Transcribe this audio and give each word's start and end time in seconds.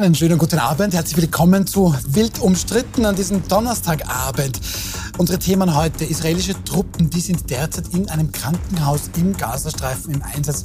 Einen 0.00 0.14
schönen 0.14 0.38
guten 0.38 0.58
Abend. 0.58 0.94
Herzlich 0.94 1.18
willkommen 1.18 1.66
zu 1.66 1.94
Wild 2.06 2.38
umstritten 2.38 3.04
an 3.04 3.16
diesem 3.16 3.46
Donnerstagabend. 3.46 4.58
Unsere 5.18 5.38
Themen 5.38 5.76
heute. 5.76 6.06
Israelische 6.06 6.54
Truppen, 6.64 7.10
die 7.10 7.20
sind 7.20 7.50
derzeit 7.50 7.92
in 7.92 8.08
einem 8.08 8.32
Krankenhaus 8.32 9.10
im 9.18 9.36
Gazastreifen 9.36 10.14
im 10.14 10.22
Einsatz. 10.22 10.64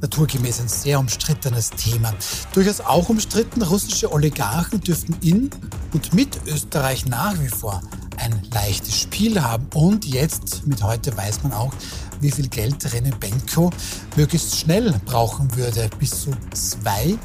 Naturgemäß 0.00 0.60
ein 0.60 0.68
sehr 0.68 1.00
umstrittenes 1.00 1.70
Thema. 1.70 2.14
Durchaus 2.52 2.80
auch 2.80 3.08
umstritten, 3.08 3.62
russische 3.62 4.12
Oligarchen 4.12 4.80
dürften 4.80 5.16
in 5.22 5.50
und 5.92 6.14
mit 6.14 6.38
Österreich 6.46 7.04
nach 7.06 7.34
wie 7.40 7.48
vor 7.48 7.82
ein 8.16 8.40
leichtes 8.54 9.00
Spiel 9.00 9.42
haben. 9.42 9.66
Und 9.74 10.04
jetzt, 10.04 10.68
mit 10.68 10.84
heute, 10.84 11.16
weiß 11.16 11.42
man 11.42 11.52
auch, 11.52 11.72
wie 12.20 12.30
viel 12.30 12.46
Geld 12.46 12.92
Rene 12.92 13.10
Benko 13.10 13.72
möglichst 14.14 14.56
schnell 14.56 14.94
brauchen 15.04 15.56
würde. 15.56 15.90
Bis 15.98 16.22
zu 16.22 16.30
zwei 16.54 17.18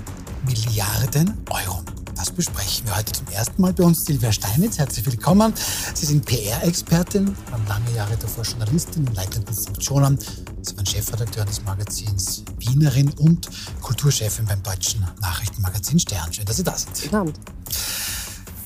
Milliarden 0.46 1.38
Euro. 1.50 1.82
Das 2.16 2.32
besprechen 2.32 2.86
wir 2.88 2.98
heute 2.98 3.12
zum 3.12 3.28
ersten 3.28 3.62
Mal 3.62 3.74
bei 3.74 3.84
uns. 3.84 4.06
Silvia 4.06 4.32
Steinitz, 4.32 4.78
herzlich 4.78 5.06
willkommen. 5.06 5.54
Sie 5.94 6.06
sind 6.06 6.26
PR-Expertin, 6.26 7.36
waren 7.50 7.68
lange 7.68 7.92
Jahre 7.96 8.16
davor 8.18 8.44
Journalistin 8.44 9.08
in 9.08 9.14
leitenden 9.16 9.54
Funktionen. 9.54 10.20
Sie 10.62 10.78
waren 10.78 10.86
Chefredakteur 10.86 11.46
des 11.46 11.64
Magazins 11.64 12.44
Wienerin 12.60 13.10
und 13.20 13.50
Kulturchefin 13.82 14.46
beim 14.46 14.62
deutschen 14.64 15.06
Nachrichtenmagazin 15.22 16.00
Stern. 16.00 16.32
Schön, 16.32 16.46
dass 16.46 16.58
Sie 16.58 16.64
da 16.64 16.78
sind. 16.78 17.02
Guten 17.02 17.16
Abend. 17.16 17.40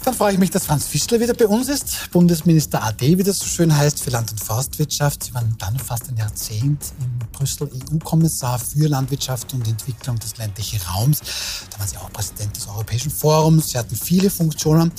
Dann 0.08 0.16
freue 0.16 0.32
ich 0.32 0.40
mich, 0.40 0.52
dass 0.52 0.66
Franz 0.66 0.86
Fischler 0.86 1.20
wieder 1.20 1.34
bei 1.34 1.48
uns 1.48 1.68
ist, 1.68 2.12
Bundesminister 2.12 2.82
AD, 2.82 3.18
wie 3.18 3.24
das 3.24 3.40
so 3.40 3.46
schön 3.46 3.76
heißt, 3.76 4.02
für 4.02 4.10
Land- 4.10 4.32
und 4.32 4.40
Forstwirtschaft. 4.40 5.22
Sie 5.22 5.34
waren 5.34 5.54
dann 5.60 5.78
fast 5.78 6.08
ein 6.08 6.16
Jahrzehnt 6.16 6.82
in 7.02 7.20
Brüssel 7.34 7.70
EU-Kommissar 7.92 8.58
für 8.58 8.88
Landwirtschaft 8.88 9.54
und 9.54 9.68
Entwicklung 9.68 10.18
des 10.18 10.38
ländlichen 10.38 10.80
Raums. 10.84 11.20
Da 11.70 11.80
waren 11.80 11.90
Sie 11.90 11.98
auch 11.98 12.10
Präsident 12.14 12.56
des 12.56 12.70
Europäischen 12.70 13.12
Forums. 13.12 13.72
Sie 13.72 13.78
hatten 13.78 13.98
viele 13.98 14.30
Funktionen. 14.30 14.94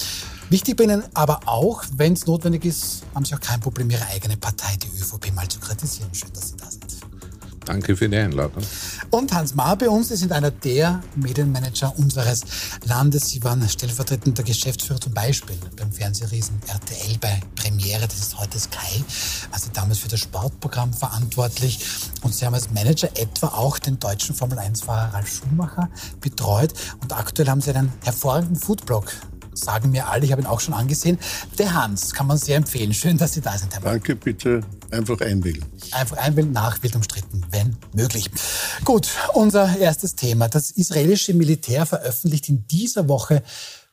Wichtig 0.50 0.76
bei 0.76 0.84
Ihnen 0.84 1.02
aber 1.14 1.40
auch, 1.46 1.84
wenn 1.96 2.12
es 2.12 2.26
notwendig 2.26 2.66
ist, 2.66 3.02
haben 3.14 3.24
Sie 3.24 3.34
auch 3.34 3.40
kein 3.40 3.60
Problem, 3.60 3.88
Ihre 3.88 4.04
eigene 4.08 4.36
Partei, 4.36 4.76
die 4.76 4.88
ÖVP, 4.88 5.34
mal 5.34 5.48
zu 5.48 5.58
kritisieren. 5.58 6.10
Schön, 6.12 6.34
dass 6.34 6.50
Sie 6.50 6.56
da 6.58 6.70
sind. 6.70 6.97
Danke 7.68 7.98
für 7.98 8.08
die 8.08 8.16
Einladung. 8.16 8.62
Und 9.10 9.34
Hans 9.34 9.54
Maar 9.54 9.76
bei 9.76 9.90
uns, 9.90 10.08
Sie 10.08 10.16
sind 10.16 10.32
einer 10.32 10.50
der 10.50 11.02
Medienmanager 11.16 11.92
unseres 11.98 12.40
Landes. 12.86 13.28
Sie 13.28 13.44
waren 13.44 13.68
stellvertretender 13.68 14.42
Geschäftsführer 14.42 14.98
zum 14.98 15.12
Beispiel 15.12 15.58
beim 15.76 15.92
Fernsehriesen 15.92 16.58
RTL 16.66 17.18
bei 17.20 17.42
Premiere, 17.56 18.08
das 18.08 18.20
ist 18.20 18.38
heute 18.38 18.58
Sky, 18.58 19.04
also 19.50 19.68
damals 19.74 19.98
für 19.98 20.08
das 20.08 20.20
Sportprogramm 20.20 20.94
verantwortlich. 20.94 21.84
Und 22.22 22.34
Sie 22.34 22.46
haben 22.46 22.54
als 22.54 22.70
Manager 22.70 23.10
etwa 23.14 23.48
auch 23.48 23.78
den 23.78 23.98
deutschen 23.98 24.34
Formel-1-Fahrer 24.34 25.12
Ralf 25.12 25.28
Schumacher 25.28 25.90
betreut. 26.22 26.72
Und 27.02 27.12
aktuell 27.12 27.50
haben 27.50 27.60
Sie 27.60 27.74
einen 27.74 27.92
hervorragenden 28.02 28.56
Foodblog 28.56 29.12
sagen 29.58 29.90
mir 29.90 30.08
alle, 30.08 30.24
ich 30.24 30.32
habe 30.32 30.42
ihn 30.42 30.46
auch 30.46 30.60
schon 30.60 30.74
angesehen. 30.74 31.18
Der 31.58 31.74
Hans 31.74 32.12
kann 32.14 32.26
man 32.26 32.38
sehr 32.38 32.56
empfehlen. 32.56 32.94
Schön, 32.94 33.18
dass 33.18 33.34
Sie 33.34 33.40
da 33.40 33.56
sind, 33.58 33.74
Herr 33.74 33.80
Mann. 33.80 33.92
Danke, 33.92 34.16
bitte 34.16 34.60
einfach 34.90 35.20
einwählen. 35.20 35.64
Einfach 35.92 36.16
einwählen, 36.16 36.52
nach 36.52 36.82
wild 36.82 36.96
umstritten, 36.96 37.44
wenn 37.50 37.76
möglich. 37.92 38.30
Gut, 38.84 39.08
unser 39.34 39.76
erstes 39.78 40.14
Thema. 40.14 40.48
Das 40.48 40.70
israelische 40.70 41.34
Militär 41.34 41.86
veröffentlicht 41.86 42.48
in 42.48 42.66
dieser 42.66 43.08
Woche 43.08 43.42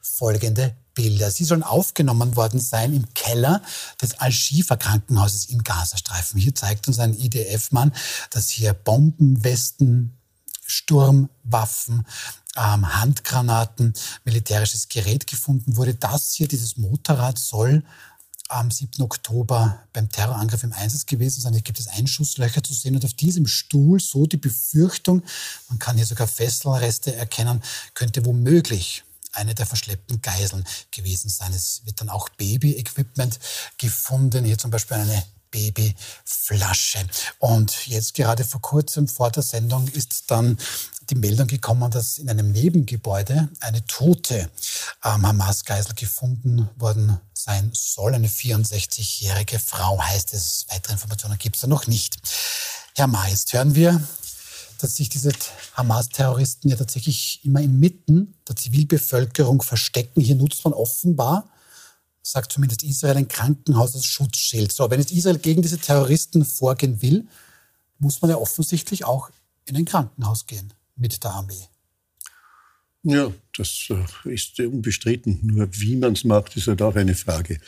folgende 0.02 0.76
Bilder. 0.94 1.30
Sie 1.30 1.44
sollen 1.44 1.64
aufgenommen 1.64 2.36
worden 2.36 2.60
sein 2.60 2.94
im 2.94 3.14
Keller 3.14 3.62
des 4.02 4.20
Al-Shifa-Krankenhauses 4.20 5.50
im 5.50 5.64
Gazastreifen. 5.64 6.40
Hier 6.40 6.56
zeigt 6.56 6.88
uns 6.88 7.00
ein 7.00 7.14
IDF-Mann, 7.14 7.92
dass 8.30 8.50
hier 8.50 8.74
Bombenwesten, 8.74 10.18
Sturmwaffen, 10.66 12.06
ähm, 12.56 13.02
Handgranaten, 13.02 13.94
militärisches 14.24 14.90
Gerät 14.90 15.28
gefunden 15.28 15.78
wurde. 15.78 15.96
Das 15.96 16.34
hier, 16.34 16.48
dieses 16.48 16.78
Motorrad, 16.78 17.38
soll 17.38 17.84
am 18.48 18.70
7. 18.70 19.02
Oktober 19.02 19.84
beim 19.92 20.10
Terrorangriff 20.10 20.64
im 20.64 20.74
Einsatz 20.74 21.06
gewesen 21.06 21.42
sein. 21.42 21.54
Hier 21.54 21.62
gibt 21.62 21.80
es 21.80 21.88
Einschusslöcher 21.88 22.64
zu 22.64 22.74
sehen 22.74 22.96
und 22.96 23.04
auf 23.04 23.14
diesem 23.14 23.48
Stuhl 23.48 24.00
so 24.00 24.26
die 24.28 24.38
Befürchtung, 24.38 25.24
man 25.70 25.80
kann 25.80 25.98
hier 25.98 26.06
sogar 26.06 26.28
Fesselreste 26.28 27.16
erkennen, 27.16 27.62
könnte 27.94 28.26
womöglich 28.26 29.04
eine 29.34 29.56
der 29.56 29.66
verschleppten 29.66 30.22
Geiseln 30.22 30.64
gewesen 30.92 31.30
sein. 31.30 31.54
Es 31.54 31.82
wird 31.86 32.00
dann 32.00 32.10
auch 32.10 32.30
Baby-Equipment 32.30 33.40
gefunden. 33.78 34.46
Hier 34.46 34.58
zum 34.58 34.72
Beispiel 34.72 34.98
eine 34.98 35.24
Babyflasche. 35.56 37.00
Und 37.40 37.88
jetzt 37.88 38.14
gerade 38.14 38.44
vor 38.44 38.62
kurzem 38.62 39.08
vor 39.08 39.32
der 39.32 39.44
Sendung 39.44 39.88
ist 39.90 40.26
dann 40.28 40.58
die 41.10 41.16
Meldung 41.16 41.48
gekommen, 41.48 41.90
dass 41.92 42.18
in 42.18 42.30
einem 42.30 42.52
Nebengebäude 42.52 43.48
eine 43.62 43.86
tote 43.86 44.50
ähm, 45.04 45.26
Hamas-Geisel 45.26 45.94
gefunden 45.96 46.70
worden 46.76 47.20
sein 47.34 47.72
soll. 47.74 48.16
Eine 48.16 48.28
64-jährige 48.28 49.60
Frau 49.60 50.02
heißt 50.02 50.34
es. 50.34 50.66
Weitere 50.70 50.94
Informationen 50.94 51.38
gibt 51.38 51.56
es 51.56 51.62
da 51.62 51.68
noch 51.68 51.88
nicht. 51.88 52.18
Herr 52.96 53.08
Ma, 53.08 53.28
jetzt 53.28 53.54
hören 53.54 53.76
wir, 53.76 54.02
dass 54.80 54.96
sich 54.96 55.10
diese 55.10 55.32
Hamas-Terroristen 55.76 56.70
ja 56.70 56.76
tatsächlich 56.76 57.40
immer 57.46 57.62
inmitten 57.62 58.36
der 58.48 58.56
Zivilbevölkerung 58.56 59.62
verstecken. 59.62 60.22
Hier 60.22 60.36
nutzt 60.36 60.66
man 60.66 60.74
offenbar 60.74 61.48
sagt 62.26 62.52
zumindest 62.52 62.82
Israel, 62.84 63.18
ein 63.18 63.28
Krankenhaus 63.28 63.94
als 63.94 64.06
Schutzschild. 64.06 64.72
So, 64.72 64.90
wenn 64.90 65.00
jetzt 65.00 65.12
Israel 65.12 65.38
gegen 65.38 65.62
diese 65.62 65.78
Terroristen 65.78 66.44
vorgehen 66.44 67.02
will, 67.02 67.28
muss 68.00 68.22
man 68.22 68.32
ja 68.32 68.38
offensichtlich 68.38 69.06
auch 69.06 69.30
in 69.66 69.76
ein 69.76 69.86
Krankenhaus 69.86 70.48
gehen 70.48 70.74
mit 70.96 71.24
der 71.24 71.32
Armee. 71.32 71.68
Ja, 73.04 73.32
das 73.56 73.88
äh, 73.92 74.34
ist 74.34 74.60
unbestritten. 74.60 75.40
Nur 75.44 75.68
wie 75.72 75.96
man 75.96 76.14
es 76.14 76.24
macht, 76.24 76.58
ist 76.58 76.68
halt 76.68 76.82
auch 76.82 76.96
eine 76.96 77.14
Frage. 77.14 77.60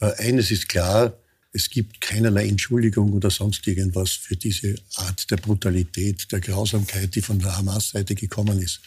Äh, 0.00 0.12
eines 0.14 0.50
ist 0.50 0.70
klar, 0.70 1.12
es 1.52 1.68
gibt 1.68 2.00
keinerlei 2.00 2.48
Entschuldigung 2.48 3.12
oder 3.12 3.30
sonst 3.30 3.66
irgendwas 3.66 4.12
für 4.12 4.36
diese 4.36 4.76
Art 4.94 5.30
der 5.30 5.36
Brutalität, 5.36 6.32
der 6.32 6.40
Grausamkeit, 6.40 7.14
die 7.14 7.22
von 7.22 7.38
der 7.38 7.56
Hamas-Seite 7.58 8.14
gekommen 8.14 8.62
ist. 8.62 8.80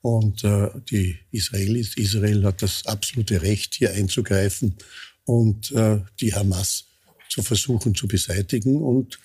Und 0.00 0.44
äh, 0.44 0.68
die 0.90 1.18
Israelis, 1.32 1.96
Israel 1.96 2.44
hat 2.44 2.62
das 2.62 2.86
absolute 2.86 3.42
Recht, 3.42 3.74
hier 3.74 3.92
einzugreifen 3.92 4.76
und 5.24 5.72
äh, 5.72 6.00
die 6.20 6.34
Hamas 6.34 6.84
zu 7.28 7.42
versuchen 7.42 7.94
zu 7.94 8.08
beseitigen 8.08 8.80
und 8.80 9.18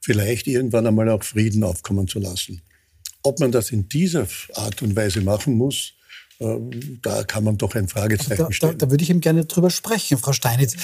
vielleicht 0.00 0.46
irgendwann 0.46 0.86
einmal 0.86 1.08
auch 1.10 1.22
Frieden 1.22 1.64
aufkommen 1.64 2.08
zu 2.08 2.18
lassen. 2.18 2.62
Ob 3.22 3.38
man 3.40 3.52
das 3.52 3.70
in 3.70 3.88
dieser 3.88 4.26
Art 4.54 4.80
und 4.82 4.96
Weise 4.96 5.20
machen 5.20 5.54
muss, 5.54 5.92
äh, 6.38 6.56
da 7.02 7.24
kann 7.24 7.44
man 7.44 7.58
doch 7.58 7.74
ein 7.74 7.88
Fragezeichen 7.88 8.44
da, 8.44 8.52
stellen. 8.52 8.78
Da, 8.78 8.86
da 8.86 8.90
würde 8.90 9.04
ich 9.04 9.10
ihm 9.10 9.20
gerne 9.20 9.44
drüber 9.44 9.70
sprechen, 9.70 10.16
Frau 10.16 10.32
Steinitz. 10.32 10.76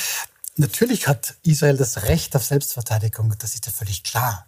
Natürlich 0.57 1.07
hat 1.07 1.37
Israel 1.43 1.77
das 1.77 2.05
Recht 2.05 2.35
auf 2.37 2.45
Selbstverteidigung, 2.45 3.35
das 3.39 3.55
ist 3.55 3.67
ja 3.67 3.73
völlig 3.73 4.03
klar. 4.03 4.47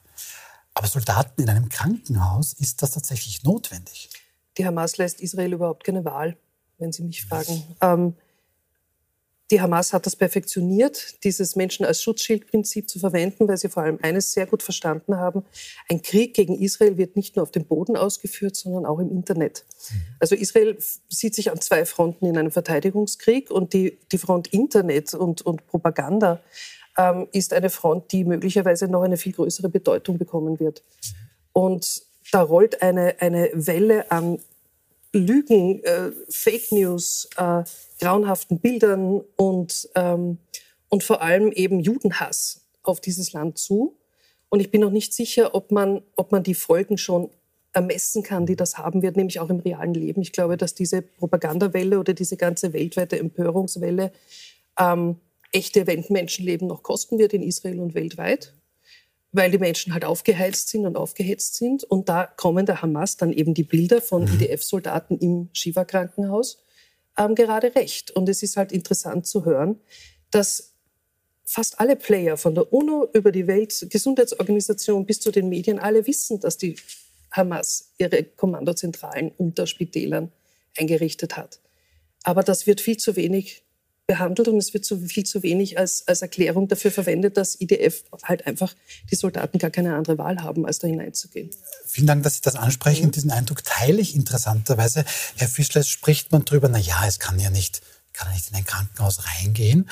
Aber 0.75 0.87
Soldaten 0.87 1.42
in 1.42 1.48
einem 1.48 1.69
Krankenhaus, 1.69 2.53
ist 2.53 2.82
das 2.82 2.92
tatsächlich 2.92 3.42
notwendig? 3.42 4.10
Die 4.58 4.66
Hamas 4.66 4.98
lässt 4.98 5.20
Israel 5.20 5.52
überhaupt 5.54 5.84
keine 5.84 6.04
Wahl, 6.04 6.36
wenn 6.78 6.92
Sie 6.92 7.04
mich 7.04 7.24
fragen. 7.24 7.62
Ähm, 7.80 8.14
die 9.50 9.62
Hamas 9.62 9.94
hat 9.94 10.04
das 10.04 10.14
perfektioniert, 10.14 11.24
dieses 11.24 11.56
Menschen 11.56 11.86
als 11.86 12.02
Schutzschildprinzip 12.02 12.88
zu 12.91 12.98
verwenden, 12.98 13.48
weil 13.48 13.56
sie 13.56 13.70
vor 13.70 13.82
allem 13.82 13.98
eines 14.02 14.32
sehr 14.32 14.46
gut 14.46 14.62
verstanden 14.62 15.16
haben. 15.16 15.42
Ein 15.88 16.02
Krieg 16.02 16.34
gegen 16.34 16.60
Israel 16.60 16.98
wird 16.98 17.16
nicht 17.16 17.36
nur 17.36 17.44
auf 17.44 17.50
dem 17.50 17.64
Boden 17.64 17.96
ausgeführt, 17.96 18.56
sondern 18.56 18.84
auch 18.84 18.98
im 18.98 19.10
Internet. 19.10 19.64
Also 20.20 20.34
Israel 20.34 20.76
sieht 21.08 21.34
sich 21.34 21.50
an 21.50 21.62
zwei 21.62 21.86
Fronten 21.86 22.26
in 22.26 22.36
einem 22.36 22.50
Verteidigungskrieg 22.50 23.50
und 23.50 23.72
die, 23.72 23.98
die 24.12 24.19
Front 24.19 24.48
Internet 24.48 25.14
und, 25.14 25.40
und 25.40 25.66
Propaganda 25.66 26.42
ähm, 26.98 27.26
ist 27.32 27.54
eine 27.54 27.70
Front, 27.70 28.12
die 28.12 28.25
möglicherweise 28.25 28.87
noch 28.87 29.02
eine 29.02 29.16
viel 29.16 29.32
größere 29.32 29.70
Bedeutung 29.70 30.19
bekommen 30.19 30.60
wird. 30.60 30.82
Und 31.55 32.02
da 32.32 32.43
rollt 32.43 32.82
eine, 32.82 33.16
eine 33.20 33.50
Welle 33.55 34.10
an 34.10 34.40
Lügen, 35.19 35.82
äh, 35.85 36.12
Fake 36.29 36.73
News, 36.73 37.29
äh, 37.37 37.62
grauenhaften 38.00 38.61
Bildern 38.61 39.23
und, 39.37 39.88
ähm, 39.94 40.38
und 40.88 41.05
vor 41.05 41.23
allem 41.23 41.53
eben 41.53 41.81
Judenhass 41.81 42.67
auf 42.82 43.00
dieses 43.00 43.32
Land 43.32 43.59
zu. 43.59 43.97
Und 44.49 44.61
ich 44.61 44.70
bin 44.70 44.81
noch 44.81 44.91
nicht 44.91 45.12
sicher, 45.12 45.55
ob 45.55 45.70
man, 45.70 46.03
ob 46.17 46.32
man 46.32 46.43
die 46.43 46.55
Folgen 46.55 46.97
schon 46.97 47.31
ermessen 47.73 48.23
kann, 48.23 48.47
die 48.47 48.56
das 48.56 48.79
haben 48.79 49.03
wird, 49.03 49.17
nämlich 49.17 49.41
auch 49.41 49.50
im 49.50 49.61
realen 49.61 49.94
Leben. 49.94 50.23
Ich 50.23 50.32
glaube, 50.32 50.56
dass 50.56 50.75
diese 50.75 51.03
Propagandawelle 51.03 51.99
oder 52.00 52.15
diese 52.15 52.37
ganze 52.37 52.73
weltweite 52.73 53.19
Empörungswelle 53.19 54.12
ähm, 54.79 55.17
echte 55.53 55.85
Menschenleben 55.85 56.69
noch 56.69 56.82
kosten 56.82 57.19
wird 57.19 57.35
in 57.35 57.43
Israel 57.43 57.81
und 57.81 57.94
weltweit 57.94 58.55
weil 59.32 59.50
die 59.50 59.58
Menschen 59.58 59.92
halt 59.92 60.04
aufgeheizt 60.04 60.69
sind 60.69 60.86
und 60.86 60.96
aufgehetzt 60.96 61.54
sind. 61.54 61.84
Und 61.84 62.08
da 62.08 62.26
kommen 62.26 62.66
der 62.66 62.82
Hamas 62.82 63.16
dann 63.16 63.32
eben 63.32 63.54
die 63.54 63.64
Bilder 63.64 64.00
von 64.00 64.22
mhm. 64.22 64.40
IDF-Soldaten 64.40 65.19
im 65.19 65.50
Shiva-Krankenhaus 65.52 66.62
ähm, 67.19 67.34
gerade 67.34 67.75
recht. 67.75 68.10
Und 68.10 68.28
es 68.28 68.42
ist 68.42 68.56
halt 68.56 68.72
interessant 68.72 69.26
zu 69.26 69.44
hören, 69.44 69.80
dass 70.30 70.75
fast 71.44 71.80
alle 71.80 71.96
Player 71.96 72.36
von 72.36 72.54
der 72.54 72.72
UNO 72.72 73.08
über 73.12 73.32
die 73.32 73.46
Weltgesundheitsorganisation 73.46 75.06
bis 75.06 75.20
zu 75.20 75.31
den 75.31 75.48
Medien 75.48 75.78
alle 75.78 76.06
wissen, 76.06 76.40
dass 76.40 76.58
die 76.58 76.76
Hamas 77.31 77.92
ihre 77.98 78.22
Kommandozentralen 78.24 79.32
unter 79.36 79.66
Spitälern 79.66 80.32
eingerichtet 80.76 81.36
hat. 81.36 81.60
Aber 82.22 82.42
das 82.42 82.66
wird 82.66 82.81
viel 82.81 82.96
zu 82.96 83.16
wenig 83.16 83.62
behandelt 84.08 84.49
und 84.49 84.56
es 84.56 84.72
wird 84.75 84.84
so 84.87 84.99
viel 84.99 85.25
zu 85.25 85.43
wenig 85.43 85.78
als, 85.78 86.02
als 86.08 86.22
Erklärung 86.22 86.66
dafür 86.66 86.90
verwendet, 86.90 87.37
dass 87.37 87.60
IDF 87.60 88.02
halt 88.25 88.46
einfach 88.46 88.75
die 89.10 89.14
Soldaten 89.14 89.58
gar 89.58 89.70
keine 89.70 89.94
andere 89.94 90.16
Wahl 90.16 90.43
haben, 90.43 90.66
als 90.66 90.78
da 90.78 90.88
hineinzugehen. 90.88 91.50
Vielen 91.87 92.06
Dank, 92.06 92.22
dass 92.22 92.37
Sie 92.37 92.40
das 92.43 92.56
ansprechen. 92.56 93.06
Mhm. 93.06 93.10
Diesen 93.12 93.31
Eindruck 93.31 93.62
teile 93.62 94.00
ich 94.00 94.16
interessanterweise. 94.16 95.05
Herr 95.37 95.49
Fischler, 95.49 95.84
spricht 95.84 96.32
man 96.32 96.44
darüber, 96.44 96.69
na 96.69 96.78
ja, 96.78 97.06
es 97.06 97.19
kann 97.19 97.38
ja 97.38 97.50
nicht, 97.50 97.82
kann 98.14 98.28
ja 98.28 98.34
nicht 98.34 98.50
in 98.50 98.56
ein 98.56 98.64
Krankenhaus 98.64 99.20
reingehen. 99.26 99.88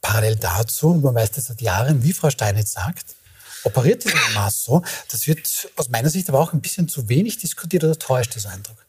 Parallel 0.00 0.36
dazu, 0.36 0.94
man 0.94 1.14
weiß 1.14 1.32
das 1.32 1.46
seit 1.46 1.60
Jahren, 1.60 2.02
wie 2.02 2.14
Frau 2.14 2.30
Steinitz 2.30 2.72
sagt, 2.72 3.16
operiert 3.64 4.02
dieser 4.04 4.16
Maß 4.34 4.64
so. 4.64 4.82
Das 5.10 5.26
wird 5.26 5.70
aus 5.76 5.90
meiner 5.90 6.08
Sicht 6.08 6.30
aber 6.30 6.40
auch 6.40 6.54
ein 6.54 6.62
bisschen 6.62 6.88
zu 6.88 7.10
wenig 7.10 7.36
diskutiert 7.36 7.84
oder 7.84 7.98
täuscht 7.98 8.34
dieser 8.34 8.50
Eindruck? 8.50 8.87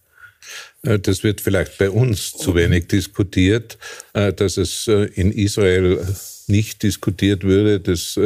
Äh, 0.84 1.00
das 1.00 1.24
wird 1.24 1.42
vielleicht 1.42 1.78
bei 1.78 1.90
uns 1.90 2.32
zu 2.32 2.56
wenig 2.56 2.88
diskutiert, 2.88 3.78
äh, 4.14 4.34
dass 4.34 4.58
es 4.58 4.88
äh, 4.88 5.06
in 5.16 5.32
Israel 5.32 6.06
nicht 6.48 6.82
diskutiert 6.82 7.44
würde, 7.44 7.80
das 7.80 8.20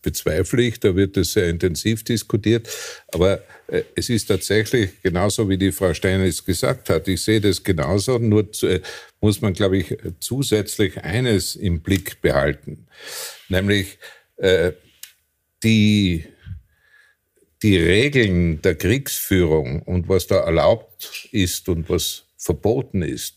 bezweifle 0.00 0.62
ich. 0.62 0.80
Da 0.80 0.96
wird 0.96 1.18
es 1.18 1.34
sehr 1.34 1.50
intensiv 1.50 2.02
diskutiert. 2.02 2.66
Aber 3.12 3.44
es 3.94 4.08
ist 4.08 4.24
tatsächlich 4.24 5.02
genauso, 5.02 5.46
wie 5.50 5.58
die 5.58 5.70
Frau 5.70 5.92
Steinitz 5.92 6.42
gesagt 6.42 6.88
hat. 6.88 7.06
Ich 7.08 7.20
sehe 7.20 7.42
das 7.42 7.62
genauso. 7.62 8.16
Nur 8.16 8.48
muss 9.20 9.42
man, 9.42 9.52
glaube 9.52 9.76
ich, 9.76 9.98
zusätzlich 10.18 10.96
eines 11.04 11.56
im 11.56 11.82
Blick 11.82 12.22
behalten. 12.22 12.86
Nämlich 13.50 13.98
die 15.62 16.24
die 17.62 17.76
Regeln 17.76 18.62
der 18.62 18.76
Kriegsführung 18.76 19.82
und 19.82 20.08
was 20.08 20.26
da 20.26 20.40
erlaubt 20.40 21.28
ist 21.32 21.68
und 21.68 21.88
was 21.88 22.24
verboten 22.36 23.02
ist, 23.02 23.36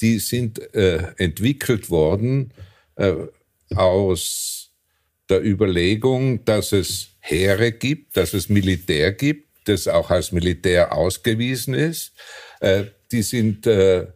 die 0.00 0.18
sind 0.18 0.74
äh, 0.74 1.12
entwickelt 1.16 1.88
worden 1.88 2.52
äh, 2.96 3.14
aus 3.74 4.70
der 5.28 5.42
Überlegung, 5.44 6.44
dass 6.44 6.72
es 6.72 7.08
Heere 7.20 7.72
gibt, 7.72 8.16
dass 8.16 8.34
es 8.34 8.48
Militär 8.48 9.12
gibt, 9.12 9.48
das 9.64 9.88
auch 9.88 10.10
als 10.10 10.32
Militär 10.32 10.92
ausgewiesen 10.92 11.72
ist. 11.72 12.12
Äh, 12.60 12.84
die 13.10 13.22
sind 13.22 13.66
äh, 13.66 14.06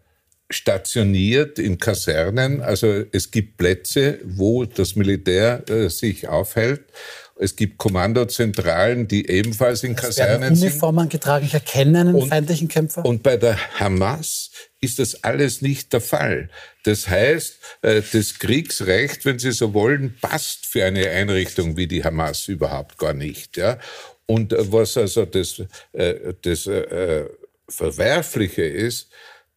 stationiert 0.51 1.59
in 1.59 1.79
Kasernen, 1.79 2.61
also 2.61 3.05
es 3.13 3.31
gibt 3.31 3.59
Plätze, 3.59 4.19
wo 4.25 4.65
das 4.65 4.97
Militär 4.97 5.69
äh, 5.69 5.89
sich 5.89 6.29
aufhält 6.29 6.85
es 7.41 7.55
gibt 7.55 7.79
Kommandozentralen, 7.79 9.07
die 9.07 9.29
ebenfalls 9.29 9.85
in 9.85 9.95
Kasernen 9.95 10.57
sind. 10.57 10.69
Uniformen 10.69 11.09
getragen, 11.09 11.47
ich 11.47 11.55
erkenne 11.55 12.01
einen 12.01 12.15
und, 12.17 12.29
feindlichen 12.29 12.69
Kämpfer. 12.69 13.05
Und 13.05 13.23
bei 13.23 13.37
der 13.37 13.57
Hamas 13.79 14.51
ist 14.81 14.99
das 14.99 15.23
alles 15.23 15.63
nicht 15.63 15.93
der 15.93 16.01
Fall. 16.01 16.51
Das 16.85 17.09
heißt, 17.09 17.59
äh, 17.83 18.03
das 18.13 18.39
Kriegsrecht, 18.39 19.25
wenn 19.25 19.39
Sie 19.39 19.53
so 19.53 19.73
wollen, 19.73 20.17
passt 20.21 20.67
für 20.67 20.85
eine 20.85 21.09
Einrichtung 21.11 21.77
wie 21.77 21.87
die 21.87 22.03
Hamas 22.03 22.49
überhaupt 22.49 22.99
gar 22.99 23.15
nicht. 23.15 23.57
Ja? 23.57 23.79
Und 24.27 24.53
äh, 24.53 24.73
was 24.73 24.97
also 24.97 25.25
das, 25.25 25.63
äh, 25.93 26.35
das 26.43 26.69
Verwerfliche 27.69 28.63
ist, 28.63 29.11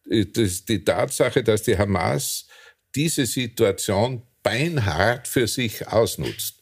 ist 0.04 0.68
die 0.68 0.84
Tatsache, 0.84 1.42
dass 1.42 1.62
die 1.62 1.78
Hamas 1.78 2.46
diese 2.94 3.26
Situation 3.26 4.22
beinhart 4.42 5.26
für 5.26 5.46
sich 5.46 5.88
ausnutzt 5.88 6.61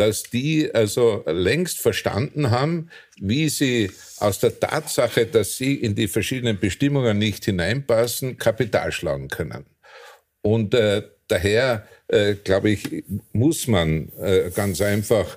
dass 0.00 0.22
die 0.22 0.74
also 0.74 1.22
längst 1.26 1.78
verstanden 1.78 2.50
haben, 2.50 2.88
wie 3.18 3.50
sie 3.50 3.90
aus 4.16 4.38
der 4.38 4.58
Tatsache, 4.58 5.26
dass 5.26 5.58
sie 5.58 5.74
in 5.74 5.94
die 5.94 6.08
verschiedenen 6.08 6.58
Bestimmungen 6.58 7.18
nicht 7.18 7.44
hineinpassen, 7.44 8.38
Kapital 8.38 8.92
schlagen 8.92 9.28
können. 9.28 9.66
Und 10.40 10.72
äh, 10.72 11.02
daher, 11.28 11.86
äh, 12.08 12.34
glaube 12.34 12.70
ich, 12.70 13.04
muss 13.34 13.66
man 13.66 14.10
äh, 14.18 14.50
ganz 14.54 14.80
einfach 14.80 15.36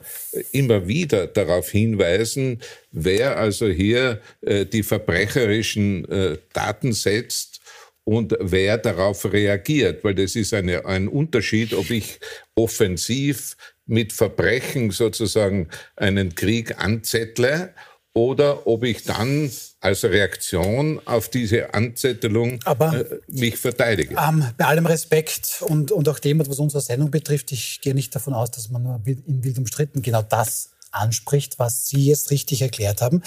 immer 0.54 0.88
wieder 0.88 1.27
darauf 1.27 1.69
hinweisen, 1.69 2.62
wer 2.94 3.36
also 3.38 3.68
hier 3.68 4.21
äh, 4.39 4.66
die 4.66 4.83
verbrecherischen 4.83 6.09
äh, 6.09 6.38
Daten 6.54 6.94
setzt 6.94 7.59
und 8.06 8.36
wer 8.39 8.77
darauf 8.77 9.31
reagiert, 9.31 10.04
weil 10.04 10.16
das 10.16 10.36
ist 10.36 10.54
eine, 10.54 10.86
ein 10.86 11.07
Unterschied, 11.07 11.74
ob 11.74 11.89
ich 11.89 12.19
offensiv 12.56 13.56
mit 13.85 14.13
Verbrechen 14.13 14.91
sozusagen 14.91 15.69
einen 15.95 16.35
Krieg 16.35 16.80
anzettle 16.80 17.74
oder 18.13 18.68
ob 18.68 18.83
ich 18.83 19.03
dann 19.03 19.51
als 19.80 20.03
Reaktion 20.03 21.01
auf 21.06 21.30
diese 21.30 21.74
Anzettelung 21.74 22.59
Aber, 22.63 22.95
äh, 22.95 23.19
mich 23.27 23.57
verteidige. 23.57 24.15
Ähm, 24.15 24.45
bei 24.57 24.65
allem 24.65 24.85
Respekt 24.85 25.63
und, 25.68 25.91
und 25.91 26.07
auch 26.07 26.19
dem, 26.19 26.39
was 26.39 26.59
unsere 26.59 26.81
Sendung 26.81 27.12
betrifft, 27.12 27.51
ich 27.51 27.81
gehe 27.81 27.95
nicht 27.95 28.15
davon 28.15 28.33
aus, 28.33 28.51
dass 28.51 28.69
man 28.69 28.83
nur 28.83 29.01
in 29.06 29.44
wild 29.44 29.57
umstritten 29.57 30.01
genau 30.01 30.21
das 30.21 30.69
anspricht, 30.91 31.57
was 31.57 31.88
Sie 31.88 32.06
jetzt 32.06 32.30
richtig 32.30 32.62
erklärt 32.62 33.01
haben. 33.01 33.24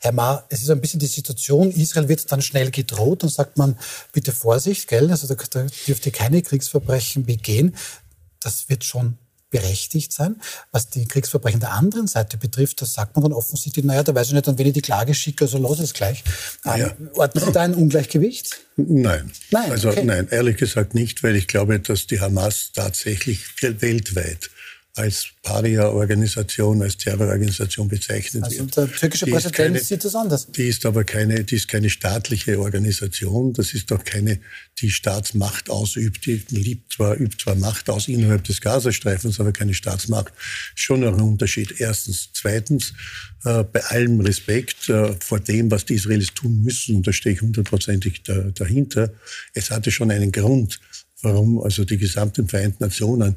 Herr 0.00 0.12
Ma, 0.12 0.44
es 0.48 0.62
ist 0.62 0.70
ein 0.70 0.80
bisschen 0.80 1.00
die 1.00 1.06
Situation, 1.06 1.72
Israel 1.72 2.08
wird 2.08 2.30
dann 2.30 2.40
schnell 2.40 2.70
gedroht 2.70 3.24
und 3.24 3.30
sagt 3.30 3.58
man, 3.58 3.76
bitte 4.12 4.30
Vorsicht, 4.30 4.88
gell, 4.88 5.10
also 5.10 5.26
da, 5.26 5.34
da 5.50 5.66
dürfte 5.88 6.12
keine 6.12 6.40
Kriegsverbrechen 6.40 7.26
begehen. 7.26 7.74
Das 8.38 8.68
wird 8.68 8.84
schon 8.84 9.18
berechtigt 9.50 10.12
sein. 10.12 10.36
Was 10.72 10.88
die 10.88 11.06
Kriegsverbrechen 11.06 11.60
der 11.60 11.72
anderen 11.72 12.06
Seite 12.06 12.36
betrifft, 12.36 12.80
das 12.82 12.92
sagt 12.92 13.16
man 13.16 13.24
dann 13.24 13.32
offensichtlich, 13.32 13.84
naja, 13.84 14.02
da 14.02 14.14
weiß 14.14 14.28
ich 14.28 14.32
nicht, 14.34 14.48
an 14.48 14.58
wen 14.58 14.66
ich 14.66 14.72
die 14.72 14.82
Klage 14.82 15.14
schicke, 15.14 15.44
also 15.44 15.58
los 15.58 15.80
es 15.80 15.92
gleich. 15.92 16.24
Ja. 16.64 16.92
Ordnen 17.14 17.44
Sie 17.44 17.52
da 17.52 17.62
ein 17.62 17.74
Ungleichgewicht? 17.74 18.60
Nein. 18.76 19.30
Nein, 19.50 19.70
also 19.70 19.90
okay. 19.90 20.04
nein, 20.04 20.28
ehrlich 20.30 20.56
gesagt 20.56 20.94
nicht, 20.94 21.22
weil 21.22 21.36
ich 21.36 21.46
glaube, 21.46 21.80
dass 21.80 22.06
die 22.06 22.20
Hamas 22.20 22.70
tatsächlich 22.74 23.44
weltweit 23.60 24.50
als 24.96 25.28
Paria-Organisation, 25.42 26.82
als 26.82 26.96
Terrororganisation 26.96 27.88
bezeichnet 27.88 28.44
also 28.44 28.58
wird. 28.58 28.76
Der 28.76 28.90
türkische 28.90 29.24
die 29.24 29.30
Präsident 29.30 29.54
keine, 29.56 29.78
sieht 29.78 30.04
das 30.04 30.14
anders. 30.14 30.50
Die 30.50 30.66
ist 30.66 30.84
aber 30.84 31.04
keine, 31.04 31.44
die 31.44 31.54
ist 31.54 31.68
keine 31.68 31.90
staatliche 31.90 32.58
Organisation. 32.58 33.52
Das 33.52 33.72
ist 33.72 33.92
auch 33.92 34.04
keine, 34.04 34.40
die 34.80 34.90
Staatsmacht 34.90 35.70
ausübt. 35.70 36.26
Die 36.26 36.42
liebt 36.50 36.94
zwar, 36.94 37.18
übt 37.18 37.36
zwar 37.42 37.54
Macht 37.54 37.88
aus 37.88 38.08
innerhalb 38.08 38.44
des 38.44 38.60
Gazastreifens, 38.60 39.38
aber 39.38 39.52
keine 39.52 39.74
Staatsmacht. 39.74 40.32
Schon 40.74 41.04
ein 41.04 41.14
Unterschied. 41.14 41.74
Erstens. 41.78 42.30
Zweitens, 42.32 42.92
äh, 43.44 43.62
bei 43.64 43.82
allem 43.84 44.20
Respekt 44.20 44.88
äh, 44.88 45.14
vor 45.20 45.40
dem, 45.40 45.70
was 45.70 45.84
die 45.84 45.94
Israelis 45.94 46.34
tun 46.34 46.62
müssen, 46.62 46.96
und 46.96 47.06
da 47.06 47.12
stehe 47.12 47.34
ich 47.36 47.42
hundertprozentig 47.42 48.22
da, 48.24 48.34
dahinter. 48.54 49.12
Es 49.54 49.70
hatte 49.70 49.90
schon 49.90 50.10
einen 50.10 50.32
Grund, 50.32 50.80
warum 51.22 51.60
also 51.62 51.84
die 51.84 51.98
gesamten 51.98 52.48
Vereinten 52.48 52.82
Nationen 52.82 53.36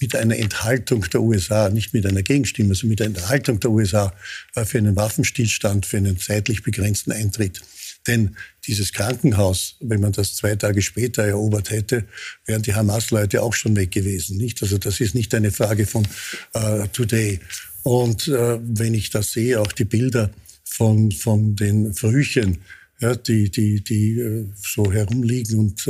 mit 0.00 0.14
einer 0.14 0.36
Enthaltung 0.36 1.08
der 1.10 1.22
USA, 1.22 1.70
nicht 1.70 1.94
mit 1.94 2.06
einer 2.06 2.22
Gegenstimme, 2.22 2.74
sondern 2.74 2.90
mit 2.90 3.00
einer 3.00 3.16
Enthaltung 3.16 3.60
der 3.60 3.70
USA 3.70 4.12
äh, 4.54 4.64
für 4.64 4.78
einen 4.78 4.96
Waffenstillstand, 4.96 5.86
für 5.86 5.96
einen 5.96 6.18
zeitlich 6.18 6.62
begrenzten 6.62 7.12
Eintritt. 7.12 7.62
Denn 8.06 8.36
dieses 8.66 8.92
Krankenhaus, 8.92 9.76
wenn 9.80 10.00
man 10.00 10.12
das 10.12 10.34
zwei 10.34 10.54
Tage 10.54 10.82
später 10.82 11.24
erobert 11.24 11.70
hätte, 11.70 12.04
wären 12.44 12.62
die 12.62 12.74
Hamas-Leute 12.74 13.42
auch 13.42 13.54
schon 13.54 13.74
weg 13.74 13.90
gewesen. 13.90 14.36
Nicht? 14.36 14.62
Also 14.62 14.78
das 14.78 15.00
ist 15.00 15.14
nicht 15.14 15.34
eine 15.34 15.50
Frage 15.50 15.86
von 15.86 16.06
äh, 16.52 16.86
Today. 16.88 17.40
Und 17.82 18.28
äh, 18.28 18.58
wenn 18.62 18.94
ich 18.94 19.10
das 19.10 19.32
sehe, 19.32 19.60
auch 19.60 19.72
die 19.72 19.84
Bilder 19.84 20.30
von, 20.64 21.10
von 21.10 21.56
den 21.56 21.94
Frühchen, 21.94 22.58
ja, 23.00 23.14
die, 23.14 23.50
die, 23.50 23.82
die 23.82 24.20
äh, 24.20 24.46
so 24.56 24.92
herumliegen 24.92 25.58
und 25.58 25.88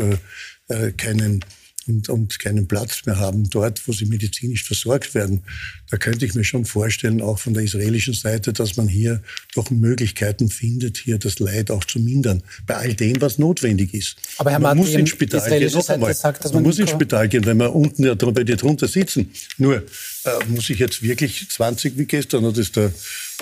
keinen 0.96 1.44
und, 1.86 2.08
und 2.08 2.38
keinen 2.38 2.66
Platz 2.66 3.06
mehr 3.06 3.18
haben 3.18 3.48
dort, 3.48 3.86
wo 3.86 3.92
sie 3.92 4.06
medizinisch 4.06 4.64
versorgt 4.64 5.14
werden. 5.14 5.42
Da 5.90 5.96
könnte 5.96 6.26
ich 6.26 6.34
mir 6.34 6.44
schon 6.44 6.64
vorstellen, 6.64 7.22
auch 7.22 7.38
von 7.38 7.54
der 7.54 7.62
israelischen 7.62 8.14
Seite, 8.14 8.52
dass 8.52 8.76
man 8.76 8.88
hier 8.88 9.22
doch 9.54 9.70
Möglichkeiten 9.70 10.50
findet, 10.50 10.96
hier 10.98 11.18
das 11.18 11.38
Leid 11.38 11.70
auch 11.70 11.84
zu 11.84 12.00
mindern. 12.00 12.42
Bei 12.66 12.76
all 12.76 12.94
dem, 12.94 13.20
was 13.20 13.38
notwendig 13.38 13.94
ist. 13.94 14.16
Aber 14.38 14.50
Herr 14.50 14.58
man 14.58 14.76
Martin, 14.76 14.92
muss 14.92 15.00
ins 15.00 15.10
Spital 15.10 15.58
gehen. 15.58 15.72
Noch 15.72 15.88
einmal. 15.88 16.14
Sagt, 16.14 16.44
man, 16.44 16.54
man 16.54 16.62
muss 16.64 16.78
ins 16.78 16.90
Spital 16.90 17.28
gehen, 17.28 17.46
wenn 17.46 17.56
man 17.56 17.68
unten 17.68 18.04
ja, 18.04 18.14
bei 18.14 18.44
dir 18.44 18.56
drunter 18.56 18.88
sitzen. 18.88 19.30
Nur 19.58 19.76
äh, 19.76 20.44
muss 20.48 20.70
ich 20.70 20.78
jetzt 20.78 21.02
wirklich 21.02 21.48
20 21.48 21.96
wie 21.98 22.06
gestern, 22.06 22.44
hat 22.44 22.58
es 22.58 22.72
der 22.72 22.92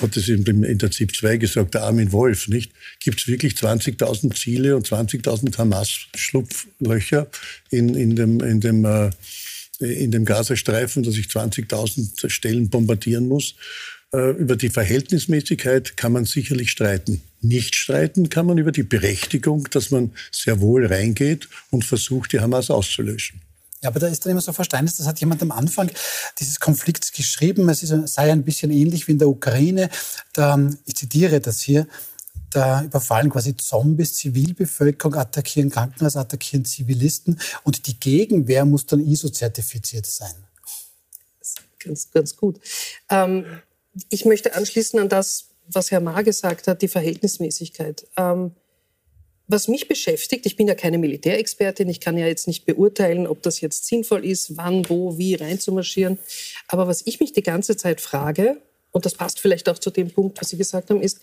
hat 0.01 0.17
es 0.17 0.27
der 0.27 0.91
ZIP 0.91 1.15
2 1.15 1.37
gesagt, 1.37 1.75
der 1.75 1.83
Armin 1.83 2.13
Wolf, 2.13 2.49
nicht? 2.49 2.73
Gibt 3.01 3.21
es 3.21 3.29
wirklich 3.29 3.55
20.000 3.55 4.35
Ziele 4.35 4.77
und 4.77 4.89
20.000 4.89 5.57
Hamas-Schlupflöcher 5.57 7.29
in, 7.71 7.95
in 7.95 8.17
dem, 8.17 8.41
in 8.41 8.61
dem, 8.61 8.85
äh, 8.85 9.11
in 9.81 10.11
dem 10.11 10.25
Gazastreifen, 10.25 11.03
dass 11.03 11.17
ich 11.17 11.27
20.000 11.27 12.29
Stellen 12.29 12.71
bombardieren 12.71 13.29
muss? 13.29 13.55
Äh, 14.13 14.31
über 14.31 14.57
die 14.57 14.69
Verhältnismäßigkeit 14.69 15.97
kann 15.97 16.13
man 16.13 16.25
sicherlich 16.25 16.71
streiten. 16.71 17.21
Nicht 17.41 17.75
streiten 17.75 18.29
kann 18.29 18.47
man 18.47 18.59
über 18.59 18.73
die 18.73 18.85
Berechtigung, 18.85 19.69
dass 19.71 19.91
man 19.91 20.13
sehr 20.31 20.61
wohl 20.61 20.87
reingeht 20.87 21.49
und 21.71 21.85
versucht, 21.85 22.33
die 22.33 22.41
Hamas 22.41 22.71
auszulöschen. 22.71 23.41
Ja, 23.85 23.91
aber 23.91 24.01
da 24.01 24.07
ist 24.07 24.25
dann 24.25 24.31
immer 24.33 24.41
so 24.41 24.55
Verständnis, 24.55 24.97
das 24.97 25.07
hat 25.07 25.21
jemand 25.21 25.43
am 25.43 25.53
Anfang 25.53 25.91
dieses 26.41 26.59
Konflikts 26.59 27.13
geschrieben, 27.13 27.69
es 27.69 27.83
ist, 27.83 28.09
sei 28.09 28.33
ein 28.33 28.43
bisschen 28.43 28.71
ähnlich 28.71 29.07
wie 29.07 29.13
in 29.13 29.19
der 29.19 29.29
Ukraine. 29.29 29.91
Da, 30.33 30.59
ich 30.87 30.97
zitiere 30.97 31.39
das 31.39 31.61
hier, 31.61 31.87
Da 32.49 32.83
überfallen 32.83 33.29
quasi 33.29 33.57
Zombies 33.57 34.15
Zivilbevölkerung, 34.15 35.17
attackieren 35.17 35.69
Krankenhäuser, 35.69 36.21
attackieren 36.21 36.65
Zivilisten 36.65 37.39
und 37.65 37.87
die 37.87 38.01
Gegenwehr 38.01 38.65
muss 38.65 38.87
dann 38.87 39.01
ISO-zertifiziert 39.01 40.07
sein. 40.07 40.35
Ganz, 41.79 42.11
ganz 42.11 42.37
gut. 42.37 42.61
Ähm, 43.11 43.45
ich 44.09 44.25
möchte 44.25 44.55
anschließen 44.55 44.99
an 44.99 45.11
das, 45.11 45.49
was 45.67 45.91
Herr 45.91 46.01
Ma 46.01 46.23
gesagt 46.23 46.69
hat, 46.69 46.81
die 46.81 46.89
Verhältnismäßigkeit. 46.89 48.07
Ähm, 48.17 48.53
was 49.47 49.69
mich 49.69 49.89
beschäftigt, 49.89 50.47
ich 50.47 50.57
bin 50.57 50.69
ja 50.69 50.75
keine 50.75 50.99
Militärexpertin, 50.99 51.89
ich 51.89 52.01
kann 52.01 52.17
ja 52.17 52.27
jetzt 52.27 52.47
nicht 52.47 52.65
beurteilen, 52.65 53.27
ob 53.27 53.43
das 53.43 53.61
jetzt 53.61 53.87
sinnvoll 53.87 54.25
ist, 54.25 54.57
wann, 54.57 54.89
wo, 54.89 55.19
wie 55.19 55.35
reinzumarschieren. 55.35 56.19
Aber 56.67 56.87
was 56.87 57.03
ich 57.07 57.21
mich 57.21 57.33
die 57.33 57.43
ganze 57.43 57.77
Zeit 57.77 58.01
frage, 58.01 58.57
und 58.91 59.05
das 59.05 59.15
passt 59.15 59.41
vielleicht 59.41 59.69
auch 59.69 59.79
zu 59.79 59.91
dem 59.91 60.11
Punkt, 60.11 60.41
was 60.41 60.51
Sie 60.51 60.57
gesagt 60.57 60.91
haben, 60.91 61.03
ist, 61.03 61.21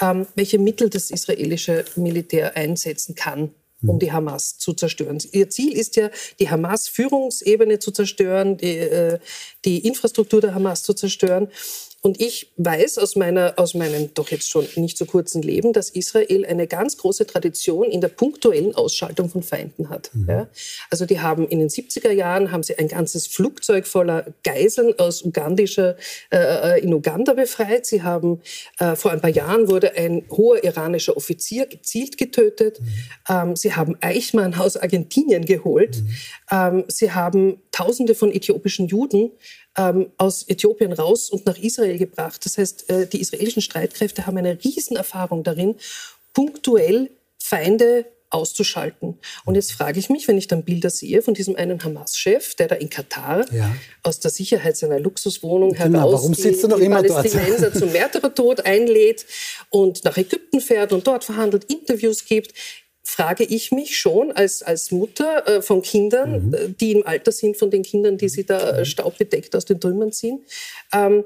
ähm, 0.00 0.26
welche 0.34 0.58
Mittel 0.58 0.90
das 0.90 1.10
israelische 1.10 1.84
Militär 1.96 2.54
einsetzen 2.56 3.14
kann, 3.14 3.50
um 3.82 3.98
die 3.98 4.12
Hamas 4.12 4.58
zu 4.58 4.74
zerstören. 4.74 5.18
Ihr 5.32 5.48
Ziel 5.48 5.76
ist 5.76 5.96
ja, 5.96 6.10
die 6.38 6.50
Hamas-Führungsebene 6.50 7.78
zu 7.78 7.92
zerstören, 7.92 8.56
die, 8.58 8.76
äh, 8.76 9.18
die 9.64 9.86
Infrastruktur 9.86 10.40
der 10.40 10.54
Hamas 10.54 10.82
zu 10.82 10.92
zerstören. 10.92 11.48
Und 12.06 12.20
ich 12.20 12.52
weiß 12.58 12.98
aus, 12.98 13.16
meiner, 13.16 13.54
aus 13.56 13.72
meinem 13.72 14.12
doch 14.12 14.28
jetzt 14.28 14.50
schon 14.50 14.68
nicht 14.76 14.98
so 14.98 15.06
kurzen 15.06 15.40
Leben, 15.40 15.72
dass 15.72 15.88
Israel 15.88 16.44
eine 16.44 16.66
ganz 16.66 16.98
große 16.98 17.26
Tradition 17.26 17.90
in 17.90 18.02
der 18.02 18.08
punktuellen 18.08 18.74
Ausschaltung 18.74 19.30
von 19.30 19.42
Feinden 19.42 19.88
hat. 19.88 20.10
Mhm. 20.12 20.28
Ja? 20.28 20.48
Also 20.90 21.06
die 21.06 21.20
haben 21.20 21.48
in 21.48 21.60
den 21.60 21.70
70er 21.70 22.10
Jahren 22.10 22.52
haben 22.52 22.62
sie 22.62 22.76
ein 22.76 22.88
ganzes 22.88 23.26
Flugzeug 23.26 23.86
voller 23.86 24.26
Geiseln 24.42 24.98
aus 24.98 25.22
ugandischer, 25.22 25.96
äh, 26.30 26.78
in 26.82 26.92
Uganda 26.92 27.32
befreit. 27.32 27.86
Sie 27.86 28.02
haben 28.02 28.42
äh, 28.80 28.96
vor 28.96 29.10
ein 29.10 29.22
paar 29.22 29.30
Jahren 29.30 29.68
wurde 29.68 29.96
ein 29.96 30.26
hoher 30.30 30.62
iranischer 30.62 31.16
Offizier 31.16 31.64
gezielt 31.64 32.18
getötet. 32.18 32.80
Mhm. 32.80 32.86
Ähm, 33.30 33.56
sie 33.56 33.72
haben 33.72 33.96
Eichmann 34.02 34.52
aus 34.56 34.76
Argentinien 34.76 35.46
geholt. 35.46 36.02
Mhm. 36.02 36.10
Ähm, 36.50 36.84
sie 36.88 37.12
haben 37.12 37.62
Tausende 37.72 38.14
von 38.14 38.30
äthiopischen 38.30 38.88
Juden 38.88 39.30
ähm, 39.76 40.10
aus 40.18 40.48
Äthiopien 40.48 40.92
raus 40.92 41.30
und 41.30 41.46
nach 41.46 41.58
Israel 41.58 41.98
gebracht. 41.98 42.44
Das 42.44 42.58
heißt, 42.58 42.90
äh, 42.90 43.06
die 43.06 43.20
israelischen 43.20 43.62
Streitkräfte 43.62 44.26
haben 44.26 44.36
eine 44.36 44.58
Riesenerfahrung 44.62 45.42
darin, 45.42 45.76
punktuell 46.32 47.10
Feinde 47.38 48.06
auszuschalten. 48.34 49.18
Und 49.44 49.54
jetzt 49.54 49.72
frage 49.72 49.98
ich 49.98 50.10
mich, 50.10 50.26
wenn 50.26 50.36
ich 50.36 50.48
dann 50.48 50.64
Bilder 50.64 50.90
sehe 50.90 51.22
von 51.22 51.34
diesem 51.34 51.54
einen 51.56 51.82
Hamas-Chef, 51.82 52.56
der 52.56 52.68
da 52.68 52.74
in 52.74 52.90
Katar 52.90 53.44
ja. 53.52 53.74
aus 54.02 54.18
der 54.18 54.30
Sicherheit 54.30 54.76
seiner 54.76 54.98
Luxuswohnung 54.98 55.72
genau, 55.72 56.00
heraus 56.00 56.14
warum 56.14 56.34
sitzt 56.34 56.64
die, 56.64 56.68
noch 56.68 56.78
die 56.78 56.86
immer 56.86 57.02
Palästinenser 57.02 57.72
zum 57.72 57.92
Märtyrertod 57.92 58.66
einlädt 58.66 59.24
und 59.70 60.04
nach 60.04 60.16
Ägypten 60.16 60.60
fährt 60.60 60.92
und 60.92 61.06
dort 61.06 61.22
verhandelt, 61.24 61.64
Interviews 61.64 62.24
gibt 62.24 62.54
frage 63.04 63.44
ich 63.44 63.70
mich 63.70 63.98
schon 63.98 64.32
als, 64.32 64.62
als 64.62 64.90
Mutter 64.90 65.46
äh, 65.46 65.62
von 65.62 65.82
Kindern, 65.82 66.46
mhm. 66.46 66.54
Äh, 66.54 66.68
die 66.70 66.92
im 66.92 67.06
Alter 67.06 67.30
sind 67.30 67.56
von 67.56 67.70
den 67.70 67.82
Kindern, 67.82 68.16
die 68.16 68.30
sie 68.30 68.44
da 68.44 68.78
mhm. 68.78 68.84
staubbedeckt 68.84 69.54
aus 69.54 69.66
den 69.66 69.78
Trümmern 69.78 70.10
ziehen, 70.10 70.44
ähm, 70.92 71.24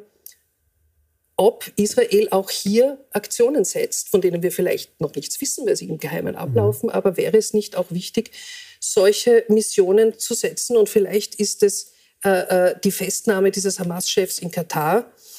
ob 1.37 1.70
Israel 1.76 2.28
auch 2.32 2.50
hier 2.50 2.99
Aktionen 3.12 3.64
setzt, 3.64 4.08
von 4.08 4.20
denen 4.20 4.42
wir 4.42 4.50
vielleicht 4.50 5.00
noch 5.00 5.14
nichts 5.14 5.40
wissen, 5.40 5.66
weil 5.66 5.76
sie 5.76 5.88
im 5.88 5.99
Geheimen 5.99 6.35
mhm. 6.35 6.40
ablaufen. 6.40 6.88
Mhm. 6.88 6.94
Aber 6.94 7.16
wäre 7.16 7.37
es 7.38 7.54
nicht 7.54 7.76
auch 7.76 7.90
wichtig, 7.90 8.32
solche 8.80 9.44
Missionen 9.49 10.18
zu 10.18 10.35
setzen? 10.35 10.76
Und 10.76 10.88
vielleicht 10.88 11.37
ist 11.37 11.62
es 11.62 11.92
äh, 12.25 12.70
äh 12.70 12.75
die 12.82 12.90
Festnahme 12.90 13.52
dieses 13.52 13.78
Hamas-Chefs 13.78 14.40
in 14.40 14.50
Katar 14.50 14.99
äh, 15.00 15.38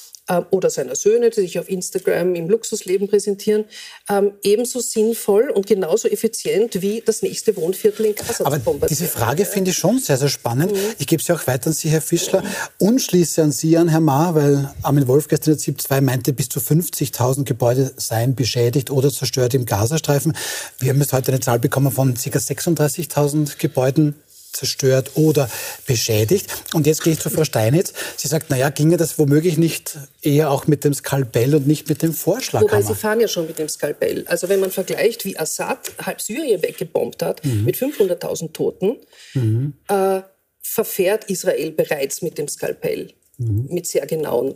oder 0.50 0.70
seiner 0.70 0.94
Söhne, 0.94 1.30
die 1.30 1.40
sich 1.40 1.58
auf 1.58 1.68
Instagram 1.68 2.34
im 2.34 2.48
Luxusleben 2.48 3.08
präsentieren, 3.08 3.64
ähm, 4.08 4.32
ebenso 4.42 4.80
sinnvoll 4.80 5.50
und 5.50 5.66
genauso 5.66 6.08
effizient 6.08 6.82
wie 6.82 7.02
das 7.04 7.22
nächste 7.22 7.56
Wohnviertel 7.56 8.06
in 8.06 8.14
Gaza 8.14 8.44
Aber 8.44 8.60
diese 8.88 9.06
Frage 9.06 9.44
finde 9.44 9.70
ich 9.72 9.76
schon 9.76 9.98
sehr, 9.98 10.16
sehr 10.16 10.28
spannend. 10.28 10.72
Mhm. 10.72 10.78
Ich 10.98 11.06
gebe 11.06 11.22
sie 11.22 11.32
auch 11.32 11.46
weiter 11.46 11.68
an 11.68 11.72
Sie, 11.72 11.88
Herr 11.88 12.00
Fischler, 12.00 12.44
und 12.78 13.00
schließe 13.00 13.42
an 13.42 13.52
Sie 13.52 13.76
an, 13.76 13.88
Herr 13.88 14.00
Ma, 14.00 14.34
weil 14.34 14.72
Armin 14.82 15.08
Wolf 15.08 15.28
gestern 15.28 15.52
in 15.52 15.56
der 15.56 15.64
ZIP 15.64 15.80
2 15.80 16.00
meinte, 16.00 16.32
bis 16.32 16.48
zu 16.48 16.60
50.000 16.60 17.44
Gebäude 17.44 17.92
seien 17.96 18.34
beschädigt 18.34 18.90
oder 18.90 19.10
zerstört 19.10 19.54
im 19.54 19.66
Gazastreifen. 19.66 20.36
Wir 20.78 20.90
haben 20.90 21.00
jetzt 21.00 21.12
heute 21.12 21.32
eine 21.32 21.40
Zahl 21.40 21.58
bekommen 21.58 21.90
von 21.90 22.14
ca. 22.14 22.20
36.000 22.20 23.58
Gebäuden 23.58 24.14
zerstört 24.52 25.12
oder 25.14 25.48
beschädigt. 25.86 26.52
Und 26.74 26.86
jetzt 26.86 27.02
gehe 27.02 27.12
ich 27.12 27.20
zu 27.20 27.30
Frau 27.30 27.44
Steinitz. 27.44 27.92
Sie 28.16 28.28
sagt, 28.28 28.50
naja, 28.50 28.70
ginge 28.70 28.96
das 28.96 29.18
womöglich 29.18 29.58
nicht 29.58 29.98
eher 30.22 30.50
auch 30.50 30.66
mit 30.66 30.84
dem 30.84 30.94
Skalpell 30.94 31.54
und 31.54 31.66
nicht 31.66 31.88
mit 31.88 32.02
dem 32.02 32.12
Vorschlag? 32.12 32.62
Wobei 32.62 32.82
Sie 32.82 32.94
fahren 32.94 33.20
ja 33.20 33.28
schon 33.28 33.46
mit 33.46 33.58
dem 33.58 33.68
Skalpell. 33.68 34.24
Also 34.26 34.48
wenn 34.48 34.60
man 34.60 34.70
vergleicht, 34.70 35.24
wie 35.24 35.38
Assad 35.38 35.92
halb 36.04 36.20
Syrien 36.20 36.62
weggebombt 36.62 37.22
hat 37.22 37.44
mhm. 37.44 37.64
mit 37.64 37.76
500.000 37.76 38.52
Toten, 38.52 38.96
mhm. 39.34 39.74
äh, 39.88 40.20
verfährt 40.62 41.24
Israel 41.24 41.72
bereits 41.72 42.22
mit 42.22 42.38
dem 42.38 42.48
Skalpell, 42.48 43.12
mhm. 43.38 43.66
mit 43.70 43.86
sehr 43.86 44.06
genauen, 44.06 44.54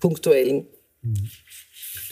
punktuellen 0.00 0.66
mhm. 1.02 1.30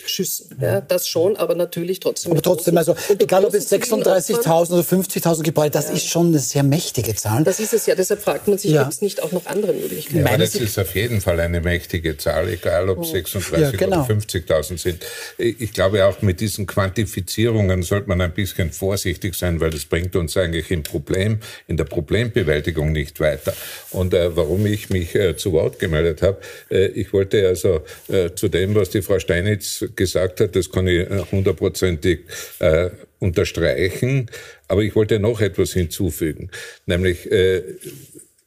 Schüssen. 0.09 0.57
Ja, 0.61 0.81
das 0.81 1.09
schon, 1.09 1.37
aber 1.37 1.55
natürlich 1.55 2.01
trotzdem. 2.01 2.33
Aber 2.33 2.43
trotzdem, 2.43 2.77
also 2.77 2.95
egal 3.19 3.45
ob 3.45 3.55
es 3.55 3.71
36.000 3.71 4.73
oder 4.73 4.83
50.000 4.83 5.43
Gebäude, 5.43 5.71
das 5.71 5.89
ja. 5.89 5.95
ist 5.95 6.09
schon 6.09 6.29
eine 6.29 6.39
sehr 6.39 6.63
mächtige 6.63 7.15
Zahl. 7.15 7.45
Das 7.45 7.61
ist 7.61 7.73
es 7.73 7.87
ja. 7.87 7.95
Deshalb 7.95 8.23
fragt 8.23 8.49
man 8.49 8.59
sich, 8.59 8.73
ja. 8.73 8.83
gibt 8.83 8.95
es 8.95 9.03
nicht 9.03 9.23
auch 9.23 9.33
noch 9.33 9.47
andere 9.47 9.73
Möglichkeiten? 9.73 10.27
Ja, 10.27 10.37
das 10.37 10.55
ist 10.55 10.79
auf 10.79 10.95
jeden 10.95 11.21
Fall 11.21 11.41
eine 11.41 11.61
mächtige 11.61 12.17
Zahl, 12.17 12.49
egal 12.49 12.89
ob 12.89 13.03
36.000 13.03 13.61
ja, 13.61 13.71
genau. 13.71 14.05
oder 14.05 14.15
50.000 14.15 14.79
sind. 14.79 15.05
Ich 15.39 15.73
glaube 15.73 16.05
auch 16.05 16.23
mit 16.23 16.41
diesen 16.41 16.67
Quantifizierungen 16.67 17.83
sollte 17.83 18.09
man 18.09 18.21
ein 18.21 18.33
bisschen 18.33 18.73
vorsichtig 18.73 19.35
sein, 19.35 19.61
weil 19.61 19.71
das 19.71 19.85
bringt 19.85 20.17
uns 20.17 20.37
eigentlich 20.37 20.71
im 20.71 20.83
Problem, 20.83 21.41
in 21.67 21.77
der 21.77 21.85
Problembewältigung 21.85 22.93
nicht 22.93 23.21
weiter. 23.21 23.55
Und 23.91 24.15
äh, 24.15 24.37
warum 24.37 24.67
ich 24.67 24.91
mich 24.91 25.15
äh, 25.15 25.37
zu 25.37 25.53
Wort 25.53 25.79
gemeldet 25.79 26.23
habe, 26.23 26.39
äh, 26.71 26.87
ich 26.89 27.13
wollte 27.13 27.47
also 27.47 27.83
äh, 28.09 28.31
zu 28.35 28.49
dem, 28.49 28.75
was 28.75 28.91
die 28.91 29.03
Frau 29.03 29.19
Steinitz 29.19 29.85
gesagt 29.97 30.41
hat, 30.41 30.57
das 30.57 30.71
kann 30.71 30.87
ich 30.87 31.09
hundertprozentig 31.33 32.21
äh, 32.59 32.91
unterstreichen. 33.19 34.31
Aber 34.69 34.83
ich 34.83 34.95
wollte 34.95 35.19
noch 35.19 35.41
etwas 35.41 35.73
hinzufügen, 35.73 36.51
nämlich 36.87 37.31
äh, 37.31 37.63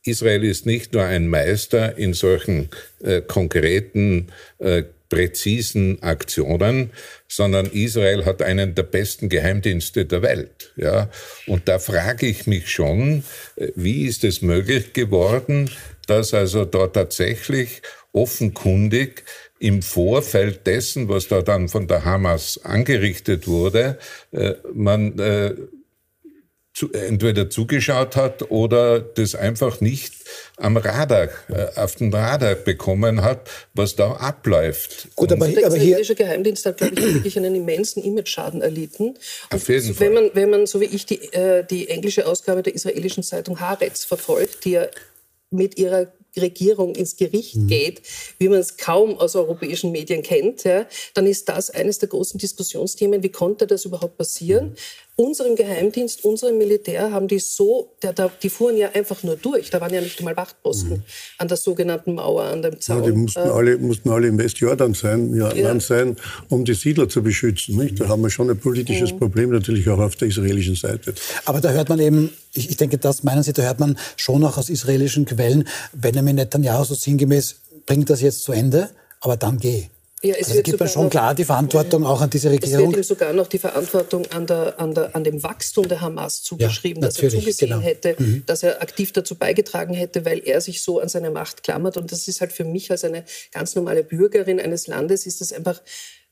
Israel 0.04 0.44
ist 0.44 0.66
nicht 0.66 0.94
nur 0.94 1.04
ein 1.04 1.28
Meister 1.28 1.98
in 1.98 2.14
solchen 2.14 2.70
äh, 3.04 3.22
konkreten, 3.22 4.28
äh, 4.60 4.84
präzisen 5.10 6.02
Aktionen, 6.04 6.92
sondern 7.28 7.66
Israel 7.66 8.26
hat 8.26 8.42
einen 8.42 8.76
der 8.76 8.84
besten 8.84 9.28
Geheimdienste 9.28 10.06
der 10.06 10.22
Welt. 10.22 10.72
Ja? 10.78 11.10
Und 11.48 11.68
da 11.68 11.80
frage 11.80 12.28
ich 12.28 12.48
mich 12.48 12.70
schon, 12.70 13.24
äh, 13.56 13.70
wie 13.76 14.06
ist 14.06 14.24
es 14.24 14.42
möglich 14.42 14.94
geworden, 14.94 15.70
dass 16.08 16.34
also 16.34 16.66
da 16.66 16.88
tatsächlich 16.88 17.82
offenkundig 18.14 19.24
im 19.60 19.82
Vorfeld 19.82 20.66
dessen, 20.66 21.10
was 21.10 21.28
da 21.28 21.42
dann 21.42 21.68
von 21.68 21.88
der 21.88 22.06
Hamas 22.06 22.60
angerichtet 22.64 23.48
wurde, 23.48 24.00
äh, 24.32 24.54
man 24.74 25.20
äh, 25.20 25.56
zu, 26.74 26.94
entweder 26.94 27.50
zugeschaut 27.50 28.16
hat 28.16 28.52
oder 28.52 29.02
das 29.02 29.36
einfach 29.36 29.82
nicht 29.82 30.14
am 30.56 30.78
Radar, 30.78 31.28
äh, 31.50 31.68
auf 31.76 31.96
den 31.96 32.14
Radar 32.14 32.56
bekommen 32.56 33.22
hat, 33.22 33.50
was 33.74 33.98
da 33.98 34.14
abläuft. 34.14 35.10
Gut, 35.16 35.32
aber, 35.34 35.48
der 35.50 35.66
aber 35.66 35.76
israelische 35.76 36.16
Geheimdienst 36.16 36.66
hat, 36.66 36.78
glaube 36.78 36.96
ich, 36.96 37.14
wirklich 37.16 37.38
einen 37.38 37.56
immensen 37.56 38.02
Image-Schaden 38.02 38.62
erlitten. 38.62 39.18
auf 39.50 39.68
jeden 39.68 39.94
Fall. 39.94 40.08
Wenn 40.08 40.14
man, 40.14 40.32
wenn 40.34 40.50
man, 40.50 40.68
so 40.68 40.80
wie 40.80 40.86
ich, 40.86 41.06
die, 41.06 41.22
äh, 41.34 41.66
die 41.66 41.90
englische 41.90 42.26
Ausgabe 42.26 42.64
der 42.64 42.74
israelischen 42.74 43.24
Zeitung 43.24 43.60
Haaretz 43.60 44.06
verfolgt, 44.06 44.64
die 44.64 44.72
ja 44.72 44.88
mit 45.52 45.78
ihrer 45.78 46.08
Regierung 46.42 46.96
ins 46.96 47.16
Gericht 47.16 47.56
mhm. 47.56 47.68
geht, 47.68 48.02
wie 48.38 48.50
man 48.50 48.60
es 48.60 48.78
kaum 48.78 49.18
aus 49.18 49.36
europäischen 49.36 49.92
Medien 49.92 50.24
kennt, 50.24 50.64
ja, 50.64 50.86
dann 51.14 51.26
ist 51.26 51.50
das 51.50 51.70
eines 51.70 52.00
der 52.00 52.10
großen 52.10 52.40
Diskussionsthemen. 52.40 53.24
Wie 53.24 53.30
konnte 53.30 53.68
das 53.68 53.86
überhaupt 53.86 54.18
passieren? 54.18 54.70
Mhm 54.70 54.76
unserem 55.20 55.58
Geheimdienst, 55.58 56.24
unserem 56.24 56.58
Militär 56.58 57.12
haben 57.12 57.28
die 57.28 57.40
so, 57.40 57.92
der, 58.02 58.14
der, 58.14 58.32
die 58.42 58.50
fuhren 58.50 58.78
ja 58.78 58.90
einfach 58.94 59.22
nur 59.22 59.36
durch. 59.36 59.70
Da 59.70 59.82
waren 59.82 59.94
ja 59.94 60.00
nicht 60.00 60.18
einmal 60.20 60.38
Wachtposten 60.38 60.90
mhm. 60.92 61.04
an 61.38 61.48
der 61.50 61.58
sogenannten 61.58 62.14
Mauer, 62.16 62.46
an 62.46 62.62
dem 62.62 62.80
Zaun. 62.80 63.04
Ja, 63.04 63.10
die 63.10 63.18
mussten, 63.18 63.40
äh, 63.40 63.52
alle, 63.52 63.78
mussten 63.78 64.10
alle 64.10 64.28
im 64.28 64.38
Westjordan 64.38 64.94
sein, 64.94 65.36
ja, 65.36 65.54
ja. 65.54 65.78
sein, 65.82 66.16
um 66.48 66.64
die 66.64 66.74
Siedler 66.74 67.10
zu 67.10 67.22
beschützen. 67.22 67.76
Nicht? 67.76 68.00
Da 68.00 68.08
haben 68.08 68.22
wir 68.22 68.30
schon 68.30 68.50
ein 68.50 68.58
politisches 68.58 69.12
mhm. 69.12 69.20
Problem 69.20 69.50
natürlich 69.50 69.90
auch 69.90 70.00
auf 70.00 70.16
der 70.16 70.30
israelischen 70.30 70.76
Seite. 70.76 71.14
Aber 71.44 71.60
da 71.60 71.72
hört 71.72 71.90
man 71.90 72.00
eben, 72.00 72.32
ich, 72.54 72.70
ich 72.70 72.78
denke, 72.78 72.98
das 72.98 73.24
meinen 73.24 73.44
Sie, 73.44 73.52
da 73.52 73.64
hört 73.64 73.82
man 73.82 73.98
schon 74.16 74.42
auch 74.46 74.58
aus 74.58 74.70
israelischen 74.70 75.26
Quellen, 75.26 75.68
Benjamin 75.94 76.38
Netanyahu 76.38 76.86
so 76.86 76.96
sinngemäß, 76.96 77.58
bringt 77.86 78.10
das 78.10 78.22
jetzt 78.22 78.44
zu 78.44 78.54
Ende, 78.54 78.90
aber 79.20 79.36
dann 79.36 79.58
geh. 79.58 79.90
Ja, 80.22 80.36
es 80.36 80.50
also 80.50 80.62
gibt 80.64 80.80
man 80.80 80.90
schon 80.90 81.04
noch, 81.06 81.12
klar 81.12 81.34
die 81.34 81.46
Verantwortung 81.46 82.06
auch 82.06 82.20
an 82.20 82.30
diese 82.30 82.52
Regierung. 82.52 82.76
Es 82.76 82.88
wird 82.88 82.98
ihm 82.98 83.04
sogar 83.04 83.32
noch 83.32 83.48
die 83.48 83.60
Verantwortung 83.60 84.26
an, 84.32 84.46
der, 84.48 84.78
an, 84.78 84.94
der, 84.94 85.16
an 85.16 85.24
dem 85.24 85.42
Wachstum 85.44 85.88
der 85.88 86.02
Hamas 86.02 86.44
zugeschrieben, 86.44 87.02
ja, 87.02 87.08
dass 87.08 87.20
er 87.20 87.30
zugesehen 87.30 87.72
genau. 87.72 87.82
hätte, 87.82 88.16
mhm. 88.18 88.44
dass 88.46 88.64
er 88.64 88.82
aktiv 88.82 89.14
dazu 89.14 89.36
beigetragen 89.36 89.94
hätte, 89.94 90.26
weil 90.26 90.40
er 90.40 90.60
sich 90.60 90.82
so 90.82 91.00
an 91.00 91.08
seine 91.08 91.32
Macht 91.32 91.64
klammert. 91.64 91.96
Und 91.96 92.12
das 92.12 92.28
ist 92.28 92.42
halt 92.42 92.52
für 92.52 92.66
mich 92.66 92.92
als 92.92 93.06
eine 93.06 93.24
ganz 93.54 93.76
normale 93.76 94.04
Bürgerin 94.04 94.60
eines 94.60 94.88
Landes, 94.88 95.26
ist 95.26 95.40
das 95.40 95.54
einfach 95.54 95.82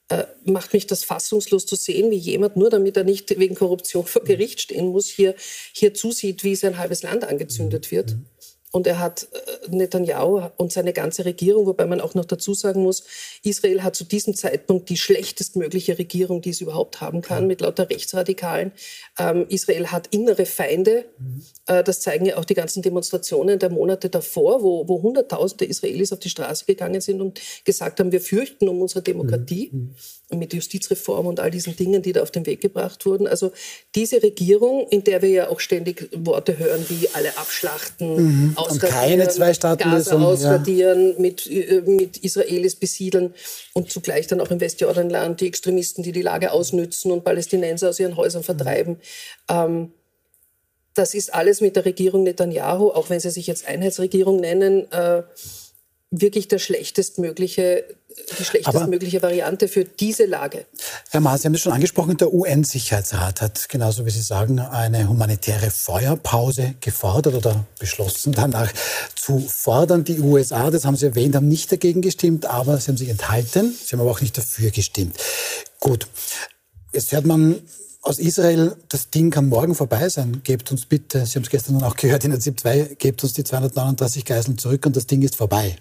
äh, 0.10 0.24
macht 0.46 0.74
mich 0.74 0.88
das 0.88 1.04
fassungslos 1.04 1.66
zu 1.66 1.76
sehen, 1.76 2.12
wie 2.12 2.18
jemand, 2.18 2.56
nur 2.56 2.70
damit 2.70 2.96
er 2.96 3.04
nicht 3.04 3.38
wegen 3.38 3.56
Korruption 3.56 4.06
vor 4.06 4.24
Gericht 4.24 4.62
stehen 4.62 4.88
muss, 4.88 5.08
hier, 5.08 5.36
hier 5.74 5.94
zusieht, 5.94 6.46
wie 6.46 6.56
sein 6.56 6.78
halbes 6.78 7.04
Land 7.04 7.26
angezündet 7.26 7.92
wird. 7.92 8.12
Mhm. 8.12 8.26
Und 8.72 8.86
er 8.86 9.00
hat 9.00 9.28
äh, 9.32 9.76
Netanyahu 9.76 10.50
und 10.58 10.74
seine 10.74 10.92
ganze 10.92 11.24
Regierung, 11.24 11.66
wobei 11.66 11.86
man 11.86 12.02
auch 12.02 12.16
noch 12.16 12.26
dazu 12.26 12.54
sagen 12.54 12.84
muss, 12.84 13.06
Israel 13.44 13.82
hat 13.82 13.96
zu 13.96 14.04
diesem 14.04 14.36
Zeitpunkt 14.36 14.90
die 14.90 14.98
schlechtestmögliche 14.98 15.98
Regierung, 15.98 16.42
die 16.42 16.50
es 16.50 16.60
überhaupt 16.60 17.00
haben 17.00 17.22
kann, 17.22 17.48
mit 17.48 17.62
lauter 17.62 17.90
Rechtsradikalen. 17.90 18.74
Ähm, 19.18 19.46
Israel 19.48 19.88
hat 19.88 20.08
innere 20.08 20.46
Feinde. 20.46 21.06
Mhm. 21.18 21.44
Äh, 21.68 21.84
das 21.84 22.02
zeigen 22.02 22.26
ja 22.26 22.38
auch 22.38 22.46
die 22.46 22.56
ganzen 22.56 22.82
Demonstrationen 22.82 23.58
der 23.58 23.70
Monate 23.70 24.10
davor, 24.10 24.62
wo, 24.62 24.86
wo 24.88 25.02
Hunderttausende 25.02 25.64
Israelis 25.64 26.12
auf 26.12 26.20
die 26.20 26.30
Straße 26.30 26.66
gegangen 26.66 27.00
sind 27.00 27.22
und 27.22 27.40
gesagt 27.64 28.02
haben, 28.02 28.12
wir 28.12 28.22
fürchten 28.22 28.68
um 28.68 28.82
unsere 28.82 29.02
Demokratie. 29.02 29.70
Mhm. 29.72 29.80
mhm. 29.80 29.96
Mit 30.30 30.54
Justizreform 30.54 31.26
und 31.26 31.40
all 31.40 31.50
diesen 31.50 31.78
Dingen, 31.78 32.02
die 32.02 32.12
da 32.12 32.22
auf 32.22 32.32
den 32.32 32.46
Weg 32.46 32.60
gebracht 32.60 33.06
wurden. 33.06 33.28
Also 33.28 33.54
diese 33.96 34.22
Regierung, 34.22 34.86
in 34.90 35.06
der 35.06 35.22
wir 35.22 35.30
ja 35.30 35.48
auch 35.48 35.62
ständig 35.62 36.10
Worte 36.14 36.60
hören 36.60 36.84
wie 36.90 37.08
alle 37.14 37.38
abschlachten, 37.38 38.16
mhm 38.16 38.57
ausradieren, 38.58 38.92
keine 38.92 39.28
Zwei-Staaten-Lösung, 39.28 40.24
ausradieren, 40.24 41.14
ja. 41.14 41.20
mit, 41.20 41.48
äh, 41.48 41.82
mit 41.86 42.18
Israelis 42.18 42.76
besiedeln 42.76 43.34
und 43.74 43.92
zugleich 43.92 44.28
dann 44.28 44.42
auch 44.42 44.52
im 44.52 44.60
Westjordanland 44.60 45.42
die 45.42 45.48
Extremisten, 45.48 46.04
die 46.04 46.12
die 46.12 46.22
Lage 46.22 46.52
ausnützen 46.52 47.12
und 47.12 47.24
Palästinenser 47.24 47.90
aus 47.90 48.00
ihren 48.00 48.18
Häusern 48.18 48.44
vertreiben. 48.44 48.98
Ähm, 49.50 49.92
das 50.94 51.14
ist 51.14 51.34
alles 51.34 51.62
mit 51.62 51.76
der 51.76 51.86
Regierung 51.86 52.24
Netanyahu, 52.24 52.90
auch 52.90 53.10
wenn 53.10 53.20
sie 53.20 53.30
sich 53.30 53.48
jetzt 53.48 53.68
Einheitsregierung 53.68 54.40
nennen, 54.40 54.92
äh, 54.92 55.24
wirklich 56.10 56.48
der 56.48 56.60
schlechtestmögliche 56.60 57.86
die 58.40 58.44
schlechtestmögliche 58.44 59.22
Variante 59.22 59.68
für 59.68 59.86
diese 59.86 60.26
Lage. 60.26 60.66
Herr 61.10 61.22
Maas, 61.22 61.42
Sie 61.42 61.48
haben 61.48 61.54
es 61.54 61.62
schon 61.62 61.72
angesprochen, 61.72 62.18
der 62.18 62.34
UN-Sicherheitsrat 62.34 63.42
hat, 63.42 63.70
genauso 63.70 64.06
wie 64.06 64.10
Sie 64.10 64.22
sagen, 64.22 64.60
eine 64.60 65.08
humanitäre 65.08 65.72
Feuerpause 65.72 66.76
gefordert 66.82 67.36
oder 67.36 67.66
beschlossen, 67.80 68.34
danach 68.34 68.72
zu 69.16 69.40
fordern. 69.40 70.04
Die 70.04 70.20
USA, 70.20 70.70
das 70.72 70.86
haben 70.86 70.96
Sie 70.96 71.06
erwähnt, 71.06 71.36
haben 71.36 71.48
nicht 71.48 71.72
dagegen 71.72 72.02
gestimmt, 72.02 72.46
aber 72.46 72.78
sie 72.80 72.90
haben 72.90 72.98
sich 72.98 73.10
enthalten. 73.10 73.74
Sie 73.84 73.92
haben 73.94 74.02
aber 74.02 74.12
auch 74.12 74.22
nicht 74.22 74.38
dafür 74.38 74.72
gestimmt. 74.72 75.18
Gut, 75.80 76.08
jetzt 76.94 77.12
hört 77.12 77.26
man 77.26 77.62
aus 78.02 78.20
Israel, 78.20 78.76
das 78.90 79.10
Ding 79.10 79.32
kann 79.32 79.50
morgen 79.50 79.76
vorbei 79.76 80.10
sein. 80.10 80.42
Gebt 80.44 80.72
uns 80.72 80.86
bitte, 80.86 81.26
Sie 81.26 81.36
haben 81.36 81.44
es 81.44 81.50
gestern 81.50 81.84
auch 81.84 81.96
gehört 81.96 82.24
in 82.24 82.32
der 82.32 82.40
ZIP 82.40 82.60
2, 82.60 82.96
gebt 82.98 83.24
uns 83.24 83.34
die 83.34 83.44
239 83.44 84.26
Geiseln 84.26 84.58
zurück 84.58 84.86
und 84.86 84.96
das 84.96 85.08
Ding 85.08 85.22
ist 85.22 85.36
vorbei. 85.36 85.78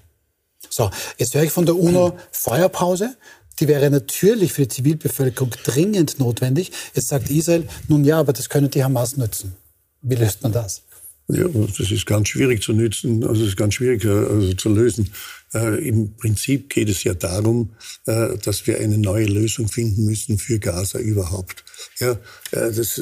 So, 0.68 0.90
jetzt 1.18 1.34
höre 1.34 1.44
ich 1.44 1.52
von 1.52 1.66
der 1.66 1.76
UNO 1.76 2.18
Feuerpause. 2.32 3.16
Die 3.60 3.68
wäre 3.68 3.90
natürlich 3.90 4.52
für 4.52 4.62
die 4.62 4.68
Zivilbevölkerung 4.68 5.50
dringend 5.64 6.18
notwendig. 6.18 6.72
Jetzt 6.94 7.08
sagt 7.08 7.30
Israel, 7.30 7.66
nun 7.88 8.04
ja, 8.04 8.18
aber 8.20 8.32
das 8.32 8.48
können 8.48 8.70
die 8.70 8.84
Hamas 8.84 9.16
nützen. 9.16 9.56
Wie 10.02 10.14
löst 10.14 10.42
man 10.42 10.52
das? 10.52 10.82
Ja, 11.28 11.48
das 11.48 11.90
ist 11.90 12.06
ganz 12.06 12.28
schwierig 12.28 12.62
zu 12.62 12.72
nützen, 12.72 13.24
also 13.24 13.42
es 13.42 13.48
ist 13.48 13.56
ganz 13.56 13.74
schwierig 13.74 14.04
äh, 14.04 14.10
also 14.10 14.54
zu 14.54 14.68
lösen. 14.68 15.10
Äh, 15.52 15.88
Im 15.88 16.14
Prinzip 16.14 16.70
geht 16.70 16.88
es 16.88 17.02
ja 17.02 17.14
darum, 17.14 17.70
äh, 18.06 18.38
dass 18.38 18.68
wir 18.68 18.78
eine 18.78 18.96
neue 18.96 19.26
Lösung 19.26 19.66
finden 19.66 20.04
müssen 20.04 20.38
für 20.38 20.60
Gaza 20.60 21.00
überhaupt. 21.00 21.64
Ja, 21.98 22.12
äh, 22.52 22.72
das, 22.72 23.00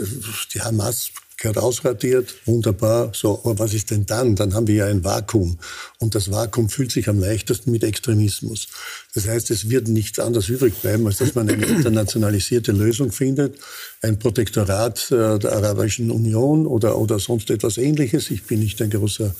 die 0.54 0.62
Hamas 0.62 1.10
gehört 1.44 1.58
ausradiert, 1.58 2.34
wunderbar. 2.46 3.12
So, 3.12 3.38
aber 3.44 3.58
was 3.58 3.74
ist 3.74 3.90
denn 3.90 4.06
dann? 4.06 4.34
Dann 4.34 4.54
haben 4.54 4.66
wir 4.66 4.74
ja 4.76 4.86
ein 4.86 5.04
Vakuum. 5.04 5.58
Und 5.98 6.14
das 6.14 6.30
Vakuum 6.30 6.70
fühlt 6.70 6.90
sich 6.90 7.06
am 7.08 7.18
leichtesten 7.18 7.70
mit 7.70 7.84
Extremismus. 7.84 8.68
Das 9.14 9.28
heißt, 9.28 9.50
es 9.50 9.68
wird 9.68 9.88
nichts 9.88 10.18
anderes 10.18 10.48
übrig 10.48 10.74
bleiben, 10.80 11.06
als 11.06 11.18
dass 11.18 11.34
man 11.34 11.50
eine 11.50 11.66
internationalisierte 11.66 12.72
Lösung 12.72 13.12
findet, 13.12 13.58
ein 14.00 14.18
Protektorat 14.18 15.10
äh, 15.12 15.38
der 15.38 15.52
Arabischen 15.52 16.10
Union 16.10 16.66
oder, 16.66 16.96
oder 16.96 17.18
sonst 17.18 17.50
etwas 17.50 17.76
Ähnliches. 17.76 18.30
Ich 18.30 18.44
bin 18.44 18.60
nicht 18.60 18.80
ein 18.80 18.88
großer 18.88 19.34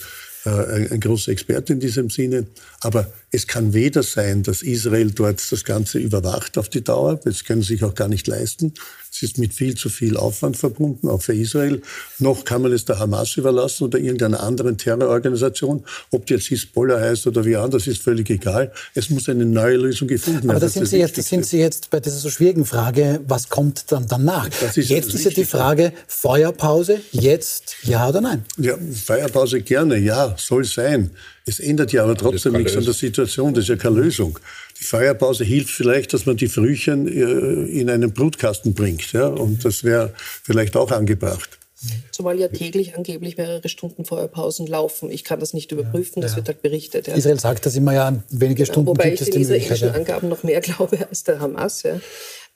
äh, 0.44 0.92
ein 0.92 1.00
großer 1.00 1.32
Experte 1.32 1.72
in 1.72 1.80
diesem 1.80 2.10
Sinne. 2.10 2.46
Aber 2.80 3.10
es 3.30 3.46
kann 3.46 3.72
weder 3.72 4.02
sein, 4.02 4.42
dass 4.42 4.60
Israel 4.60 5.10
dort 5.10 5.40
das 5.50 5.64
Ganze 5.64 5.98
überwacht 5.98 6.58
auf 6.58 6.68
die 6.68 6.84
Dauer, 6.84 7.16
das 7.16 7.44
können 7.44 7.62
sie 7.62 7.74
sich 7.74 7.84
auch 7.84 7.94
gar 7.94 8.08
nicht 8.08 8.26
leisten, 8.26 8.74
es 9.14 9.22
ist 9.22 9.38
mit 9.38 9.54
viel 9.54 9.76
zu 9.76 9.90
viel 9.90 10.16
Aufwand 10.16 10.56
verbunden, 10.56 11.08
auch 11.08 11.22
für 11.22 11.34
Israel. 11.34 11.80
Noch 12.18 12.44
kann 12.44 12.62
man 12.62 12.72
es 12.72 12.84
der 12.84 12.98
Hamas 12.98 13.36
überlassen 13.36 13.84
oder 13.84 14.00
irgendeiner 14.00 14.42
anderen 14.42 14.76
Terrororganisation. 14.76 15.84
Ob 16.10 16.26
die 16.26 16.34
jetzt 16.34 16.46
Hisbollah 16.46 16.98
heißt 16.98 17.28
oder 17.28 17.44
wie 17.44 17.54
anders, 17.54 17.86
ist 17.86 18.02
völlig 18.02 18.28
egal. 18.30 18.72
Es 18.92 19.10
muss 19.10 19.28
eine 19.28 19.46
neue 19.46 19.76
Lösung 19.76 20.08
gefunden 20.08 20.40
werden. 20.40 20.50
Aber 20.50 20.58
da 20.58 20.68
sind, 20.68 20.88
Sie 20.88 20.98
jetzt, 20.98 21.22
sind 21.22 21.46
Sie 21.46 21.58
jetzt 21.58 21.90
bei 21.90 22.00
dieser 22.00 22.16
so 22.16 22.28
schwierigen 22.28 22.64
Frage, 22.64 23.20
was 23.28 23.48
kommt 23.48 23.92
dann 23.92 24.08
danach? 24.08 24.48
Ist 24.48 24.88
jetzt 24.88 25.14
ist 25.14 25.24
ja 25.24 25.30
die 25.30 25.44
Frage, 25.44 25.92
Feuerpause, 26.08 27.00
jetzt 27.12 27.76
ja 27.84 28.08
oder 28.08 28.20
nein? 28.20 28.44
Ja, 28.58 28.76
Feuerpause 28.76 29.60
gerne, 29.60 29.96
ja, 29.96 30.34
soll 30.36 30.64
sein. 30.64 31.10
Es 31.46 31.60
ändert 31.60 31.92
ja 31.92 32.02
aber 32.02 32.16
trotzdem 32.16 32.54
nichts 32.54 32.76
an 32.76 32.84
der 32.84 32.94
Situation, 32.94 33.52
das 33.54 33.64
ist 33.64 33.68
ja 33.68 33.76
keine 33.76 34.00
Lösung. 34.00 34.38
Die 34.80 34.84
Feuerpause 34.84 35.44
hilft 35.44 35.70
vielleicht, 35.70 36.12
dass 36.12 36.26
man 36.26 36.36
die 36.36 36.48
Frühchen 36.48 37.06
äh, 37.06 37.80
in 37.80 37.90
einen 37.90 38.12
Brutkasten 38.12 38.74
bringt. 38.74 39.12
Ja? 39.12 39.26
Und 39.26 39.64
das 39.64 39.84
wäre 39.84 40.14
vielleicht 40.42 40.76
auch 40.76 40.90
angebracht. 40.90 41.58
Zumal 42.10 42.38
ja 42.38 42.48
täglich 42.48 42.96
angeblich 42.96 43.36
mehrere 43.36 43.68
Stunden 43.68 44.04
Feuerpausen 44.04 44.66
laufen. 44.66 45.10
Ich 45.10 45.24
kann 45.24 45.40
das 45.40 45.52
nicht 45.52 45.72
überprüfen, 45.72 46.22
das 46.22 46.32
ja. 46.32 46.36
wird 46.38 46.48
halt 46.48 46.62
berichtet. 46.62 47.08
Ja. 47.08 47.14
Israel 47.14 47.38
sagt 47.38 47.66
das 47.66 47.76
immer 47.76 47.92
ja, 47.92 48.22
wenige 48.30 48.64
Stunden 48.64 48.88
Wobei 48.88 49.10
gibt 49.10 49.20
ich 49.20 49.30
den 49.30 49.42
israelischen 49.42 49.90
Angaben 49.90 50.28
noch 50.28 50.42
mehr 50.42 50.60
glaube 50.62 51.06
als 51.08 51.24
der 51.24 51.40
Hamas. 51.40 51.82
Ja. 51.82 52.00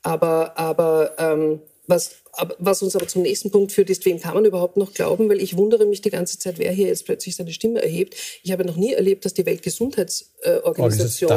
Aber, 0.02 0.56
aber 0.58 1.12
ähm, 1.18 1.60
was 1.86 2.16
was 2.58 2.82
uns 2.82 2.94
aber 2.94 3.08
zum 3.08 3.22
nächsten 3.22 3.50
Punkt 3.50 3.72
führt, 3.72 3.90
ist, 3.90 4.04
wem 4.04 4.20
kann 4.20 4.34
man 4.34 4.44
überhaupt 4.44 4.76
noch 4.76 4.92
glauben? 4.92 5.28
Weil 5.28 5.40
ich 5.40 5.56
wundere 5.56 5.86
mich 5.86 6.02
die 6.02 6.10
ganze 6.10 6.38
Zeit, 6.38 6.58
wer 6.58 6.70
hier 6.72 6.88
jetzt 6.88 7.04
plötzlich 7.04 7.36
seine 7.36 7.52
Stimme 7.52 7.82
erhebt. 7.82 8.14
Ich 8.42 8.52
habe 8.52 8.64
noch 8.64 8.76
nie 8.76 8.92
erlebt, 8.92 9.24
dass 9.24 9.34
die 9.34 9.46
Weltgesundheitsorganisation 9.46 11.28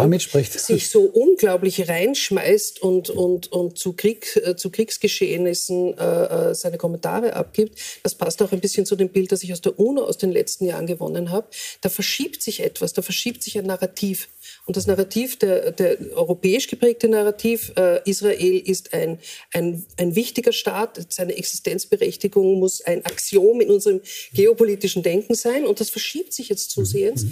sich 0.67 0.89
so 0.89 1.01
unglaublich 1.01 1.87
reinschmeißt 1.89 2.81
und, 2.81 3.09
und, 3.09 3.51
und 3.51 3.77
zu, 3.77 3.93
Krieg, 3.93 4.39
äh, 4.43 4.55
zu 4.55 4.69
Kriegsgeschehnissen 4.69 5.97
äh, 5.97 6.03
äh, 6.51 6.55
seine 6.55 6.77
Kommentare 6.77 7.33
abgibt. 7.33 7.79
Das 8.03 8.15
passt 8.15 8.41
auch 8.41 8.51
ein 8.51 8.59
bisschen 8.59 8.85
zu 8.85 8.95
dem 8.95 9.09
Bild, 9.09 9.31
das 9.31 9.43
ich 9.43 9.53
aus 9.53 9.61
der 9.61 9.79
UNO 9.79 10.03
aus 10.03 10.17
den 10.17 10.31
letzten 10.31 10.65
Jahren 10.65 10.87
gewonnen 10.87 11.31
habe. 11.31 11.47
Da 11.81 11.89
verschiebt 11.89 12.43
sich 12.43 12.61
etwas, 12.61 12.93
da 12.93 13.01
verschiebt 13.01 13.43
sich 13.43 13.57
ein 13.57 13.65
Narrativ. 13.65 14.27
Und 14.65 14.77
das 14.77 14.87
Narrativ, 14.87 15.37
der, 15.39 15.71
der 15.71 15.97
europäisch 16.15 16.67
geprägte 16.67 17.07
Narrativ, 17.07 17.71
äh, 17.77 18.01
Israel 18.09 18.57
ist 18.57 18.93
ein, 18.93 19.19
ein, 19.53 19.85
ein 19.97 20.15
wichtiger 20.15 20.51
Staat, 20.51 20.80
seine 21.09 21.35
Existenzberechtigung 21.35 22.59
muss 22.59 22.81
ein 22.81 23.05
Axiom 23.05 23.61
in 23.61 23.69
unserem 23.69 24.01
geopolitischen 24.33 25.03
Denken 25.03 25.35
sein. 25.35 25.65
Und 25.65 25.79
das 25.79 25.89
verschiebt 25.89 26.33
sich 26.33 26.49
jetzt 26.49 26.71
zusehends. 26.71 27.25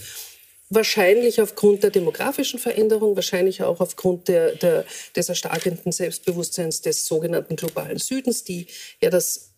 Wahrscheinlich 0.69 1.41
aufgrund 1.41 1.81
der 1.81 1.89
demografischen 1.89 2.59
Veränderung, 2.59 3.15
wahrscheinlich 3.15 3.63
auch 3.63 3.79
aufgrund 3.79 4.27
der, 4.27 4.55
der, 4.55 4.85
des 5.15 5.27
erstarkenden 5.29 5.91
Selbstbewusstseins 5.91 6.81
des 6.81 7.05
sogenannten 7.05 7.55
globalen 7.55 7.97
Südens, 7.97 8.43
die 8.43 8.67
ja 9.01 9.09
das, 9.09 9.49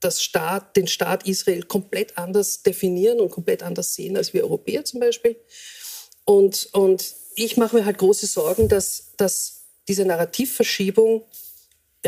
das 0.00 0.22
Staat, 0.22 0.76
den 0.76 0.86
Staat 0.86 1.26
Israel 1.28 1.62
komplett 1.64 2.16
anders 2.16 2.62
definieren 2.62 3.20
und 3.20 3.30
komplett 3.30 3.62
anders 3.62 3.94
sehen 3.94 4.16
als 4.16 4.32
wir 4.32 4.44
Europäer 4.44 4.84
zum 4.84 5.00
Beispiel. 5.00 5.36
Und, 6.24 6.70
und 6.72 7.14
ich 7.34 7.58
mache 7.58 7.76
mir 7.76 7.84
halt 7.84 7.98
große 7.98 8.26
Sorgen, 8.26 8.68
dass, 8.68 9.12
dass 9.18 9.64
diese 9.88 10.04
Narrativverschiebung 10.04 11.22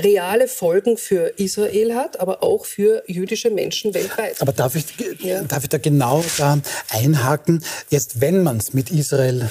reale 0.02 0.48
Folgen 0.48 0.96
für 0.96 1.34
Israel 1.38 1.94
hat, 1.94 2.20
aber 2.20 2.42
auch 2.42 2.64
für 2.64 3.02
jüdische 3.06 3.50
Menschen 3.50 3.94
weltweit. 3.94 4.40
Aber 4.40 4.52
darf 4.52 4.74
ich, 4.74 4.84
ja. 5.20 5.42
darf 5.42 5.62
ich 5.62 5.68
da 5.68 5.78
genau 5.78 6.24
da 6.36 6.58
einhaken? 6.90 7.64
Jetzt, 7.90 8.20
wenn 8.20 8.42
man 8.42 8.58
es 8.58 8.72
mit 8.72 8.90
Israel 8.90 9.50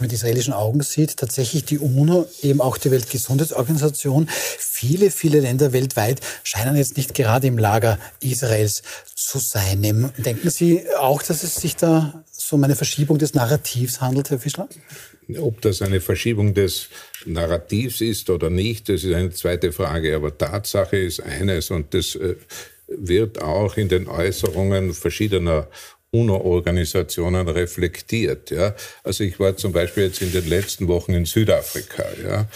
mit 0.00 0.12
israelischen 0.12 0.52
Augen 0.52 0.82
sieht, 0.82 1.16
tatsächlich 1.18 1.64
die 1.64 1.78
UNO, 1.78 2.26
eben 2.42 2.60
auch 2.60 2.78
die 2.78 2.90
Weltgesundheitsorganisation, 2.90 4.28
viele, 4.30 5.10
viele 5.10 5.40
Länder 5.40 5.72
weltweit 5.72 6.20
scheinen 6.42 6.76
jetzt 6.76 6.96
nicht 6.96 7.14
gerade 7.14 7.46
im 7.46 7.58
Lager 7.58 7.98
Israels 8.20 8.82
zu 9.14 9.38
sein. 9.38 10.12
Denken 10.16 10.50
Sie 10.50 10.84
auch, 10.98 11.22
dass 11.22 11.42
es 11.42 11.56
sich 11.56 11.76
da 11.76 12.24
so 12.30 12.56
um 12.56 12.64
eine 12.64 12.76
Verschiebung 12.76 13.18
des 13.18 13.34
Narrativs 13.34 14.00
handelt, 14.00 14.30
Herr 14.30 14.38
Fischler? 14.38 14.68
Ob 15.38 15.60
das 15.60 15.82
eine 15.82 16.00
Verschiebung 16.00 16.54
des 16.54 16.88
Narrativs 17.24 18.00
ist 18.00 18.30
oder 18.30 18.50
nicht, 18.50 18.88
das 18.88 19.04
ist 19.04 19.14
eine 19.14 19.30
zweite 19.30 19.72
Frage. 19.72 20.14
Aber 20.14 20.36
Tatsache 20.36 20.96
ist 20.96 21.20
eines 21.20 21.70
und 21.70 21.94
das 21.94 22.14
äh, 22.16 22.36
wird 22.88 23.40
auch 23.42 23.76
in 23.76 23.88
den 23.88 24.08
Äußerungen 24.08 24.92
verschiedener 24.92 25.68
UNO-Organisationen 26.12 27.48
reflektiert. 27.48 28.50
Ja? 28.50 28.74
Also 29.04 29.24
ich 29.24 29.38
war 29.38 29.56
zum 29.56 29.72
Beispiel 29.72 30.04
jetzt 30.04 30.22
in 30.22 30.32
den 30.32 30.48
letzten 30.48 30.88
Wochen 30.88 31.12
in 31.12 31.24
Südafrika. 31.24 32.04
Ja? 32.22 32.48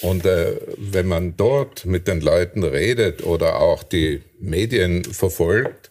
Und 0.00 0.26
äh, 0.26 0.56
wenn 0.76 1.08
man 1.08 1.36
dort 1.36 1.84
mit 1.86 2.06
den 2.06 2.20
Leuten 2.20 2.62
redet 2.62 3.24
oder 3.24 3.60
auch 3.60 3.82
die 3.82 4.22
Medien 4.38 5.04
verfolgt, 5.04 5.90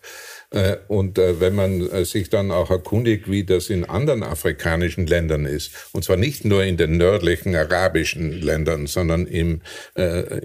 und 0.87 1.17
äh, 1.17 1.41
wenn 1.41 1.55
man 1.55 1.89
äh, 1.89 2.05
sich 2.05 2.29
dann 2.29 2.51
auch 2.51 2.71
erkundigt, 2.71 3.29
wie 3.29 3.43
das 3.43 3.69
in 3.69 3.83
anderen 3.83 4.23
afrikanischen 4.23 5.05
Ländern 5.05 5.45
ist, 5.45 5.71
und 5.91 6.03
zwar 6.05 6.15
nicht 6.15 6.45
nur 6.45 6.63
in 6.63 6.77
den 6.77 6.97
nördlichen 6.97 7.53
arabischen 7.55 8.31
Ländern, 8.31 8.87
sondern 8.87 9.27
im, 9.27 9.61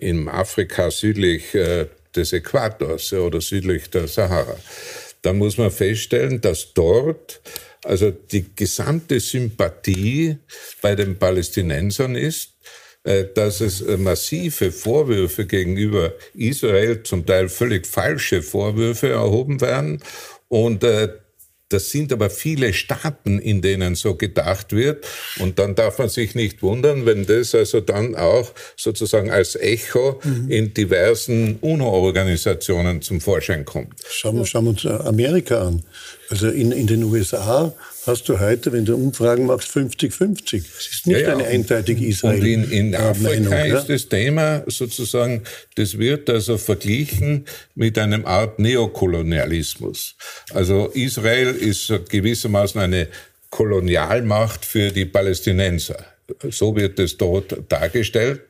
im 0.00 0.28
Afrika 0.28 0.90
südlich 0.90 1.52
des 1.52 2.32
Äquators 2.32 3.12
oder 3.12 3.40
südlich 3.40 3.90
der 3.90 4.08
Sahara, 4.08 4.56
dann 5.22 5.38
muss 5.38 5.56
man 5.56 5.70
feststellen, 5.70 6.40
dass 6.40 6.74
dort 6.74 7.40
also 7.84 8.10
die 8.10 8.54
gesamte 8.54 9.20
Sympathie 9.20 10.38
bei 10.80 10.94
den 10.94 11.18
Palästinensern 11.18 12.14
ist, 12.14 12.50
äh, 12.50 12.51
dass 13.34 13.60
es 13.60 13.80
äh, 13.80 13.96
massive 13.96 14.70
Vorwürfe 14.70 15.46
gegenüber 15.46 16.12
Israel, 16.34 17.02
zum 17.02 17.26
Teil 17.26 17.48
völlig 17.48 17.86
falsche 17.86 18.42
Vorwürfe 18.42 19.08
erhoben 19.08 19.60
werden 19.60 20.00
und 20.48 20.84
äh, 20.84 21.08
das 21.72 21.90
sind 21.90 22.12
aber 22.12 22.28
viele 22.28 22.72
Staaten, 22.72 23.38
in 23.38 23.62
denen 23.62 23.94
so 23.94 24.14
gedacht 24.14 24.72
wird. 24.72 25.06
Und 25.38 25.58
dann 25.58 25.74
darf 25.74 25.98
man 25.98 26.08
sich 26.08 26.34
nicht 26.34 26.62
wundern, 26.62 27.06
wenn 27.06 27.24
das 27.24 27.54
also 27.54 27.80
dann 27.80 28.14
auch 28.14 28.52
sozusagen 28.76 29.30
als 29.30 29.56
Echo 29.56 30.20
mhm. 30.22 30.50
in 30.50 30.74
diversen 30.74 31.58
UNO-Organisationen 31.60 33.00
zum 33.00 33.20
Vorschein 33.20 33.64
kommt. 33.64 33.94
Schauen, 34.06 34.44
schauen 34.44 34.64
wir 34.66 34.70
uns 34.70 34.84
Amerika 34.84 35.66
an. 35.68 35.82
Also 36.32 36.48
in, 36.48 36.72
in 36.72 36.86
den 36.86 37.04
USA 37.04 37.74
hast 38.06 38.26
du 38.26 38.40
heute, 38.40 38.72
wenn 38.72 38.86
du 38.86 38.94
Umfragen 38.94 39.44
machst, 39.44 39.68
50-50. 39.68 40.64
Es 40.78 40.86
ist 40.86 41.06
nicht 41.06 41.20
ja, 41.20 41.28
ja. 41.28 41.32
eine 41.34 41.44
eindeutige 41.44 42.06
Israel. 42.06 42.40
Und 42.40 42.46
in, 42.46 42.70
in 42.70 42.94
Afrika 42.94 43.50
Meinung, 43.50 43.76
ist 43.76 43.90
das 43.90 44.08
Thema 44.08 44.64
sozusagen, 44.66 45.42
das 45.74 45.98
wird 45.98 46.30
also 46.30 46.56
verglichen 46.56 47.44
mit 47.74 47.98
einem 47.98 48.24
Art 48.24 48.58
Neokolonialismus. 48.58 50.14
Also 50.54 50.86
Israel 50.94 51.54
ist 51.54 51.92
gewissermaßen 52.08 52.80
eine 52.80 53.08
Kolonialmacht 53.50 54.64
für 54.64 54.90
die 54.90 55.04
Palästinenser. 55.04 56.02
So 56.48 56.74
wird 56.74 56.98
es 56.98 57.18
dort 57.18 57.54
dargestellt. 57.68 58.40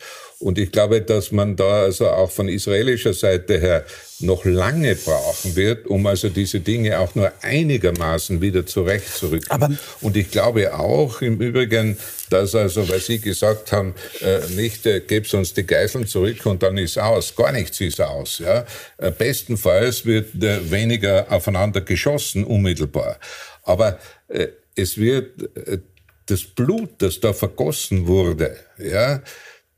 Und 0.43 0.59
ich 0.59 0.73
glaube, 0.73 1.01
dass 1.03 1.31
man 1.31 1.55
da 1.55 1.83
also 1.83 2.09
auch 2.09 2.31
von 2.31 2.49
israelischer 2.49 3.15
Seite 3.15 3.61
her 3.61 3.85
noch 4.19 4.45
lange 4.45 4.97
brauchen 4.97 5.55
wird, 5.55 5.87
um 5.87 6.05
also 6.07 6.29
diese 6.29 6.59
Dinge 6.59 6.99
auch 6.99 7.15
nur 7.15 7.33
einigermaßen 7.43 8.41
wieder 8.41 8.67
zurechtzurücken. 8.67 9.51
Aber 9.51 9.71
und 10.01 10.17
ich 10.17 10.33
glaube 10.33 10.75
auch 10.75 11.23
im 11.23 11.41
Übrigen, 11.41 11.97
dass 12.29 12.57
also, 12.57 12.89
weil 12.89 13.01
Sie 13.01 13.21
gesagt 13.21 13.71
haben, 13.71 13.95
äh, 14.21 14.41
nicht 14.57 14.85
äh, 14.85 15.01
gebt 15.01 15.33
uns 15.33 15.55
die 15.55 15.65
Geiseln 15.65 16.09
zurück 16.09 16.45
und 16.45 16.63
dann 16.63 16.77
ist 16.77 16.99
aus, 16.99 17.37
gar 17.37 17.53
nichts 17.53 17.81
ist 17.81 18.01
aus. 18.01 18.41
Ja? 18.41 18.67
Äh, 18.99 19.13
bestenfalls 19.13 20.05
wird 20.07 20.35
äh, 20.43 20.71
weniger 20.71 21.27
aufeinander 21.31 21.83
geschossen 21.83 22.43
unmittelbar. 22.45 23.19
Aber 23.63 23.99
äh, 24.27 24.49
es 24.75 24.99
wird 24.99 25.57
äh, 25.57 25.79
das 26.27 26.43
Blut, 26.43 26.91
das 26.99 27.21
da 27.21 27.33
vergossen 27.33 28.07
wurde, 28.07 28.57
ja, 28.79 29.23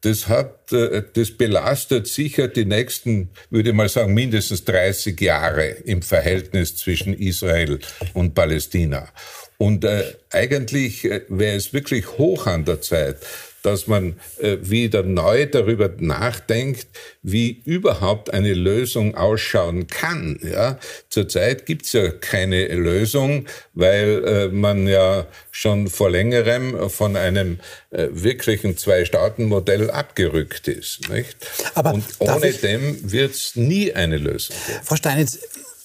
das 0.05 0.29
hat, 0.29 0.73
äh, 0.73 1.03
das 1.15 1.31
belastet 1.31 2.07
sicher 2.07 2.49
die 2.49 2.67
nächsten, 2.67 3.31
würde 3.51 3.71
ich 3.71 3.75
mal 3.75 3.89
sagen, 3.89 4.13
mindestens 4.13 4.65
30 4.65 5.19
Jahre 5.21 5.67
im 5.85 6.03
Verhältnis 6.03 6.77
zwischen 6.77 7.15
Israel 7.15 7.79
und 8.13 8.35
Palästina. 8.35 9.09
Und 9.57 9.85
äh, 9.85 10.05
eigentlich 10.31 11.05
äh, 11.07 11.23
wäre 11.29 11.57
es 11.57 11.73
wirklich 11.73 12.19
hoch 12.19 12.47
an 12.47 12.67
der 12.67 12.83
Zeit, 12.83 13.17
dass 13.65 13.87
man 13.87 14.21
äh, 14.39 14.59
wieder 14.61 15.03
neu 15.03 15.47
darüber 15.47 15.91
nachdenkt, 15.99 16.87
wie 17.23 17.63
überhaupt 17.65 18.33
eine 18.33 18.53
Lösung 18.53 19.17
ausschauen 19.17 19.87
kann. 19.87 20.39
Ja? 20.43 20.79
Zurzeit 21.09 21.65
gibt 21.65 21.87
es 21.87 21.93
ja 21.93 22.11
keine 22.11 22.69
Lösung, 22.69 23.47
weil 23.73 24.25
äh, 24.25 24.49
man 24.49 24.87
ja 24.87 25.27
schon 25.51 25.89
vor 25.89 26.11
längerem 26.11 26.91
von 26.91 27.17
einem 27.17 27.59
äh, 27.91 28.09
wirklichen 28.11 28.77
Zwei-Staaten-Modell 28.77 29.91
abgerückt 29.91 30.69
ist. 30.69 31.09
Nicht? 31.09 31.37
Aber 31.75 31.95
Und 31.95 32.05
ohne 32.19 32.53
dem 32.53 33.11
wird 33.11 33.35
es 33.35 33.57
nie 33.57 33.95
eine 33.95 34.19
Lösung 34.19 34.55
geben. 34.67 34.81
Frau 34.85 34.97
Steinitz, 34.97 35.39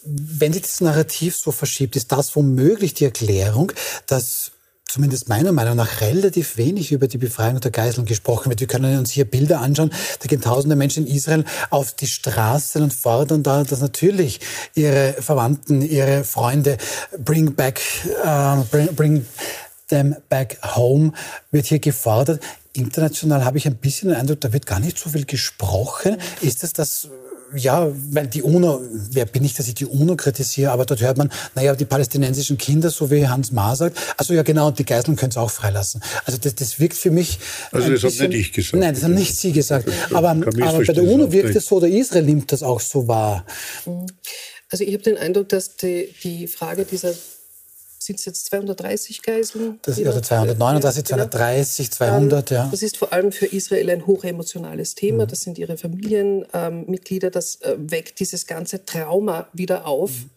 wenn 0.03 0.51
sich 0.51 0.63
das 0.63 0.81
Narrativ 0.81 1.37
so 1.37 1.51
verschiebt, 1.53 1.95
ist 1.95 2.11
das 2.11 2.35
womöglich 2.35 2.93
die 2.93 3.05
Erklärung, 3.05 3.71
dass 4.05 4.51
zumindest 4.89 5.29
meiner 5.29 5.51
Meinung 5.51 5.75
nach 5.75 6.01
relativ 6.01 6.57
wenig 6.57 6.91
über 6.91 7.07
die 7.07 7.19
Befreiung 7.19 7.59
der 7.59 7.71
Geiseln 7.71 8.05
gesprochen 8.05 8.49
wird. 8.49 8.59
Wir 8.59 8.67
können 8.67 8.97
uns 8.97 9.11
hier 9.11 9.25
Bilder 9.25 9.61
anschauen. 9.61 9.91
Da 10.19 10.27
gehen 10.27 10.41
tausende 10.41 10.75
Menschen 10.75 11.05
in 11.05 11.15
Israel 11.15 11.45
auf 11.69 11.93
die 11.93 12.07
Straßen 12.07 12.81
und 12.81 12.93
fordern 12.93 13.43
da, 13.43 13.63
dass 13.63 13.81
natürlich 13.81 14.39
ihre 14.73 15.13
Verwandten, 15.19 15.81
ihre 15.81 16.23
Freunde 16.23 16.77
bring 17.23 17.53
back, 17.53 17.81
uh, 18.25 18.63
bring, 18.71 18.95
bring 18.95 19.25
them 19.89 20.15
back 20.27 20.57
home 20.75 21.13
wird 21.51 21.67
hier 21.67 21.79
gefordert. 21.79 22.41
International 22.73 23.45
habe 23.45 23.57
ich 23.57 23.67
ein 23.67 23.75
bisschen 23.75 24.09
den 24.09 24.17
Eindruck, 24.17 24.41
da 24.41 24.53
wird 24.53 24.65
gar 24.65 24.79
nicht 24.79 24.97
so 24.97 25.09
viel 25.09 25.25
gesprochen. 25.25 26.17
Ist 26.41 26.63
das 26.63 26.73
das 26.73 27.09
ja, 27.55 27.91
weil 28.11 28.27
die 28.27 28.41
UNO, 28.41 28.81
wer 29.11 29.25
bin 29.25 29.43
ich, 29.43 29.53
dass 29.53 29.67
ich 29.67 29.75
die 29.75 29.85
UNO 29.85 30.15
kritisiere, 30.15 30.71
aber 30.71 30.85
dort 30.85 31.01
hört 31.01 31.17
man, 31.17 31.31
naja, 31.55 31.75
die 31.75 31.85
palästinensischen 31.85 32.57
Kinder, 32.57 32.89
so 32.89 33.09
wie 33.09 33.27
Hans 33.27 33.51
Maar 33.51 33.75
sagt, 33.75 33.97
also 34.17 34.33
ja 34.33 34.43
genau, 34.43 34.67
und 34.67 34.79
die 34.79 34.85
Geiseln 34.85 35.15
können 35.15 35.31
es 35.31 35.37
auch 35.37 35.51
freilassen. 35.51 36.01
Also 36.25 36.37
das, 36.37 36.55
das 36.55 36.79
wirkt 36.79 36.95
für 36.95 37.11
mich. 37.11 37.39
Also 37.71 37.89
das 37.89 38.01
bisschen, 38.01 38.25
haben 38.25 38.29
nicht 38.29 38.47
ich 38.49 38.53
gesagt. 38.53 38.79
Nein, 38.79 38.93
das 38.93 39.03
haben 39.03 39.13
nicht 39.13 39.35
Sie 39.35 39.51
gesagt. 39.51 39.89
Aber, 40.13 40.29
aber 40.29 40.83
bei 40.85 40.93
der 40.93 41.03
UNO 41.03 41.31
wirkt 41.31 41.55
es 41.55 41.65
so, 41.65 41.77
oder 41.77 41.87
Israel 41.87 42.23
nimmt 42.23 42.51
das 42.51 42.63
auch 42.63 42.79
so 42.79 43.07
wahr. 43.07 43.45
Also 44.69 44.83
ich 44.83 44.93
habe 44.93 45.03
den 45.03 45.17
Eindruck, 45.17 45.49
dass 45.49 45.75
die, 45.77 46.13
die 46.23 46.47
Frage 46.47 46.85
dieser 46.85 47.13
sind 48.01 48.17
es 48.17 48.25
jetzt 48.25 48.45
230 48.45 49.21
Geiseln? 49.21 49.79
Das 49.81 49.97
ist 49.97 50.07
also 50.07 50.21
239, 50.21 51.03
230, 51.03 51.91
200, 51.91 52.51
ja. 52.51 52.67
Das 52.71 52.81
ist 52.81 52.97
vor 52.97 53.11
allem 53.11 53.31
für 53.31 53.45
Israel 53.45 53.89
ein 53.89 54.07
hochemotionales 54.07 54.95
Thema. 54.95 55.25
Mhm. 55.25 55.27
Das 55.27 55.41
sind 55.41 55.57
ihre 55.57 55.77
Familienmitglieder. 55.77 57.27
Ähm, 57.27 57.33
das 57.33 57.57
äh, 57.61 57.75
weckt 57.77 58.19
dieses 58.19 58.47
ganze 58.47 58.85
Trauma 58.85 59.47
wieder 59.53 59.85
auf. 59.85 60.11
Mhm 60.11 60.29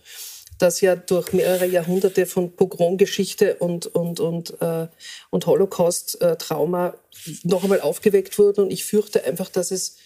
das 0.63 0.81
ja 0.81 0.95
durch 0.95 1.33
mehrere 1.33 1.67
Jahrhunderte 1.67 2.25
von 2.25 2.55
Pogromgeschichte 2.55 3.57
und, 3.57 3.87
und, 3.87 4.21
und, 4.21 4.61
äh, 4.61 4.87
und 5.31 5.47
Holocaust-Trauma 5.47 6.89
äh, 6.89 7.31
noch 7.43 7.65
einmal 7.65 7.81
aufgeweckt 7.81 8.39
wurde. 8.39 8.63
Und 8.63 8.71
ich 8.71 8.85
fürchte 8.85 9.25
einfach, 9.25 9.51
dass 9.51 9.73
es 9.73 9.97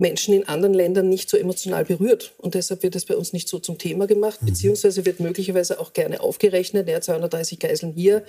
Menschen 0.00 0.34
in 0.34 0.48
anderen 0.48 0.74
Ländern 0.74 1.08
nicht 1.08 1.28
so 1.28 1.36
emotional 1.36 1.84
berührt. 1.84 2.32
Und 2.38 2.54
deshalb 2.54 2.82
wird 2.82 2.96
es 2.96 3.04
bei 3.04 3.14
uns 3.14 3.32
nicht 3.32 3.48
so 3.48 3.58
zum 3.58 3.78
Thema 3.78 4.06
gemacht, 4.06 4.42
mhm. 4.42 4.46
beziehungsweise 4.46 5.04
wird 5.04 5.20
möglicherweise 5.20 5.78
auch 5.78 5.92
gerne 5.92 6.20
aufgerechnet, 6.20 6.88
ja, 6.88 7.00
230 7.00 7.58
Geiseln 7.58 7.92
hier, 7.92 8.24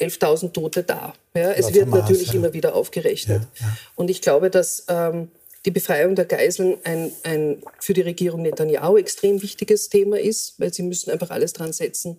11.000 0.00 0.52
Tote 0.52 0.82
da. 0.82 1.14
Ja, 1.34 1.52
es 1.52 1.72
wird 1.72 1.88
Maß, 1.88 2.00
natürlich 2.00 2.28
ja. 2.28 2.34
immer 2.34 2.52
wieder 2.52 2.74
aufgerechnet. 2.74 3.42
Ja, 3.58 3.66
ja. 3.66 3.76
Und 3.96 4.10
ich 4.10 4.20
glaube, 4.20 4.50
dass 4.50 4.84
ähm, 4.88 5.28
die 5.64 5.70
Befreiung 5.70 6.14
der 6.14 6.26
Geiseln 6.26 6.76
ein, 6.84 7.10
ein 7.22 7.62
für 7.80 7.94
die 7.94 8.02
Regierung 8.02 8.42
Netanyahu 8.42 8.98
extrem 8.98 9.40
wichtiges 9.40 9.88
Thema 9.88 10.20
ist, 10.20 10.60
weil 10.60 10.74
sie 10.74 10.82
müssen 10.82 11.10
einfach 11.10 11.30
alles 11.30 11.54
dran 11.54 11.72
setzen, 11.72 12.18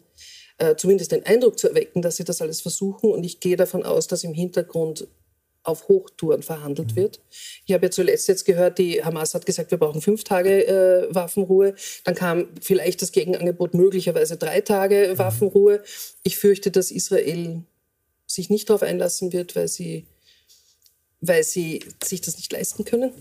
äh, 0.57 0.75
zumindest 0.75 1.11
den 1.11 1.25
Eindruck 1.25 1.59
zu 1.59 1.69
erwecken, 1.69 2.01
dass 2.01 2.15
sie 2.15 2.23
das 2.23 2.41
alles 2.41 2.61
versuchen. 2.61 3.11
Und 3.11 3.23
ich 3.23 3.39
gehe 3.39 3.55
davon 3.55 3.83
aus, 3.83 4.07
dass 4.07 4.23
im 4.23 4.33
Hintergrund 4.33 5.07
auf 5.65 5.87
Hochtouren 5.87 6.43
verhandelt 6.43 6.91
mhm. 6.91 6.95
wird. 6.95 7.21
Ich 7.65 7.73
habe 7.73 7.87
ja 7.87 7.91
zuletzt 7.91 8.27
jetzt 8.27 8.45
gehört, 8.45 8.77
die 8.77 9.03
Hamas 9.03 9.33
hat 9.33 9.45
gesagt, 9.45 9.71
wir 9.71 9.77
brauchen 9.77 10.01
fünf 10.01 10.23
Tage 10.23 10.67
äh, 10.67 11.13
Waffenruhe. 11.13 11.75
Dann 12.03 12.15
kam 12.15 12.47
vielleicht 12.61 13.01
das 13.01 13.11
Gegenangebot 13.11 13.73
möglicherweise 13.73 14.37
drei 14.37 14.61
Tage 14.61 15.09
mhm. 15.11 15.17
Waffenruhe. 15.17 15.83
Ich 16.23 16.37
fürchte, 16.37 16.71
dass 16.71 16.91
Israel 16.91 17.63
sich 18.27 18.49
nicht 18.49 18.69
darauf 18.69 18.83
einlassen 18.83 19.33
wird, 19.33 19.55
weil 19.55 19.67
sie, 19.67 20.05
weil 21.21 21.43
sie 21.43 21.83
sich 22.03 22.21
das 22.21 22.37
nicht 22.37 22.51
leisten 22.51 22.85
können. 22.85 23.11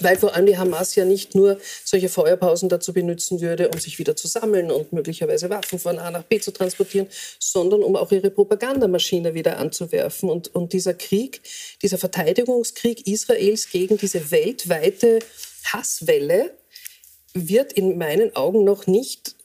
Weil 0.00 0.16
vor 0.16 0.34
allem 0.34 0.46
die 0.46 0.58
Hamas 0.58 0.94
ja 0.94 1.04
nicht 1.04 1.34
nur 1.34 1.58
solche 1.84 2.08
Feuerpausen 2.08 2.68
dazu 2.68 2.92
benutzen 2.92 3.40
würde, 3.40 3.68
um 3.68 3.78
sich 3.78 3.98
wieder 3.98 4.16
zu 4.16 4.28
sammeln 4.28 4.70
und 4.70 4.92
möglicherweise 4.92 5.50
Waffen 5.50 5.78
von 5.78 5.98
A 5.98 6.10
nach 6.10 6.22
B 6.22 6.40
zu 6.40 6.52
transportieren, 6.52 7.08
sondern 7.38 7.82
um 7.82 7.96
auch 7.96 8.12
ihre 8.12 8.30
Propagandamaschine 8.30 9.34
wieder 9.34 9.58
anzuwerfen. 9.58 10.30
Und, 10.30 10.54
und 10.54 10.72
dieser 10.72 10.94
Krieg, 10.94 11.40
dieser 11.82 11.98
Verteidigungskrieg 11.98 13.06
Israels 13.06 13.70
gegen 13.70 13.96
diese 13.96 14.30
weltweite 14.30 15.18
Hasswelle 15.64 16.52
wird 17.34 17.72
in 17.72 17.98
meinen 17.98 18.36
Augen 18.36 18.64
noch 18.64 18.86
nicht 18.86 19.36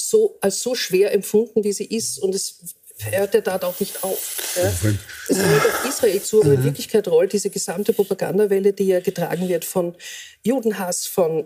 so, 0.00 0.38
als 0.40 0.62
so 0.62 0.74
schwer 0.74 1.12
empfunden, 1.12 1.64
wie 1.64 1.72
sie 1.72 1.84
ist. 1.84 2.18
Und 2.18 2.34
es 2.34 2.74
hört 3.10 3.34
er 3.34 3.40
dort 3.42 3.64
auch 3.64 3.78
nicht 3.80 4.02
auf. 4.04 4.54
Ja? 4.56 4.62
Das 5.28 5.38
hört 5.38 5.66
auf 5.66 5.84
Israel 5.88 6.22
zu, 6.22 6.42
aber 6.42 6.52
in 6.52 6.60
mhm. 6.60 6.64
Wirklichkeit 6.64 7.08
rollt 7.08 7.32
diese 7.32 7.50
gesamte 7.50 7.92
Propagandawelle, 7.92 8.72
die 8.72 8.86
ja 8.86 9.00
getragen 9.00 9.48
wird 9.48 9.64
von 9.64 9.94
Judenhass, 10.42 11.06
von 11.06 11.44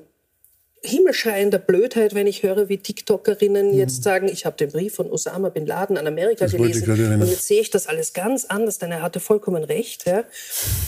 himmelschreiender 0.83 1.59
Blödheit, 1.59 2.15
wenn 2.15 2.27
ich 2.27 2.43
höre, 2.43 2.69
wie 2.69 2.79
TikTokerinnen 2.79 3.73
mhm. 3.73 3.79
jetzt 3.79 4.03
sagen, 4.03 4.29
ich 4.29 4.47
habe 4.47 4.57
den 4.57 4.71
Brief 4.71 4.95
von 4.95 5.11
Osama 5.11 5.49
bin 5.49 5.67
Laden 5.67 5.97
an 5.99 6.07
Amerika 6.07 6.45
das 6.45 6.53
gelesen 6.53 7.21
und 7.21 7.29
jetzt 7.29 7.47
sehe 7.47 7.61
ich 7.61 7.71
das 7.71 7.87
alles 7.87 8.13
ganz 8.13 8.45
anders, 8.45 8.79
denn 8.79 8.93
er 8.93 9.03
hatte 9.03 9.21
vollkommen 9.21 9.65
recht. 9.65 10.07
Ja. 10.07 10.21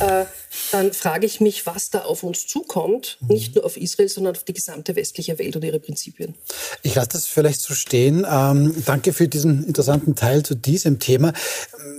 Äh, 0.01 0.27
dann 0.72 0.92
frage 0.92 1.27
ich 1.27 1.40
mich, 1.40 1.66
was 1.66 1.90
da 1.90 2.01
auf 2.01 2.22
uns 2.22 2.46
zukommt, 2.46 3.18
mhm. 3.20 3.29
nicht 3.29 3.55
nur 3.55 3.64
auf 3.64 3.77
Israel, 3.77 4.09
sondern 4.09 4.37
auf 4.37 4.44
die 4.44 4.55
gesamte 4.55 4.94
westliche 4.96 5.38
Welt 5.38 5.57
und 5.57 5.64
ihre 5.64 5.81
Prinzipien. 5.81 6.35
Ich 6.83 6.94
lasse 6.94 7.11
das 7.12 7.27
vielleicht 7.27 7.61
so 7.61 7.74
stehen. 7.74 8.27
Ähm, 8.31 8.74
danke 8.87 9.12
für 9.12 9.29
diesen 9.29 9.66
interessanten 9.66 10.14
Teil 10.14 10.42
zu 10.42 10.55
diesem 10.55 10.98
Thema. 10.98 11.33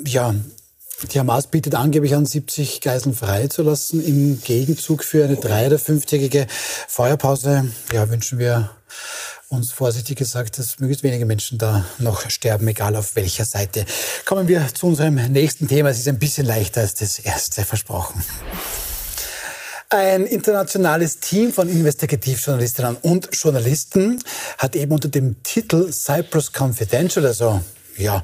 Ja, 0.05 0.35
die 1.07 1.19
Hamas 1.19 1.47
bietet 1.47 1.75
angeblich 1.75 2.15
an, 2.15 2.25
70 2.25 2.81
Geiseln 2.81 3.15
freizulassen. 3.15 4.03
Im 4.03 4.41
Gegenzug 4.41 5.03
für 5.03 5.23
eine 5.23 5.37
drei- 5.37 5.67
oder 5.67 5.79
fünftägige 5.79 6.47
Feuerpause 6.87 7.65
ja, 7.93 8.09
wünschen 8.09 8.39
wir 8.39 8.71
uns 9.47 9.71
vorsichtig 9.71 10.17
gesagt, 10.17 10.59
dass 10.59 10.79
möglichst 10.79 11.03
wenige 11.03 11.25
Menschen 11.25 11.57
da 11.57 11.85
noch 11.97 12.29
sterben, 12.29 12.67
egal 12.67 12.95
auf 12.95 13.15
welcher 13.15 13.45
Seite. 13.45 13.85
Kommen 14.25 14.47
wir 14.47 14.67
zu 14.73 14.87
unserem 14.87 15.15
nächsten 15.15 15.67
Thema. 15.67 15.89
Es 15.89 15.99
ist 15.99 16.07
ein 16.07 16.19
bisschen 16.19 16.45
leichter 16.45 16.81
als 16.81 16.93
das 16.93 17.19
erste 17.19 17.63
versprochen. 17.65 18.23
Ein 19.91 20.27
internationales 20.27 21.19
Team 21.19 21.51
von 21.51 21.67
Investigativjournalistinnen 21.67 22.97
und 22.97 23.29
Journalisten 23.31 24.23
hat 24.59 24.75
eben 24.75 24.91
unter 24.91 25.07
dem 25.07 25.41
Titel 25.41 25.91
Cyprus 25.91 26.51
Confidential, 26.55 27.25
also 27.25 27.61
ja, 27.99 28.23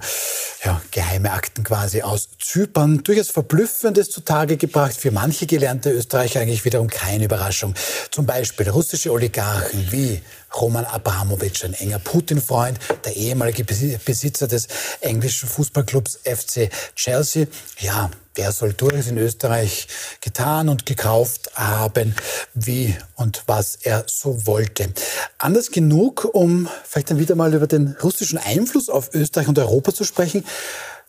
ja, 0.64 0.82
geheime 0.92 1.32
Akten 1.32 1.64
quasi 1.64 2.02
aus 2.02 2.30
Zypern. 2.40 3.04
Durchaus 3.04 3.30
Verblüffendes 3.30 4.10
zutage 4.10 4.58
gebracht. 4.58 4.96
Für 4.96 5.12
manche 5.12 5.46
gelernte 5.46 5.92
Österreicher 5.92 6.40
eigentlich 6.40 6.66
wiederum 6.66 6.90
keine 6.90 7.26
Überraschung. 7.26 7.76
Zum 8.12 8.26
Beispiel 8.26 8.70
russische 8.70 9.12
Oligarchen 9.12 9.92
wie 9.92 10.22
Roman 10.60 10.86
Abramowitsch, 10.86 11.63
ein 11.63 11.74
enger 11.74 12.00
Putin-Freund, 12.00 12.80
der 13.04 13.15
ehemalige 13.15 13.63
Besitzer 13.63 14.48
des 14.48 14.68
englischen 15.02 15.50
Fußballclubs 15.50 16.20
FC 16.24 16.70
Chelsea. 16.96 17.48
Ja, 17.80 18.10
der 18.38 18.52
soll 18.52 18.74
durchaus 18.74 19.08
in 19.08 19.18
Österreich 19.18 19.88
getan 20.22 20.70
und 20.70 20.86
gekauft 20.86 21.52
haben, 21.56 22.15
wie 22.54 22.96
und 23.15 23.44
was 23.48 23.76
er 23.76 24.06
so 24.08 24.46
wollte. 24.46 24.89
Anders 25.38 25.72
genug, 25.72 26.28
um 26.34 26.68
vielleicht 26.84 27.12
dann 27.12 27.20
wieder 27.20 27.36
mal 27.36 27.54
über 27.54 27.68
den 27.68 27.96
russischen 28.04 28.38
Einfluss 28.38 28.89
auf 28.89 29.13
Österreich 29.13 29.48
und 29.48 29.60
Europa 29.60 29.94
zu 29.94 30.04
sprechen. 30.04 30.44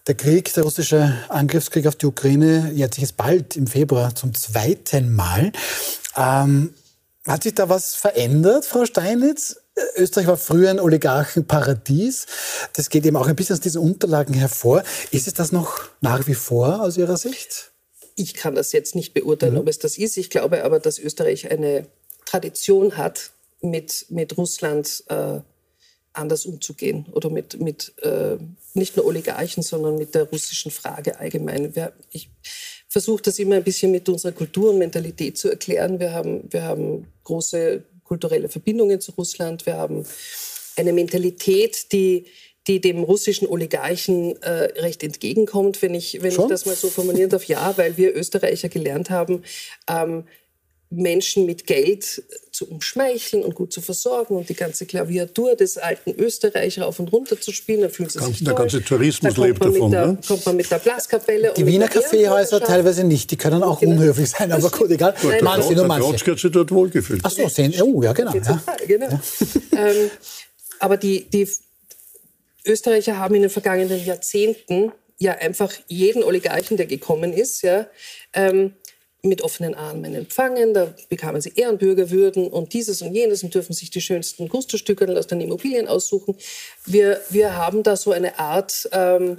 Der 0.06 0.14
Krieg, 0.14 0.54
der 0.54 0.62
russische 0.62 1.16
Angriffskrieg 1.28 1.88
auf 1.88 1.96
die 1.96 2.06
Ukraine, 2.06 2.70
jährt 2.72 2.94
sich 2.94 3.02
jetzt 3.02 3.16
bald 3.16 3.56
im 3.56 3.66
Februar 3.66 4.14
zum 4.14 4.34
zweiten 4.34 5.12
Mal. 5.12 5.50
Ähm, 6.16 6.74
hat 7.26 7.42
sich 7.42 7.54
da 7.54 7.68
was 7.68 7.94
verändert, 7.94 8.66
Frau 8.66 8.84
Steinitz? 8.84 9.60
Österreich 9.96 10.26
war 10.26 10.36
früher 10.36 10.70
ein 10.70 10.80
Oligarchenparadies. 10.80 12.26
Das 12.72 12.88
geht 12.88 13.04
eben 13.04 13.16
auch 13.16 13.26
ein 13.26 13.36
bisschen 13.36 13.54
aus 13.54 13.60
diesen 13.60 13.82
Unterlagen 13.82 14.34
hervor. 14.34 14.82
Ist 15.10 15.26
es 15.26 15.34
das 15.34 15.52
noch 15.52 15.80
nach 16.00 16.26
wie 16.26 16.34
vor 16.34 16.82
aus 16.82 16.96
Ihrer 16.96 17.16
Sicht? 17.16 17.72
Ich 18.14 18.34
kann 18.34 18.54
das 18.54 18.72
jetzt 18.72 18.94
nicht 18.94 19.12
beurteilen, 19.12 19.54
mhm. 19.54 19.60
ob 19.60 19.68
es 19.68 19.78
das 19.78 19.98
ist. 19.98 20.16
Ich 20.16 20.30
glaube 20.30 20.64
aber, 20.64 20.80
dass 20.80 20.98
Österreich 20.98 21.50
eine 21.50 21.86
Tradition 22.24 22.96
hat, 22.96 23.32
mit, 23.60 24.06
mit 24.10 24.36
Russland 24.36 25.04
äh, 25.08 25.40
anders 26.12 26.46
umzugehen 26.46 27.06
oder 27.12 27.30
mit, 27.30 27.60
mit 27.60 27.92
äh, 28.02 28.38
nicht 28.74 28.96
nur 28.96 29.06
Oligarchen, 29.06 29.62
sondern 29.62 29.96
mit 29.96 30.14
der 30.14 30.24
russischen 30.24 30.70
Frage 30.70 31.18
allgemein. 31.18 31.74
Wir, 31.74 31.92
ich 32.10 32.30
versuche 32.88 33.22
das 33.22 33.38
immer 33.38 33.56
ein 33.56 33.64
bisschen 33.64 33.90
mit 33.90 34.08
unserer 34.08 34.32
Kultur 34.32 34.70
und 34.70 34.78
Mentalität 34.78 35.38
zu 35.38 35.48
erklären. 35.48 35.98
Wir 35.98 36.12
haben, 36.12 36.44
wir 36.50 36.62
haben 36.62 37.06
große 37.24 37.82
kulturelle 38.04 38.48
Verbindungen 38.48 39.00
zu 39.00 39.12
Russland. 39.12 39.66
Wir 39.66 39.76
haben 39.76 40.06
eine 40.76 40.92
Mentalität, 40.92 41.92
die, 41.92 42.26
die 42.66 42.80
dem 42.80 43.02
russischen 43.02 43.48
Oligarchen 43.48 44.40
äh, 44.42 44.80
recht 44.80 45.02
entgegenkommt, 45.02 45.82
wenn 45.82 45.94
ich, 45.94 46.22
wenn 46.22 46.30
ich 46.30 46.48
das 46.48 46.66
mal 46.66 46.76
so 46.76 46.88
formulieren 46.88 47.30
darf. 47.30 47.44
Ja, 47.44 47.76
weil 47.76 47.96
wir 47.96 48.14
Österreicher 48.14 48.68
gelernt 48.68 49.10
haben, 49.10 49.42
ähm, 49.88 50.24
Menschen 50.90 51.46
mit 51.46 51.66
Geld 51.66 52.22
zu 52.52 52.70
umschmeicheln 52.70 53.42
und 53.42 53.54
gut 53.54 53.72
zu 53.72 53.80
versorgen 53.80 54.36
und 54.36 54.48
die 54.48 54.54
ganze 54.54 54.86
Klaviatur 54.86 55.56
des 55.56 55.78
alten 55.78 56.14
Österreich 56.14 56.80
rauf 56.80 57.00
und 57.00 57.12
runter 57.12 57.40
zu 57.40 57.52
spielen. 57.52 57.82
Dann 57.82 57.90
fühlen 57.90 58.08
sie 58.08 58.20
sich 58.20 58.44
Der 58.44 58.54
ganze 58.54 58.82
Tourismus 58.82 59.34
da 59.34 59.44
lebt 59.44 59.62
davon. 59.62 59.90
Der, 59.90 60.06
ne? 60.06 60.18
kommt 60.26 60.46
man 60.46 60.56
mit 60.56 60.70
der 60.70 60.78
Blaskapelle. 60.78 61.52
Die 61.56 61.66
Wiener 61.66 61.88
Kaffeehäuser 61.88 62.60
teilweise 62.60 63.04
nicht. 63.04 63.30
Die 63.30 63.36
können 63.36 63.62
auch 63.62 63.80
genau. 63.80 63.96
unhöflich 63.96 64.30
sein, 64.30 64.52
aber 64.52 64.70
gut, 64.70 64.90
egal. 64.90 65.14
Nein, 65.22 65.44
manche, 65.44 65.74
nur 65.74 65.86
manche. 65.86 66.08
hat 66.08 66.38
sich 66.38 66.50
dort 66.52 66.70
wohlgefühlt. 66.70 67.20
Ach 67.24 67.30
so, 67.30 67.48
sehen. 67.48 67.74
Oh, 67.82 68.02
ja, 68.02 68.12
genau. 68.12 68.34
Ja. 68.34 68.62
genau. 68.86 69.08
Ja. 69.08 69.20
ähm, 69.72 70.10
aber 70.78 70.96
die, 70.96 71.28
die 71.28 71.48
Österreicher 72.64 73.18
haben 73.18 73.34
in 73.34 73.42
den 73.42 73.50
vergangenen 73.50 74.04
Jahrzehnten 74.04 74.92
ja 75.18 75.32
einfach 75.32 75.72
jeden 75.88 76.22
Oligarchen, 76.22 76.76
der 76.76 76.86
gekommen 76.86 77.32
ist, 77.32 77.62
ja, 77.62 77.86
ähm, 78.32 78.74
mit 79.28 79.42
offenen 79.42 79.74
Armen 79.74 80.14
empfangen. 80.14 80.74
Da 80.74 80.94
bekamen 81.08 81.40
sie 81.40 81.52
Ehrenbürgerwürden 81.54 82.48
und 82.48 82.72
dieses 82.72 83.02
und 83.02 83.14
jenes 83.14 83.42
und 83.42 83.54
dürfen 83.54 83.72
sich 83.72 83.90
die 83.90 84.00
schönsten 84.00 84.48
Gusterstücke 84.48 85.06
aus 85.18 85.26
den 85.26 85.40
Immobilien 85.40 85.88
aussuchen. 85.88 86.36
Wir, 86.84 87.20
wir 87.30 87.56
haben 87.56 87.82
da 87.82 87.96
so 87.96 88.12
eine 88.12 88.38
Art, 88.38 88.88
ähm, 88.92 89.38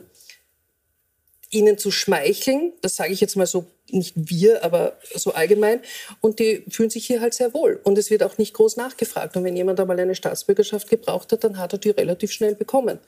ihnen 1.50 1.78
zu 1.78 1.92
schmeicheln. 1.92 2.74
Das 2.82 2.96
sage 2.96 3.14
ich 3.14 3.22
jetzt 3.22 3.36
mal 3.36 3.48
so, 3.48 3.66
nicht 3.90 4.14
wir, 4.16 4.64
aber 4.64 4.98
so 5.16 5.34
allgemein. 5.34 5.82
Und 6.20 6.40
die 6.40 6.64
fühlen 6.70 6.90
sich 6.90 7.06
hier 7.06 7.22
halt 7.22 7.34
sehr 7.34 7.54
wohl. 7.54 7.80
Und 7.84 7.98
es 7.98 8.10
wird 8.10 8.24
auch 8.24 8.38
nicht 8.38 8.54
groß 8.54 8.76
nachgefragt. 8.78 9.38
Und 9.38 9.44
wenn 9.44 9.56
jemand 9.56 9.80
einmal 9.80 10.00
eine 10.00 10.16
Staatsbürgerschaft 10.16 10.90
gebraucht 10.90 11.32
hat, 11.32 11.44
dann 11.44 11.58
hat 11.58 11.74
er 11.74 11.80
die 11.80 11.92
relativ 11.92 12.32
schnell 12.32 12.56
bekommen. 12.56 13.00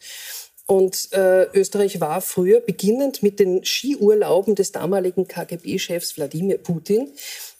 Und 0.70 1.12
äh, 1.14 1.46
Österreich 1.46 2.00
war 2.00 2.22
früher, 2.22 2.60
beginnend 2.60 3.24
mit 3.24 3.40
den 3.40 3.66
Skiurlauben 3.66 4.54
des 4.54 4.72
damaligen 4.72 5.28
KGB-Chefs 5.28 6.16
Wladimir 6.16 6.60
Putin, 6.60 7.12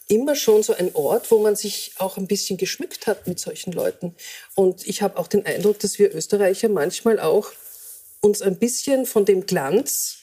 immer 0.06 0.36
schon 0.36 0.62
so 0.62 0.74
ein 0.74 0.94
Ort, 0.94 1.28
wo 1.32 1.38
man 1.38 1.56
sich 1.56 1.90
auch 1.98 2.18
ein 2.18 2.28
bisschen 2.28 2.56
geschmückt 2.56 3.08
hat 3.08 3.26
mit 3.26 3.40
solchen 3.40 3.72
Leuten. 3.72 4.14
Und 4.54 4.86
ich 4.86 5.02
habe 5.02 5.18
auch 5.18 5.26
den 5.26 5.44
Eindruck, 5.44 5.80
dass 5.80 5.98
wir 5.98 6.14
Österreicher 6.14 6.68
manchmal 6.68 7.18
auch 7.18 7.50
uns 8.20 8.42
ein 8.42 8.60
bisschen 8.60 9.06
von 9.06 9.24
dem 9.24 9.44
Glanz, 9.44 10.18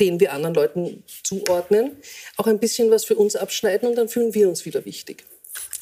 den 0.00 0.18
wir 0.18 0.32
anderen 0.32 0.54
Leuten 0.54 1.04
zuordnen, 1.22 1.98
auch 2.38 2.46
ein 2.46 2.60
bisschen 2.60 2.90
was 2.90 3.04
für 3.04 3.16
uns 3.16 3.36
abschneiden 3.36 3.90
und 3.90 3.96
dann 3.96 4.08
fühlen 4.08 4.32
wir 4.32 4.48
uns 4.48 4.64
wieder 4.64 4.86
wichtig. 4.86 5.26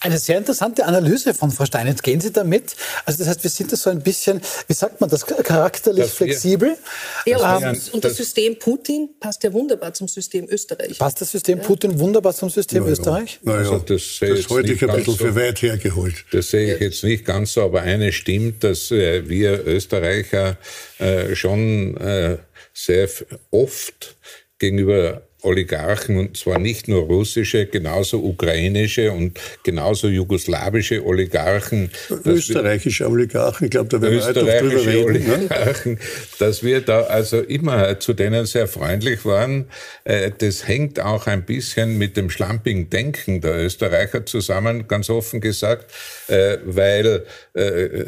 Eine 0.05 0.19
sehr 0.19 0.37
interessante 0.37 0.85
Analyse 0.85 1.33
von 1.33 1.51
Frau 1.51 1.65
Steinitz. 1.65 2.03
Gehen 2.03 2.21
Sie 2.21 2.31
damit? 2.31 2.77
Also 3.07 3.21
das 3.21 3.29
heißt, 3.29 3.43
wir 3.43 3.49
sind 3.49 3.73
da 3.73 3.77
so 3.77 3.89
ein 3.89 4.03
bisschen, 4.03 4.39
wie 4.67 4.75
sagt 4.75 5.01
man 5.01 5.09
das, 5.09 5.25
charakterlich 5.25 6.05
das 6.05 6.13
flexibel. 6.13 6.77
Ja, 7.25 7.57
und, 7.57 7.63
ähm, 7.63 7.81
und 7.93 8.05
das 8.05 8.17
System 8.17 8.59
Putin 8.59 9.09
passt 9.19 9.43
ja 9.45 9.53
wunderbar 9.55 9.95
zum 9.95 10.07
System 10.07 10.47
Österreich. 10.51 10.99
Passt 10.99 11.23
das 11.23 11.31
System 11.31 11.57
ja. 11.57 11.65
Putin 11.65 11.99
wunderbar 11.99 12.35
zum 12.35 12.51
System 12.51 12.85
ja, 12.85 12.91
Österreich? 12.91 13.41
Ja. 13.47 13.53
Also 13.55 13.79
das, 13.79 14.19
das 14.21 14.51
halte 14.51 14.75
ich 14.75 14.83
ein 14.83 14.95
bisschen 14.95 15.17
so, 15.17 15.25
für 15.25 15.35
weit 15.37 15.63
hergeholt. 15.63 16.27
Das 16.33 16.51
sehe 16.51 16.75
ich 16.75 16.81
jetzt 16.83 17.03
nicht 17.03 17.25
ganz 17.25 17.55
so, 17.55 17.63
aber 17.63 17.81
eine 17.81 18.13
stimmt, 18.13 18.63
dass 18.63 18.91
äh, 18.91 19.27
wir 19.27 19.67
Österreicher 19.67 20.59
äh, 20.99 21.35
schon 21.35 21.97
äh, 21.97 22.37
sehr 22.75 23.09
oft 23.51 24.17
gegenüber 24.59 25.23
Oligarchen, 25.45 26.19
und 26.19 26.37
zwar 26.37 26.59
nicht 26.59 26.89
nur 26.89 27.03
russische, 27.03 27.67
genauso 27.67 28.23
ukrainische 28.23 29.13
und 29.13 29.39
genauso 29.63 30.09
jugoslawische 30.09 31.05
Oligarchen. 31.05 31.91
Österreichische 32.25 33.09
Oligarchen, 33.09 33.67
ich 33.67 33.71
glaube, 33.71 33.89
da 33.89 34.01
werden 34.01 34.15
wir 34.15 34.25
heute 34.25 34.43
noch 34.43 34.59
drüber 34.59 34.87
reden. 34.87 35.27
Ne? 35.27 35.35
Oligarchen, 35.35 35.93
ne? 35.93 35.99
dass 36.39 36.63
wir 36.63 36.81
da 36.81 37.03
also 37.03 37.41
immer 37.41 37.99
zu 38.01 38.13
denen 38.13 38.47
sehr 38.47 38.67
freundlich 38.69 39.25
waren. 39.25 39.67
Äh, 40.05 40.31
das 40.37 40.67
hängt 40.67 41.01
auch 41.01 41.27
ein 41.27 41.45
bisschen 41.45 41.99
mit 41.99 42.17
dem 42.17 42.31
schlampigen 42.31 42.91
Denken 42.91 43.41
der 43.41 43.57
Österreicher 43.65 44.27
zusammen, 44.27 44.89
ganz 44.89 45.11
offen 45.11 45.41
gesagt, 45.41 45.93
äh, 46.29 46.59
weil 46.65 47.25
äh, 47.55 48.05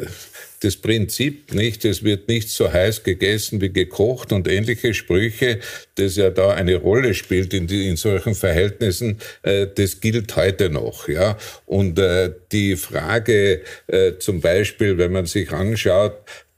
das 0.61 0.75
Prinzip, 0.77 1.53
nicht, 1.53 1.85
es 1.85 2.03
wird 2.03 2.27
nicht 2.27 2.49
so 2.49 2.71
heiß 2.71 3.03
gegessen 3.03 3.61
wie 3.61 3.69
gekocht 3.69 4.31
und 4.31 4.47
ähnliche 4.47 4.93
Sprüche, 4.93 5.59
das 5.95 6.15
ja 6.15 6.29
da 6.29 6.51
eine 6.51 6.75
Rolle 6.75 7.13
spielt 7.13 7.53
in, 7.53 7.67
die, 7.67 7.87
in 7.87 7.95
solchen 7.95 8.33
Verhältnissen, 8.33 9.19
äh, 9.43 9.67
das 9.73 9.99
gilt 9.99 10.35
heute 10.35 10.69
noch, 10.69 11.07
ja. 11.07 11.37
Und 11.65 11.99
äh, 11.99 12.31
die 12.51 12.75
Frage 12.75 13.61
äh, 13.87 14.13
zum 14.19 14.41
Beispiel, 14.41 14.97
wenn 14.97 15.11
man 15.11 15.27
sich 15.27 15.51
anschaut, 15.51 16.13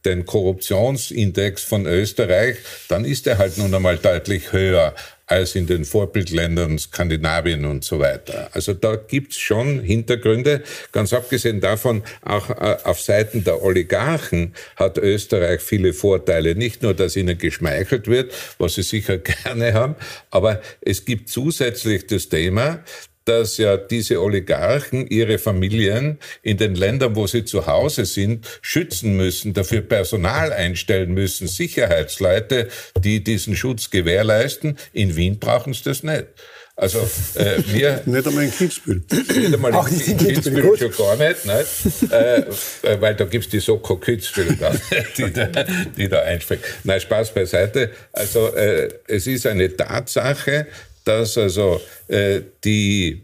den 0.05 0.25
Korruptionsindex 0.25 1.63
von 1.63 1.85
Österreich, 1.85 2.57
dann 2.87 3.03
ist 3.03 3.27
er 3.27 3.37
halt 3.37 3.57
nun 3.57 3.73
einmal 3.73 3.97
deutlich 3.97 4.53
höher 4.53 4.95
als 5.29 5.55
in 5.55 5.67
den 5.67 5.85
Vorbildländern 5.85 6.79
Skandinavien 6.79 7.65
und 7.65 7.83
so 7.83 7.99
weiter. 7.99 8.49
Also 8.53 8.73
da 8.73 8.95
gibt's 8.95 9.37
schon 9.37 9.79
Hintergründe. 9.79 10.63
Ganz 10.91 11.13
abgesehen 11.13 11.61
davon, 11.61 12.03
auch 12.23 12.49
äh, 12.49 12.77
auf 12.83 12.99
Seiten 12.99 13.43
der 13.43 13.63
Oligarchen 13.63 14.55
hat 14.75 14.97
Österreich 14.97 15.61
viele 15.61 15.93
Vorteile. 15.93 16.55
Nicht 16.55 16.81
nur, 16.81 16.95
dass 16.95 17.15
ihnen 17.15 17.37
geschmeichelt 17.37 18.07
wird, 18.07 18.33
was 18.57 18.73
sie 18.75 18.83
sicher 18.83 19.17
gerne 19.43 19.73
haben, 19.73 19.95
aber 20.31 20.61
es 20.81 21.05
gibt 21.05 21.29
zusätzlich 21.29 22.07
das 22.07 22.29
Thema, 22.29 22.83
dass 23.29 23.57
ja 23.57 23.77
diese 23.77 24.21
Oligarchen 24.21 25.05
ihre 25.05 25.37
Familien 25.37 26.17
in 26.41 26.57
den 26.57 26.73
Ländern, 26.73 27.15
wo 27.15 27.27
sie 27.27 27.45
zu 27.45 27.67
Hause 27.67 28.05
sind, 28.05 28.47
schützen 28.61 29.15
müssen, 29.15 29.53
dafür 29.53 29.81
Personal 29.81 30.51
einstellen 30.51 31.13
müssen, 31.13 31.47
Sicherheitsleute, 31.47 32.69
die 32.99 33.23
diesen 33.23 33.55
Schutz 33.55 33.91
gewährleisten. 33.91 34.77
In 34.93 35.15
Wien 35.15 35.37
brauchen 35.37 35.73
sie 35.73 35.83
das 35.83 36.01
nicht. 36.01 36.25
Also 36.75 36.99
äh, 37.35 37.61
wir... 37.67 38.01
nicht 38.05 38.25
einmal 38.25 38.45
in 38.45 38.51
Kitzbühel. 38.51 39.03
Nicht 39.11 39.53
einmal 39.53 39.73
Auch 39.73 39.87
in, 39.89 39.99
in 39.99 40.17
Kitzbühel, 40.17 40.71
Kitzbühel 40.71 40.77
schon 40.77 41.05
gar 41.05 41.15
nicht, 41.17 41.45
nicht? 41.45 42.11
äh, 42.11 42.45
weil 43.01 43.15
da 43.15 43.25
gibt's 43.25 43.49
die 43.49 43.59
Soko 43.59 43.97
Kitzbühel, 43.97 44.57
die, 45.17 45.33
da, 45.33 45.49
die 45.97 46.07
da 46.07 46.21
einspringt. 46.21 46.63
Nein, 46.85 47.01
Spaß 47.01 47.33
beiseite. 47.33 47.91
Also 48.13 48.55
äh, 48.55 48.87
es 49.07 49.27
ist 49.27 49.45
eine 49.45 49.75
Tatsache, 49.75 50.67
dass 51.05 51.37
also 51.37 51.81
äh, 52.07 52.41
die 52.63 53.23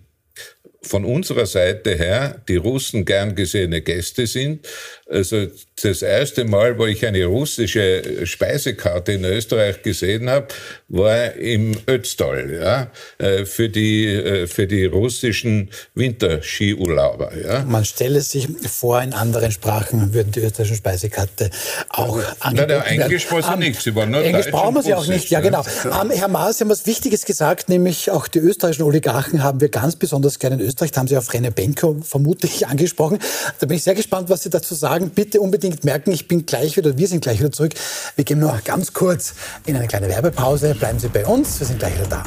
von 0.86 1.04
unserer 1.04 1.46
Seite 1.46 1.96
her 1.96 2.42
die 2.48 2.58
Russen 2.58 3.06
gern 3.06 3.36
gesehene 3.36 3.82
Gäste 3.82 4.28
sind. 4.28 4.68
Also 5.08 5.46
das 5.84 6.02
erste 6.02 6.46
Mal, 6.46 6.80
wo 6.80 6.88
ich 6.88 7.06
eine 7.06 7.26
russische 7.26 8.26
Speisekarte 8.26 9.12
in 9.12 9.24
Österreich 9.24 9.84
gesehen 9.84 10.32
habe, 10.32 10.48
war 10.88 11.34
im 11.34 11.78
Ötztal, 11.86 12.52
ja, 12.52 12.92
äh, 13.20 13.46
für 13.46 13.70
die, 13.70 14.08
äh, 14.08 14.48
für 14.48 14.66
die 14.66 14.86
russischen 14.86 15.70
Winterskiurlauber, 15.94 17.38
ja. 17.38 17.64
Man 17.66 17.86
stelle 17.86 18.22
sich 18.22 18.48
vor, 18.68 19.00
in 19.00 19.14
anderen 19.14 19.52
Sprachen 19.52 20.12
würden 20.16 20.32
die 20.32 20.40
österreichischen 20.40 20.78
Speisekarte 20.78 21.52
auch 21.90 22.18
angeboten 22.40 22.56
Nein, 22.56 22.68
nein, 22.68 23.02
Englisch 23.02 23.32
war 23.32 23.44
sie 23.44 23.58
nicht, 23.58 23.82
sie 23.84 23.94
war 23.94 24.08
nur 24.08 24.24
Englisch 24.24 24.50
brauchen 24.50 24.74
wir 24.74 24.82
sie 24.82 24.96
auch 24.96 25.06
nicht, 25.06 25.30
ja 25.30 25.40
genau. 25.40 25.64
Ja. 25.84 26.02
Um, 26.02 26.10
Herr 26.10 26.30
Maas, 26.30 26.58
Sie 26.58 26.64
haben 26.64 26.72
was 26.72 26.88
Wichtiges 26.88 27.26
gesagt, 27.26 27.70
nämlich 27.70 28.10
auch 28.10 28.28
die 28.28 28.40
österreichischen 28.40 28.84
Oligarchen 28.84 29.44
haben 29.44 29.62
wir 29.62 29.70
ganz 29.70 29.98
besonders 29.98 30.40
gerne 30.40 30.56
in 30.56 30.62
Österreich, 30.62 30.92
da 30.92 31.02
haben 31.02 31.08
Sie 31.08 31.18
auch 31.18 31.32
Rene 31.32 31.52
Benko 31.52 31.98
vermutlich 32.02 32.66
angesprochen. 32.68 33.20
Da 33.60 33.68
bin 33.68 33.78
ich 33.78 33.84
sehr 33.84 33.94
gespannt, 33.94 34.30
was 34.30 34.42
Sie 34.42 34.50
dazu 34.50 34.74
sagen. 34.74 34.95
Bitte 35.04 35.42
unbedingt 35.42 35.84
merken, 35.84 36.12
ich 36.12 36.28
bin 36.28 36.46
gleich 36.46 36.78
wieder, 36.78 36.98
wir 36.98 37.08
sind 37.08 37.22
gleich 37.22 37.40
wieder 37.40 37.52
zurück. 37.52 37.74
Wir 38.16 38.24
gehen 38.24 38.40
nur 38.40 38.58
ganz 38.64 38.94
kurz 38.94 39.34
in 39.66 39.76
eine 39.76 39.88
kleine 39.88 40.08
Werbepause. 40.08 40.74
Bleiben 40.74 41.00
Sie 41.00 41.10
bei 41.10 41.26
uns, 41.26 41.60
wir 41.60 41.68
sind 41.68 41.80
gleich 41.80 41.96
wieder 41.96 42.08
da. 42.08 42.24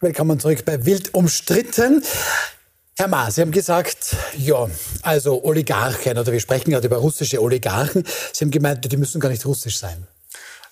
Willkommen 0.00 0.40
zurück 0.40 0.64
bei 0.64 0.84
Wild 0.86 1.14
umstritten. 1.14 2.02
Herr 3.02 3.08
Ma, 3.08 3.28
Sie 3.32 3.40
haben 3.40 3.50
gesagt, 3.50 4.14
ja, 4.38 4.70
also 5.02 5.42
Oligarchen, 5.42 6.16
oder 6.16 6.30
wir 6.30 6.38
sprechen 6.38 6.70
gerade 6.70 6.86
über 6.86 6.98
russische 6.98 7.42
Oligarchen. 7.42 8.04
Sie 8.32 8.44
haben 8.44 8.52
gemeint, 8.52 8.92
die 8.92 8.96
müssen 8.96 9.20
gar 9.20 9.28
nicht 9.28 9.44
russisch 9.44 9.76
sein. 9.78 10.06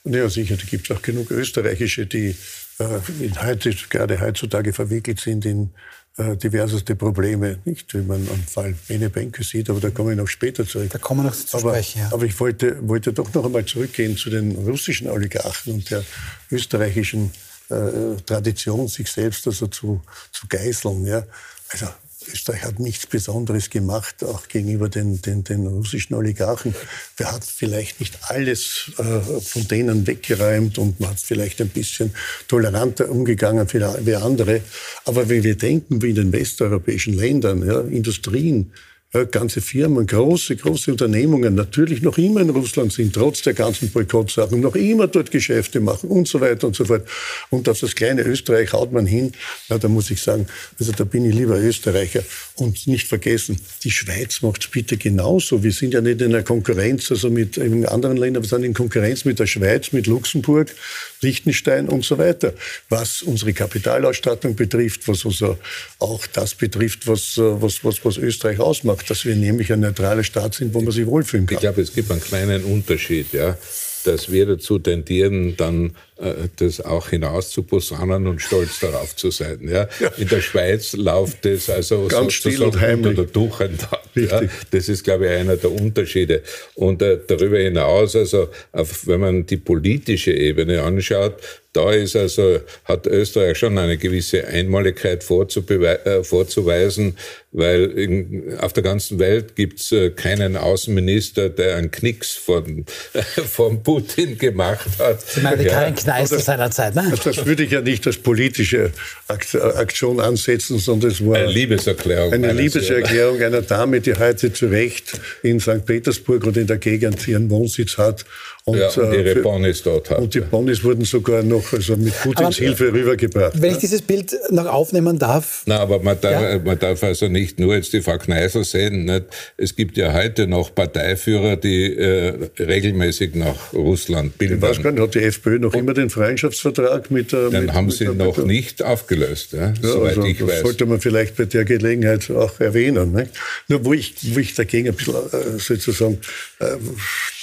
Ja, 0.04 0.28
sicher, 0.28 0.56
da 0.56 0.62
gibt 0.62 0.88
es 0.88 0.96
auch 0.96 1.02
genug 1.02 1.32
österreichische, 1.32 2.06
die 2.06 2.36
äh, 2.78 3.28
gerade 3.28 4.20
heutzutage 4.20 4.72
verwickelt 4.72 5.18
sind 5.18 5.44
in 5.44 5.70
äh, 6.18 6.36
diverseste 6.36 6.94
Probleme. 6.94 7.58
Nicht, 7.64 7.92
wenn 7.94 8.06
man 8.06 8.28
am 8.32 8.44
Fall 8.44 8.76
Bene 8.86 9.10
Benke 9.10 9.42
sieht, 9.42 9.68
aber 9.68 9.80
da 9.80 9.90
komme 9.90 10.12
ich 10.12 10.16
noch 10.16 10.28
später 10.28 10.64
zurück. 10.64 10.90
Da 10.90 10.98
kommen 10.98 11.24
wir 11.24 11.30
noch 11.30 11.34
zu 11.34 11.58
aber, 11.58 11.70
sprechen. 11.70 12.02
Ja. 12.02 12.12
Aber 12.12 12.26
ich 12.26 12.38
wollte, 12.38 12.76
wollte 12.88 13.12
doch 13.12 13.34
noch 13.34 13.44
einmal 13.44 13.64
zurückgehen 13.64 14.16
zu 14.16 14.30
den 14.30 14.54
russischen 14.54 15.10
Oligarchen 15.10 15.72
und 15.72 15.90
der 15.90 16.04
österreichischen 16.52 17.32
äh, 17.70 18.22
Tradition, 18.24 18.86
sich 18.86 19.10
selbst 19.10 19.48
also 19.48 19.66
zu, 19.66 20.00
zu 20.30 20.46
geißeln. 20.46 21.04
Ja. 21.06 21.24
Also 21.70 21.88
Österreich 22.32 22.62
hat 22.62 22.78
nichts 22.78 23.06
Besonderes 23.06 23.70
gemacht, 23.70 24.24
auch 24.24 24.48
gegenüber 24.48 24.88
den, 24.88 25.20
den, 25.22 25.44
den 25.44 25.66
russischen 25.66 26.14
Oligarchen. 26.14 26.74
Wir 27.16 27.32
hat 27.32 27.44
vielleicht 27.44 28.00
nicht 28.00 28.18
alles 28.22 28.92
äh, 28.98 29.40
von 29.40 29.68
denen 29.68 30.06
weggeräumt 30.06 30.78
und 30.78 31.00
man 31.00 31.10
hat 31.10 31.20
vielleicht 31.20 31.60
ein 31.60 31.68
bisschen 31.68 32.14
toleranter 32.48 33.10
umgegangen 33.10 33.66
wie 33.72 34.14
andere. 34.14 34.62
Aber 35.04 35.28
wenn 35.28 35.42
wir 35.42 35.56
denken, 35.56 36.02
wie 36.02 36.10
in 36.10 36.16
den 36.16 36.32
westeuropäischen 36.32 37.14
Ländern, 37.14 37.66
ja, 37.66 37.80
Industrien, 37.80 38.72
ganze 39.12 39.60
Firmen, 39.60 40.06
große, 40.06 40.54
große 40.54 40.92
Unternehmungen 40.92 41.56
natürlich 41.56 42.00
noch 42.00 42.16
immer 42.16 42.42
in 42.42 42.50
Russland 42.50 42.92
sind, 42.92 43.12
trotz 43.12 43.42
der 43.42 43.54
ganzen 43.54 43.90
Boykottsachen, 43.90 44.60
noch 44.60 44.76
immer 44.76 45.08
dort 45.08 45.32
Geschäfte 45.32 45.80
machen 45.80 46.10
und 46.10 46.28
so 46.28 46.40
weiter 46.40 46.68
und 46.68 46.76
so 46.76 46.84
fort. 46.84 47.08
Und 47.50 47.68
auf 47.68 47.80
das 47.80 47.96
kleine 47.96 48.22
Österreich 48.22 48.72
haut 48.72 48.92
man 48.92 49.06
hin. 49.06 49.32
Na, 49.68 49.78
da 49.78 49.88
muss 49.88 50.12
ich 50.12 50.22
sagen, 50.22 50.46
also 50.78 50.92
da 50.92 51.02
bin 51.02 51.24
ich 51.24 51.34
lieber 51.34 51.58
Österreicher. 51.58 52.22
Und 52.54 52.86
nicht 52.86 53.08
vergessen, 53.08 53.60
die 53.82 53.90
Schweiz 53.90 54.42
macht's 54.42 54.68
bitte 54.68 54.96
genauso. 54.96 55.64
Wir 55.64 55.72
sind 55.72 55.92
ja 55.92 56.00
nicht 56.00 56.20
in 56.20 56.32
einer 56.32 56.44
Konkurrenz, 56.44 57.10
also 57.10 57.30
mit 57.30 57.58
anderen 57.58 58.16
Ländern, 58.16 58.44
wir 58.44 58.48
sind 58.48 58.62
in 58.62 58.74
Konkurrenz 58.74 59.24
mit 59.24 59.40
der 59.40 59.46
Schweiz, 59.46 59.90
mit 59.90 60.06
Luxemburg, 60.06 60.72
Liechtenstein 61.20 61.88
und 61.88 62.04
so 62.04 62.18
weiter. 62.18 62.54
Was 62.88 63.22
unsere 63.22 63.52
Kapitalausstattung 63.52 64.56
betrifft, 64.56 65.06
was 65.08 65.24
also 65.24 65.58
auch 65.98 66.26
das 66.26 66.54
betrifft, 66.54 67.06
was, 67.06 67.34
was, 67.36 67.84
was, 67.84 68.04
was 68.04 68.16
Österreich 68.16 68.60
ausmacht, 68.60 69.10
dass 69.10 69.24
wir 69.24 69.36
nämlich 69.36 69.72
ein 69.72 69.80
neutraler 69.80 70.24
Staat 70.24 70.54
sind, 70.54 70.74
wo 70.74 70.80
man 70.80 70.92
sich 70.92 71.06
wohlfühlen 71.06 71.46
kann. 71.46 71.56
Ich 71.56 71.60
glaube, 71.60 71.82
es 71.82 71.92
gibt 71.92 72.10
einen 72.10 72.20
kleinen 72.20 72.64
Unterschied, 72.64 73.32
ja 73.32 73.56
dass 74.02 74.30
wir 74.30 74.46
dazu 74.46 74.78
tendieren, 74.78 75.56
dann 75.56 75.96
äh, 76.16 76.48
das 76.56 76.80
auch 76.80 77.08
hinaus 77.08 77.50
zu 77.50 77.62
posaunen 77.62 78.26
und 78.26 78.40
stolz 78.40 78.80
darauf 78.80 79.16
zu 79.16 79.30
sein. 79.30 79.60
Ja? 79.62 79.88
ja. 80.00 80.08
In 80.18 80.28
der 80.28 80.40
Schweiz 80.40 80.92
läuft 80.92 81.44
das 81.44 81.70
also 81.70 82.08
Ganz 82.08 82.34
still 82.34 82.62
und 82.62 82.80
heimlich. 82.80 83.18
unter 83.18 83.24
der 83.24 83.32
Tuchend 83.32 83.88
Ja? 84.14 84.42
Das 84.70 84.88
ist, 84.88 85.04
glaube 85.04 85.26
ich, 85.26 85.32
einer 85.32 85.56
der 85.56 85.70
Unterschiede. 85.70 86.42
Und 86.74 87.02
äh, 87.02 87.18
darüber 87.26 87.58
hinaus, 87.58 88.16
also 88.16 88.48
auf, 88.72 89.06
wenn 89.06 89.20
man 89.20 89.46
die 89.46 89.56
politische 89.56 90.32
Ebene 90.32 90.82
anschaut, 90.82 91.34
da 91.72 91.92
ist 91.92 92.16
also, 92.16 92.60
hat 92.84 93.06
Österreich 93.06 93.56
schon 93.56 93.78
eine 93.78 93.96
gewisse 93.96 94.44
Einmaligkeit 94.44 95.22
äh, 95.22 96.24
vorzuweisen, 96.24 97.16
weil 97.52 97.84
in, 97.92 98.58
auf 98.58 98.72
der 98.72 98.82
ganzen 98.82 99.20
Welt 99.20 99.54
gibt's 99.54 99.92
äh, 99.92 100.10
keinen 100.10 100.56
Außenminister, 100.56 101.48
der 101.48 101.76
einen 101.76 101.92
Knicks 101.92 102.32
von, 102.32 102.84
äh, 103.12 103.22
von 103.22 103.84
Putin 103.84 104.36
gemacht 104.36 104.86
hat. 104.98 105.22
Sie 105.22 105.40
meinen 105.42 105.64
ja. 105.64 105.72
Karin 105.72 105.94
Kneißl 105.94 106.40
seiner 106.40 106.72
Zeit, 106.72 106.96
ne? 106.96 107.12
Das 107.24 107.46
würde 107.46 107.62
ich 107.62 107.70
ja 107.70 107.80
nicht 107.80 108.04
als 108.04 108.16
politische 108.16 108.90
Aktion 109.28 110.18
ansetzen, 110.18 110.78
sondern 110.78 111.12
es 111.12 111.24
war 111.24 111.36
eine 111.36 111.52
Liebeserklärung. 111.52 112.32
Eine 112.32 112.52
Liebeserklärung 112.52 113.40
einer 113.42 113.62
Dame, 113.62 114.00
die 114.00 114.14
heute 114.14 114.52
zu 114.52 114.66
Recht 114.66 115.20
in 115.44 115.60
St. 115.60 115.86
Petersburg 115.86 116.44
und 116.44 116.56
in 116.56 116.66
der 116.66 116.78
Gegend 116.78 117.28
ihren 117.28 117.48
Wohnsitz 117.48 117.96
hat 117.96 118.24
und, 118.70 118.78
ja, 118.78 118.88
und 118.88 119.12
ihre 119.12 119.36
Ponys 119.36 119.82
dort 119.82 120.10
hat. 120.10 120.18
Und 120.18 120.34
die 120.34 120.40
Ponys 120.40 120.82
wurden 120.82 121.04
sogar 121.04 121.42
noch 121.42 121.72
also 121.72 121.96
mit 121.96 122.14
Putins 122.22 122.58
aber, 122.58 122.66
Hilfe 122.66 122.92
rübergebracht. 122.92 123.60
Wenn 123.60 123.72
ich 123.72 123.78
dieses 123.78 124.02
Bild 124.02 124.34
noch 124.50 124.66
aufnehmen 124.66 125.18
darf. 125.18 125.62
Na, 125.66 125.78
aber 125.78 126.00
man 126.00 126.20
darf, 126.20 126.42
ja. 126.42 126.58
man 126.58 126.78
darf 126.78 127.02
also 127.02 127.28
nicht 127.28 127.58
nur 127.58 127.74
jetzt 127.74 127.92
die 127.92 128.00
Frau 128.00 128.18
Kneißl 128.18 128.64
sehen. 128.64 129.04
Nicht? 129.04 129.24
Es 129.56 129.74
gibt 129.76 129.96
ja 129.96 130.12
heute 130.12 130.46
noch 130.46 130.74
Parteiführer, 130.74 131.56
die 131.56 131.94
äh, 131.94 132.34
regelmäßig 132.58 133.34
nach 133.34 133.72
Russland 133.72 134.38
bilden. 134.38 134.56
Ich 134.56 134.62
weiß 134.62 134.82
gar 134.82 134.92
nicht, 134.92 135.02
hat 135.02 135.14
die 135.14 135.22
FPÖ 135.22 135.58
noch 135.58 135.74
und 135.74 135.80
immer 135.80 135.94
den 135.94 136.10
Freundschaftsvertrag 136.10 137.10
mit 137.10 137.32
der. 137.32 137.50
Den 137.50 137.66
mit, 137.66 137.74
haben 137.74 137.86
mit 137.86 137.94
sie 137.96 138.06
noch 138.06 138.36
mit 138.36 138.46
nicht 138.46 138.82
aufgelöst, 138.82 139.52
ja, 139.52 139.68
ja 139.68 139.74
soweit 139.82 140.16
also, 140.16 140.24
ich 140.24 140.46
weiß. 140.46 140.60
sollte 140.60 140.86
man 140.86 141.00
vielleicht 141.00 141.36
bei 141.36 141.44
der 141.44 141.64
Gelegenheit 141.64 142.30
auch 142.30 142.60
erwähnen. 142.60 143.12
Nicht? 143.12 143.30
Nur 143.68 143.84
wo 143.84 143.92
ich, 143.92 144.14
wo 144.34 144.38
ich 144.40 144.54
dagegen 144.54 144.88
ein 144.88 144.94
bisschen 144.94 145.14
äh, 145.14 145.58
sozusagen 145.58 146.18
äh, 146.58 146.76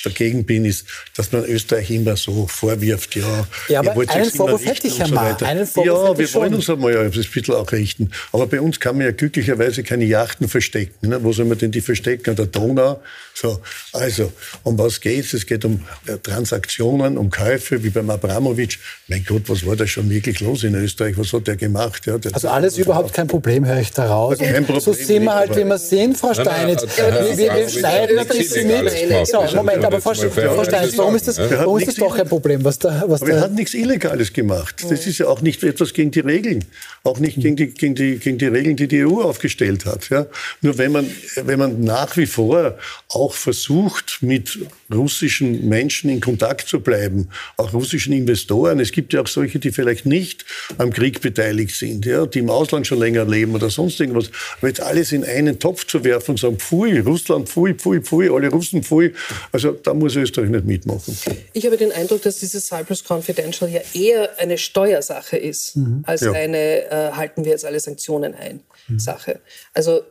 dagegen 0.04 0.46
bin, 0.46 0.66
ist, 0.66 0.86
dass 1.18 1.32
man 1.32 1.44
Österreich 1.46 1.90
immer 1.90 2.16
so 2.16 2.48
vorwirft, 2.48 3.16
ja, 3.16 3.48
ja 3.68 3.80
aber 3.80 4.08
einen 4.08 4.32
Vorwurf 4.32 4.64
hätte 4.64 4.88
ich 4.88 5.00
ja 5.00 5.08
so 5.08 5.16
mal. 5.16 5.36
Einen 5.42 5.66
Vorwurf 5.66 6.20
ja, 6.20 6.26
wir 6.26 6.34
wollen 6.36 6.54
uns 6.54 6.70
einmal 6.70 6.94
ja 6.94 7.04
das 7.04 7.28
bisschen 7.28 7.56
auch 7.56 7.72
richten. 7.72 8.12
Aber 8.32 8.46
bei 8.46 8.62
uns 8.62 8.80
kann 8.80 8.98
man 8.98 9.08
ja 9.08 9.12
glücklicherweise 9.12 9.84
keine 9.84 10.06
Yachten 10.06 10.48
verstecken. 10.48 11.10
Ne? 11.10 11.24
Wo 11.24 11.34
soll 11.34 11.46
man 11.46 11.58
denn 11.58 11.72
die 11.72 11.82
verstecken? 11.82 12.30
An 12.30 12.36
der 12.36 12.46
Donau? 12.46 13.02
So, 13.40 13.60
also, 13.94 14.32
um 14.64 14.80
was 14.80 15.00
geht's? 15.00 15.32
Es 15.34 15.46
geht 15.46 15.64
um 15.64 15.82
äh, 16.08 16.18
Transaktionen, 16.18 17.20
um 17.20 17.30
Käufe, 17.30 17.84
wie 17.84 17.92
beim 17.92 18.10
Abramowitsch. 18.10 18.80
Mein 19.10 19.24
Gott, 19.26 19.44
was 19.46 19.64
war 19.64 19.76
da 19.76 19.86
schon 19.86 20.10
wirklich 20.10 20.40
los 20.40 20.64
in 20.64 20.74
Österreich? 20.74 21.20
Was 21.20 21.32
hat 21.34 21.46
der 21.46 21.56
gemacht? 21.56 22.08
Ja, 22.08 22.18
der 22.18 22.34
also 22.34 22.48
alles 22.48 22.80
überhaupt 22.80 23.14
kein 23.14 23.28
Problem, 23.28 23.64
höre 23.64 23.80
ich 23.80 23.92
daraus. 23.92 24.40
Kein 24.40 24.66
Problem 24.66 24.80
so 24.82 24.92
sind 24.92 25.26
wir 25.26 25.36
halt, 25.36 25.56
wie 25.56 25.66
wir 25.66 25.78
sind, 25.78 26.18
Frau 26.18 26.34
Steinitz. 26.34 26.82
Wir, 26.82 27.54
wir 27.54 27.70
schneiden 27.70 28.18
ein 28.18 28.28
bisschen 28.28 28.68
mit. 28.70 29.28
So, 29.28 29.44
Moment, 29.56 29.86
aber 29.86 30.02
Frau, 30.02 30.16
Frau 30.16 30.64
Steinitz, 30.64 30.98
warum 30.98 31.16
ist 31.16 31.28
das, 31.28 31.38
warum 31.38 31.78
ist 31.78 31.90
das 31.90 31.96
doch 31.96 32.18
ein 32.18 32.28
Problem? 32.28 32.64
Was 32.64 32.80
da, 32.80 33.04
was 33.06 33.22
aber 33.22 33.34
er 33.34 33.42
hat 33.42 33.54
nichts 33.54 33.76
Illegales 33.76 34.34
gemacht. 34.34 34.84
Das 34.90 35.06
ist 35.06 35.20
ja 35.20 35.28
auch 35.28 35.42
nicht 35.42 35.62
etwas 35.64 35.94
gegen 35.94 36.10
die 36.10 36.22
Regeln. 36.22 36.66
Auch 37.04 37.20
nicht 37.20 37.36
gegen 37.36 37.56
die, 37.56 37.68
gegen 37.68 37.94
die, 37.94 38.18
gegen 38.18 38.40
die 38.40 38.48
Regeln, 38.48 38.76
die 38.78 38.88
die 38.88 39.06
EU 39.06 39.22
aufgestellt 39.22 39.86
hat. 39.86 40.10
Ja. 40.10 40.26
Nur 40.62 40.80
wenn 40.80 40.92
man, 40.92 41.08
wenn 41.36 41.60
man 41.60 41.82
nach 41.82 42.18
wie 42.18 42.26
vor 42.26 42.80
auch 43.10 43.27
versucht, 43.36 44.20
mit 44.22 44.60
russischen 44.94 45.68
Menschen 45.68 46.10
in 46.10 46.20
Kontakt 46.20 46.68
zu 46.68 46.80
bleiben, 46.80 47.30
auch 47.58 47.74
russischen 47.74 48.14
Investoren. 48.14 48.80
Es 48.80 48.92
gibt 48.92 49.14
ja 49.14 49.22
auch 49.22 49.28
solche, 49.28 49.60
die 49.60 49.72
vielleicht 49.72 50.06
nicht 50.06 50.46
am 50.78 50.92
Krieg 50.92 51.22
beteiligt 51.22 51.76
sind, 51.76 52.06
ja, 52.06 52.26
die 52.26 52.40
im 52.40 52.50
Ausland 52.50 52.88
schon 52.88 53.00
länger 53.00 53.26
leben 53.26 53.56
oder 53.56 53.70
sonst 53.70 54.00
irgendwas. 54.00 54.30
Aber 54.58 54.68
jetzt 54.68 54.82
alles 54.82 55.12
in 55.12 55.24
einen 55.24 55.60
Topf 55.60 55.86
zu 55.86 56.04
werfen 56.04 56.32
und 56.32 56.40
sagen, 56.40 56.58
pfui, 56.58 57.00
Russland, 57.00 57.50
pfui, 57.50 57.74
pfui, 57.74 58.02
pfui, 58.02 58.30
alle 58.30 58.50
Russen, 58.50 58.84
pfui, 58.84 59.14
also 59.52 59.72
da 59.72 59.94
muss 59.94 60.16
Österreich 60.16 60.50
nicht 60.50 60.66
mitmachen. 60.66 61.18
Ich 61.54 61.66
habe 61.66 61.78
den 61.78 61.92
Eindruck, 61.92 62.22
dass 62.22 62.40
dieses 62.40 62.68
Cyprus 62.68 63.04
Confidential 63.08 63.70
ja 63.70 63.82
eher 63.94 64.38
eine 64.40 64.58
Steuersache 64.58 65.38
ist, 65.38 65.76
mhm. 65.76 66.04
als 66.06 66.22
ja. 66.22 66.32
eine 66.32 66.90
äh, 66.90 67.12
halten 67.14 67.46
wir 67.46 67.52
jetzt 67.52 67.66
alle 67.66 67.80
Sanktionen 67.80 68.34
ein 68.34 68.62
mhm. 68.88 69.00
Sache. 69.00 69.40
Also 69.74 70.02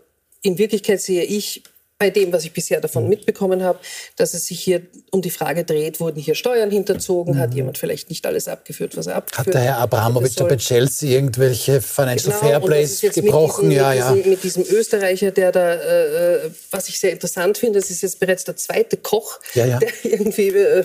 in 0.42 0.58
Wirklichkeit 0.58 1.00
sehe 1.00 1.24
ich 1.24 1.62
bei 1.98 2.10
dem, 2.10 2.30
was 2.30 2.44
ich 2.44 2.52
bisher 2.52 2.80
davon 2.80 3.04
mhm. 3.04 3.10
mitbekommen 3.10 3.62
habe, 3.62 3.78
dass 4.16 4.34
es 4.34 4.46
sich 4.46 4.60
hier 4.60 4.82
um 5.12 5.22
die 5.22 5.30
Frage 5.30 5.64
dreht, 5.64 5.98
wurden 5.98 6.20
hier 6.20 6.34
Steuern 6.34 6.70
hinterzogen, 6.70 7.34
mhm. 7.34 7.38
hat 7.38 7.54
jemand 7.54 7.78
vielleicht 7.78 8.10
nicht 8.10 8.26
alles 8.26 8.48
abgeführt, 8.48 8.96
was 8.96 9.06
er 9.06 9.16
abgeführt 9.16 9.38
hat. 9.38 9.46
Hat 9.46 9.54
der 9.54 9.62
Herr 9.62 9.78
Abramowitsch 9.78 10.36
bei 10.36 10.56
Chelsea 10.56 11.16
irgendwelche 11.16 11.80
Financial 11.80 12.38
genau, 12.38 12.50
Fairplays 12.50 13.00
gebrochen? 13.00 13.68
Mit 13.68 13.78
diesem, 13.78 13.96
ja, 13.96 14.10
mit, 14.10 14.18
diesem, 14.18 14.30
mit 14.30 14.44
diesem 14.44 14.64
Österreicher, 14.64 15.30
der 15.30 15.52
da, 15.52 15.74
äh, 15.74 16.46
äh, 16.46 16.50
was 16.70 16.88
ich 16.90 17.00
sehr 17.00 17.12
interessant 17.12 17.56
finde, 17.56 17.80
das 17.80 17.88
ist 17.88 18.02
jetzt 18.02 18.20
bereits 18.20 18.44
der 18.44 18.56
zweite 18.56 18.98
Koch, 18.98 19.38
ja, 19.54 19.64
ja. 19.64 19.78
der 19.78 19.88
irgendwie 20.02 20.48
äh, 20.48 20.84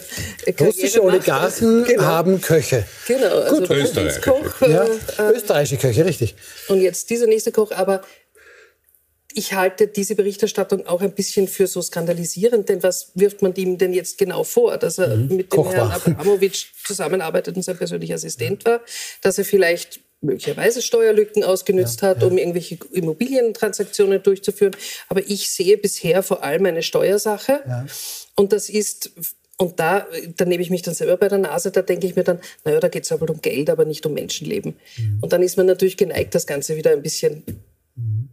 Russische 0.61 1.03
Oligarchen 1.03 1.83
genau. 1.87 2.03
haben 2.03 2.39
Köche. 2.39 2.85
Genau, 3.07 3.39
also 3.39 3.57
Gut, 3.57 3.69
Österreichische 3.69 4.21
Koch. 4.21 4.61
Äh, 4.61 4.71
ja, 4.71 4.85
äh, 4.85 5.33
österreichische 5.35 5.77
Köche, 5.77 6.05
richtig. 6.05 6.35
Und 6.69 6.79
jetzt 6.79 7.09
dieser 7.09 7.27
nächste 7.27 7.51
Koch, 7.51 7.71
aber 7.71 8.01
ich 9.35 9.53
halte 9.53 9.87
diese 9.87 10.15
Berichterstattung 10.15 10.85
auch 10.87 11.01
ein 11.01 11.13
bisschen 11.13 11.47
für 11.47 11.67
so 11.67 11.81
skandalisierend, 11.81 12.69
denn 12.69 12.83
was 12.83 13.11
wirft 13.15 13.41
man 13.41 13.53
ihm 13.55 13.77
denn 13.77 13.93
jetzt 13.93 14.17
genau 14.17 14.43
vor? 14.43 14.77
Dass 14.77 14.97
er 14.97 15.15
mhm. 15.15 15.35
mit 15.35 15.39
dem 15.47 15.49
Koch 15.49 15.73
Herrn 15.73 15.91
Abramowitsch 15.91 16.67
zusammenarbeitet 16.83 17.55
und 17.55 17.63
sein 17.63 17.77
persönlicher 17.77 18.15
Assistent 18.15 18.65
war, 18.65 18.81
dass 19.21 19.37
er 19.37 19.45
vielleicht 19.45 20.01
möglicherweise 20.21 20.81
Steuerlücken 20.81 21.43
ausgenutzt 21.43 22.01
ja, 22.01 22.09
hat, 22.09 22.21
ja. 22.21 22.27
um 22.27 22.37
irgendwelche 22.37 22.77
Immobilientransaktionen 22.91 24.21
durchzuführen. 24.21 24.75
Aber 25.09 25.21
ich 25.27 25.49
sehe 25.49 25.77
bisher 25.77 26.23
vor 26.23 26.43
allem 26.43 26.65
eine 26.65 26.83
Steuersache. 26.83 27.61
Ja. 27.67 27.85
Und 28.35 28.53
das 28.53 28.69
ist 28.69 29.11
und 29.57 29.79
da, 29.79 30.07
da 30.37 30.45
nehme 30.45 30.63
ich 30.63 30.71
mich 30.71 30.81
dann 30.81 30.95
selber 30.95 31.17
bei 31.17 31.27
der 31.27 31.37
Nase, 31.37 31.69
da 31.69 31.83
denke 31.83 32.07
ich 32.07 32.15
mir 32.15 32.23
dann, 32.23 32.39
naja, 32.63 32.79
da 32.79 32.87
geht 32.87 33.03
es 33.03 33.11
aber 33.11 33.29
um 33.29 33.41
Geld, 33.41 33.69
aber 33.69 33.85
nicht 33.85 34.03
um 34.07 34.13
Menschenleben. 34.13 34.73
Mhm. 34.97 35.19
Und 35.21 35.33
dann 35.33 35.43
ist 35.43 35.55
man 35.55 35.67
natürlich 35.67 35.97
geneigt, 35.97 36.33
das 36.33 36.47
Ganze 36.47 36.77
wieder 36.77 36.89
ein 36.89 37.03
bisschen 37.03 37.43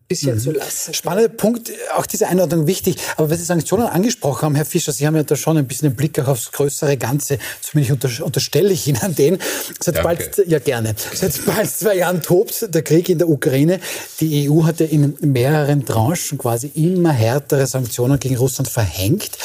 bisschen 0.08 0.36
mhm. 0.36 0.40
zu 0.40 0.50
lassen. 0.52 0.94
Spannender 0.94 1.28
Punkt, 1.28 1.70
auch 1.96 2.06
diese 2.06 2.28
Einordnung 2.28 2.66
wichtig. 2.66 2.96
Aber 3.16 3.28
wenn 3.30 3.38
Sie 3.38 3.44
Sanktionen 3.44 3.86
angesprochen 3.86 4.42
haben, 4.42 4.54
Herr 4.54 4.64
Fischer, 4.64 4.92
Sie 4.92 5.06
haben 5.06 5.16
ja 5.16 5.22
da 5.22 5.36
schon 5.36 5.58
ein 5.58 5.66
bisschen 5.66 5.90
den 5.90 5.96
Blick 5.96 6.18
auch 6.18 6.28
aufs 6.28 6.50
größere 6.52 6.96
Ganze. 6.96 7.38
Zumindest 7.60 8.04
unter, 8.04 8.24
unterstelle 8.24 8.72
ich 8.72 8.86
Ihnen 8.86 9.14
den. 9.14 9.38
Seit 9.80 9.96
Danke. 9.96 10.02
bald, 10.02 10.48
ja 10.48 10.58
gerne. 10.58 10.94
Seit 11.14 11.44
bald 11.44 11.70
zwei 11.70 11.96
Jahren 11.96 12.22
tobt 12.22 12.74
der 12.74 12.82
Krieg 12.82 13.08
in 13.08 13.18
der 13.18 13.28
Ukraine. 13.28 13.80
Die 14.20 14.48
EU 14.48 14.64
hatte 14.64 14.84
in 14.84 15.16
mehreren 15.20 15.84
Tranchen 15.84 16.38
quasi 16.38 16.70
immer 16.74 17.12
härtere 17.12 17.66
Sanktionen 17.66 18.18
gegen 18.18 18.36
Russland 18.36 18.68
verhängt. 18.68 19.36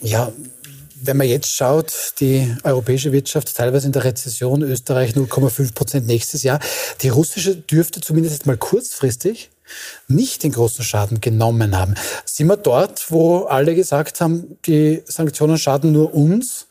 Ja, 0.00 0.30
wenn 1.02 1.16
man 1.16 1.28
jetzt 1.28 1.50
schaut, 1.50 1.92
die 2.20 2.54
europäische 2.64 3.12
Wirtschaft 3.12 3.54
teilweise 3.56 3.86
in 3.86 3.92
der 3.92 4.04
Rezession, 4.04 4.62
Österreich 4.62 5.12
0,5 5.12 5.74
Prozent 5.74 6.06
nächstes 6.06 6.42
Jahr. 6.42 6.60
Die 7.02 7.08
russische 7.08 7.56
dürfte 7.56 8.00
zumindest 8.00 8.46
mal 8.46 8.56
kurzfristig 8.56 9.50
nicht 10.08 10.42
den 10.44 10.52
großen 10.52 10.84
Schaden 10.84 11.20
genommen 11.20 11.76
haben. 11.76 11.94
Sind 12.24 12.46
wir 12.46 12.56
dort, 12.56 13.10
wo 13.10 13.44
alle 13.44 13.74
gesagt 13.74 14.20
haben, 14.20 14.58
die 14.66 15.02
Sanktionen 15.04 15.58
schaden 15.58 15.92
nur 15.92 16.14
uns? 16.14 16.66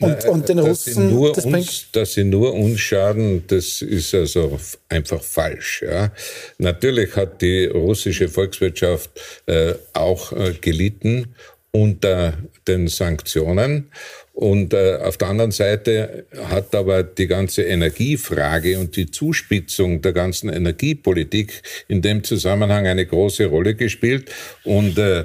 Und, 0.00 0.16
Na, 0.22 0.30
und 0.30 0.48
den 0.48 0.60
Russen, 0.60 1.10
nur 1.10 1.32
das 1.32 1.44
uns, 1.44 1.86
dass 1.92 2.12
sie 2.12 2.24
nur 2.24 2.54
uns 2.54 2.80
schaden, 2.80 3.44
das 3.48 3.82
ist 3.82 4.14
also 4.14 4.58
einfach 4.88 5.22
falsch. 5.22 5.82
Ja. 5.82 6.12
Natürlich 6.58 7.16
hat 7.16 7.42
die 7.42 7.66
russische 7.66 8.28
Volkswirtschaft 8.28 9.10
äh, 9.46 9.74
auch 9.94 10.32
äh, 10.32 10.52
gelitten 10.52 11.34
unter 11.78 12.34
den 12.66 12.88
Sanktionen. 12.88 13.90
Und 14.32 14.72
äh, 14.72 14.96
auf 14.96 15.16
der 15.16 15.28
anderen 15.28 15.50
Seite 15.50 16.26
hat 16.48 16.74
aber 16.74 17.02
die 17.02 17.26
ganze 17.26 17.62
Energiefrage 17.62 18.78
und 18.78 18.94
die 18.96 19.10
Zuspitzung 19.10 20.00
der 20.00 20.12
ganzen 20.12 20.48
Energiepolitik 20.48 21.62
in 21.88 22.02
dem 22.02 22.22
Zusammenhang 22.22 22.86
eine 22.86 23.04
große 23.04 23.46
Rolle 23.46 23.74
gespielt. 23.74 24.30
Und 24.64 24.98
äh, 24.98 25.24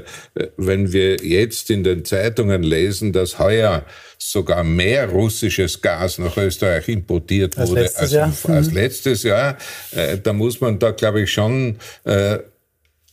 wenn 0.57 0.93
wir 0.93 1.17
jetzt 1.17 1.69
in 1.69 1.83
den 1.83 2.05
Zeitungen 2.05 2.63
lesen, 2.63 3.13
dass 3.13 3.37
heuer 3.39 3.85
sogar 4.17 4.63
mehr 4.63 5.09
russisches 5.09 5.81
Gas 5.81 6.17
nach 6.17 6.37
Österreich 6.37 6.87
importiert 6.87 7.57
als 7.57 7.69
wurde 7.69 7.81
letztes 7.81 8.01
als, 8.01 8.11
Jahr. 8.11 8.55
als 8.55 8.67
mhm. 8.69 8.73
letztes 8.75 9.23
Jahr, 9.23 9.57
äh, 9.91 10.17
da 10.17 10.33
muss 10.33 10.61
man 10.61 10.79
da, 10.79 10.91
glaube 10.91 11.21
ich, 11.21 11.31
schon 11.31 11.77
äh, 12.05 12.39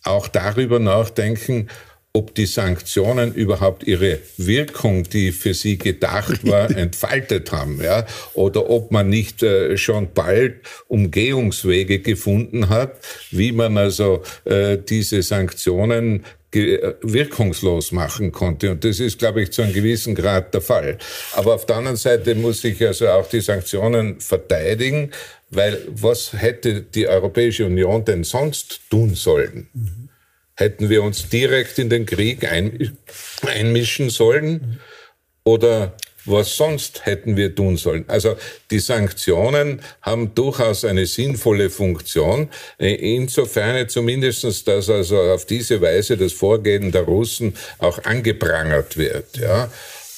auch 0.03 0.29
darüber 0.29 0.79
nachdenken, 0.79 1.69
ob 2.13 2.35
die 2.35 2.47
Sanktionen 2.47 3.35
überhaupt 3.35 3.85
ihre 3.85 4.19
Wirkung, 4.37 5.05
die 5.05 5.31
für 5.31 5.55
sie 5.55 5.79
gedacht 5.79 6.47
war, 6.47 6.71
entfaltet 6.71 7.53
haben, 7.53 7.81
ja, 7.83 8.07
oder 8.35 8.69
ob 8.69 8.91
man 8.91 9.09
nicht 9.09 9.43
äh, 9.43 9.77
schon 9.77 10.13
bald 10.13 10.57
Umgehungswege 10.89 12.01
gefunden 12.01 12.69
hat, 12.69 12.99
wie 13.31 13.53
man 13.53 13.79
also 13.79 14.23
äh, 14.45 14.77
diese 14.79 15.23
Sanktionen 15.23 16.25
wirkungslos 16.53 17.93
machen 17.93 18.33
konnte. 18.33 18.73
Und 18.73 18.85
das 18.85 18.99
ist, 18.99 19.21
glaube 19.21 19.43
ich, 19.43 19.53
zu 19.53 19.63
einem 19.63 19.73
gewissen 19.73 20.17
Grad 20.17 20.53
der 20.53 20.61
Fall. 20.61 20.99
Aber 21.35 21.55
auf 21.55 21.65
der 21.65 21.77
anderen 21.77 21.97
Seite 21.97 22.35
muss 22.35 22.65
ich 22.65 22.85
also 22.85 23.07
auch 23.07 23.29
die 23.29 23.41
Sanktionen 23.41 24.21
verteidigen, 24.21 25.13
weil 25.51 25.79
was 25.89 26.33
hätte 26.33 26.83
die 26.83 27.07
Europäische 27.07 27.67
Union 27.67 28.05
denn 28.05 28.25
sonst 28.25 28.81
tun 28.91 29.15
sollen? 29.15 29.69
Mhm. 29.73 30.10
Hätten 30.61 30.91
wir 30.91 31.03
uns 31.03 31.27
direkt 31.31 31.79
in 31.79 31.89
den 31.89 32.05
Krieg 32.05 32.45
ein, 32.45 32.99
einmischen 33.47 34.11
sollen? 34.11 34.79
Oder 35.43 35.97
was 36.27 36.55
sonst 36.55 37.07
hätten 37.07 37.39
wir 37.39 37.55
tun 37.55 37.79
sollen? 37.79 38.05
Also 38.09 38.37
die 38.71 38.79
Sanktionen 38.79 39.81
haben 40.03 40.35
durchaus 40.35 40.85
eine 40.85 41.07
sinnvolle 41.07 41.71
Funktion, 41.71 42.51
insofern 42.77 43.89
zumindestens, 43.89 44.63
dass 44.65 44.91
also 44.91 45.19
auf 45.19 45.47
diese 45.47 45.81
Weise 45.81 46.19
das 46.19 46.35
Vorgehen 46.35 46.93
der 46.93 47.05
Russen 47.05 47.57
auch 47.79 48.05
angeprangert 48.05 48.99
wird. 48.99 49.39
Ja. 49.39 49.71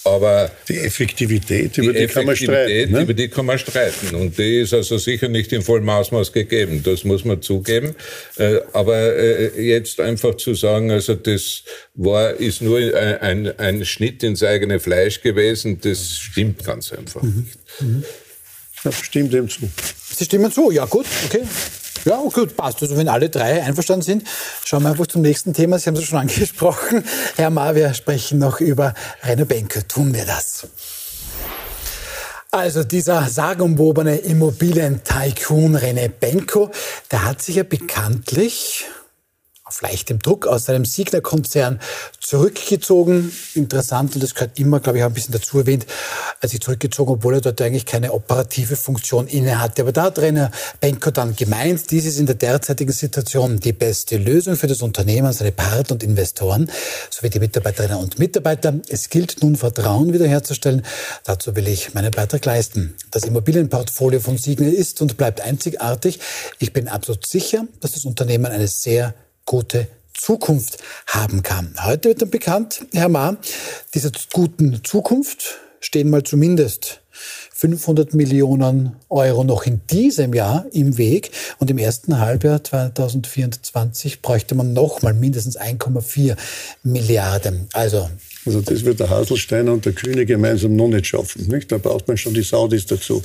Aber 0.05 0.51
die 0.69 0.79
Effektivität, 0.79 1.79
über 1.79 1.93
die, 1.93 2.01
die 2.01 2.07
kann 2.09 2.27
man 2.27 2.35
streiten. 2.35 2.93
Ne? 2.93 3.03
Über 3.03 3.15
die 3.15 3.29
kann 3.29 3.47
man 3.47 3.59
streiten. 3.59 4.15
Und 4.17 4.37
die 4.37 4.61
ist 4.61 4.75
also 4.75 4.99
sicher 4.99 5.29
nicht 5.29 5.53
in 5.53 5.63
vollem 5.63 5.89
Ausmaß 5.89 6.33
gegeben. 6.33 6.83
Das 6.83 7.05
muss 7.05 7.25
man 7.25 7.41
zugeben. 7.41 7.95
Äh, 8.37 8.59
aber 8.73 8.97
äh, 8.97 9.63
jetzt 9.63 10.01
einfach 10.01 10.37
zu 10.37 10.55
sagen, 10.55 10.91
also 10.91 11.15
das 11.15 11.63
war, 11.95 12.35
ist 12.35 12.63
nur 12.63 12.79
ein, 12.79 13.59
ein 13.59 13.85
Schnitt 13.85 14.25
ins 14.25 14.43
eigene 14.43 14.81
Fleisch 14.81 15.21
gewesen, 15.21 15.81
das 15.81 16.19
stimmt 16.19 16.65
ganz 16.65 16.93
einfach 16.93 17.23
mhm. 17.23 17.47
nicht. 17.47 17.81
Mhm. 17.81 18.05
Ja, 18.85 18.93
stimmt 18.93 19.33
dem 19.33 19.49
zu. 19.49 19.71
Sie 20.17 20.25
stimmen 20.25 20.51
zu, 20.51 20.73
ja 20.73 20.85
gut, 20.85 21.07
okay. 21.27 21.43
Ja, 22.05 22.21
gut, 22.33 22.57
passt. 22.57 22.83
Also 22.83 22.97
wenn 22.97 23.09
alle 23.09 23.29
drei 23.29 23.63
einverstanden 23.63 24.03
sind, 24.03 24.29
schauen 24.65 24.83
wir 24.83 24.91
einfach 24.91 25.07
zum 25.07 25.23
nächsten 25.23 25.53
Thema. 25.55 25.79
Sie 25.79 25.87
haben 25.87 25.97
es 25.97 26.05
schon 26.05 26.19
angesprochen. 26.19 27.05
Herr 27.37 27.51
Ma, 27.51 27.75
wir 27.75 27.95
sprechen 27.95 28.39
noch 28.39 28.61
über 28.61 28.95
Rainer 29.23 29.45
Benke. 29.45 29.87
Tun 29.87 30.15
wir 30.15 30.25
das. 30.25 30.67
Also 32.51 32.85
dieser 32.85 33.29
sagenumwobene 33.29 34.17
Immobilien-Tycoon 34.17 35.77
René 35.77 36.09
Benko, 36.09 36.71
der 37.11 37.25
hat 37.25 37.41
sich 37.41 37.57
ja 37.57 37.63
bekanntlich 37.63 38.85
auf 39.73 39.81
leichtem 39.81 40.19
Druck 40.19 40.47
aus 40.47 40.67
seinem 40.67 40.85
Signer-Konzern 40.85 41.81
zurückgezogen. 42.21 43.33
Interessant, 43.55 44.15
und 44.15 44.23
das 44.23 44.35
gehört 44.35 44.59
immer, 44.59 44.81
glaube 44.81 44.99
ich, 44.99 45.05
auch 45.05 45.09
ein 45.09 45.15
bisschen 45.15 45.33
dazu 45.33 45.59
erwähnt, 45.59 45.87
als 46.41 46.53
ich 46.53 46.61
zurückgezogen, 46.61 47.13
obwohl 47.13 47.35
er 47.35 47.41
dort 47.41 47.61
eigentlich 47.63 47.87
keine 47.87 48.13
operative 48.13 48.77
Funktion 48.77 49.27
inne 49.27 49.61
hatte. 49.61 49.83
Aber 49.83 49.93
da 49.93 50.05
hat 50.05 50.19
Rainer 50.19 50.51
Benko 50.81 51.11
dann 51.11 51.35
gemeint, 51.35 51.91
dies 51.91 52.05
ist 52.05 52.19
in 52.19 52.27
der 52.27 52.35
derzeitigen 52.35 52.93
Situation 52.93 53.61
die 53.61 53.73
beste 53.73 54.19
Lösung 54.19 54.57
für 54.57 54.67
das 54.67 54.83
Unternehmen, 54.83 55.33
seine 55.33 55.53
Partner 55.53 55.93
und 55.93 56.03
Investoren 56.03 56.71
sowie 57.11 57.31
die 57.31 57.39
Mitarbeiterinnen 57.39 57.97
und 57.97 58.19
Mitarbeiter. 58.19 58.75
Es 58.89 59.09
gilt 59.09 59.43
nun, 59.43 59.57
Vertrauen 59.57 60.13
wiederherzustellen. 60.13 60.83
Dazu 61.25 61.57
will 61.57 61.67
ich 61.67 61.95
meinen 61.95 62.11
Beitrag 62.11 62.45
leisten. 62.45 62.95
Das 63.11 63.25
Immobilienportfolio 63.25 64.21
von 64.21 64.37
Signer 64.37 64.69
ist 64.69 65.01
und 65.01 65.17
bleibt 65.17 65.41
einzigartig. 65.41 66.21
Ich 66.59 66.75
bin 66.75 66.89
absolut 66.89 67.27
sicher, 67.27 67.65
dass 67.81 67.93
das 67.93 68.05
Unternehmen 68.05 68.47
eine 68.47 68.69
sehr 68.69 69.15
gute 69.45 69.89
Zukunft 70.15 70.79
haben 71.07 71.43
kann. 71.43 71.75
Heute 71.83 72.11
wird 72.11 72.23
dann 72.23 72.31
bekannt, 72.31 72.87
Herr 72.93 73.09
Ma, 73.09 73.37
dieser 73.95 74.11
guten 74.33 74.85
Zukunft 74.85 75.59
stehen 75.81 76.11
mal 76.11 76.23
zumindest 76.23 77.01
500 77.11 78.15
Millionen 78.15 78.97
Euro 79.09 79.45
noch 79.45 79.65
in 79.67 79.81
diesem 79.91 80.35
Jahr 80.35 80.67
im 80.73 80.99
Weg 80.99 81.31
und 81.59 81.71
im 81.71 81.79
ersten 81.79 82.19
Halbjahr 82.19 82.65
2024 82.65 84.23
bräuchte 84.23 84.55
man 84.55 84.73
noch 84.73 85.03
mal 85.03 85.15
mindestens 85.15 85.59
1,4 85.59 86.37
Milliarden. 86.83 87.69
Also 87.73 88.09
Also 88.45 88.61
das 88.61 88.85
wird 88.85 88.99
der 88.99 89.09
Haselsteiner 89.09 89.73
und 89.73 89.85
der 89.85 89.93
Kühne 89.93 90.27
gemeinsam 90.27 90.75
noch 90.75 90.89
nicht 90.89 91.07
schaffen. 91.07 91.47
Nicht? 91.49 91.71
Da 91.71 91.79
braucht 91.79 92.09
man 92.09 92.17
schon 92.17 92.35
die 92.35 92.43
Saudis 92.43 92.87
dazu. 92.87 93.23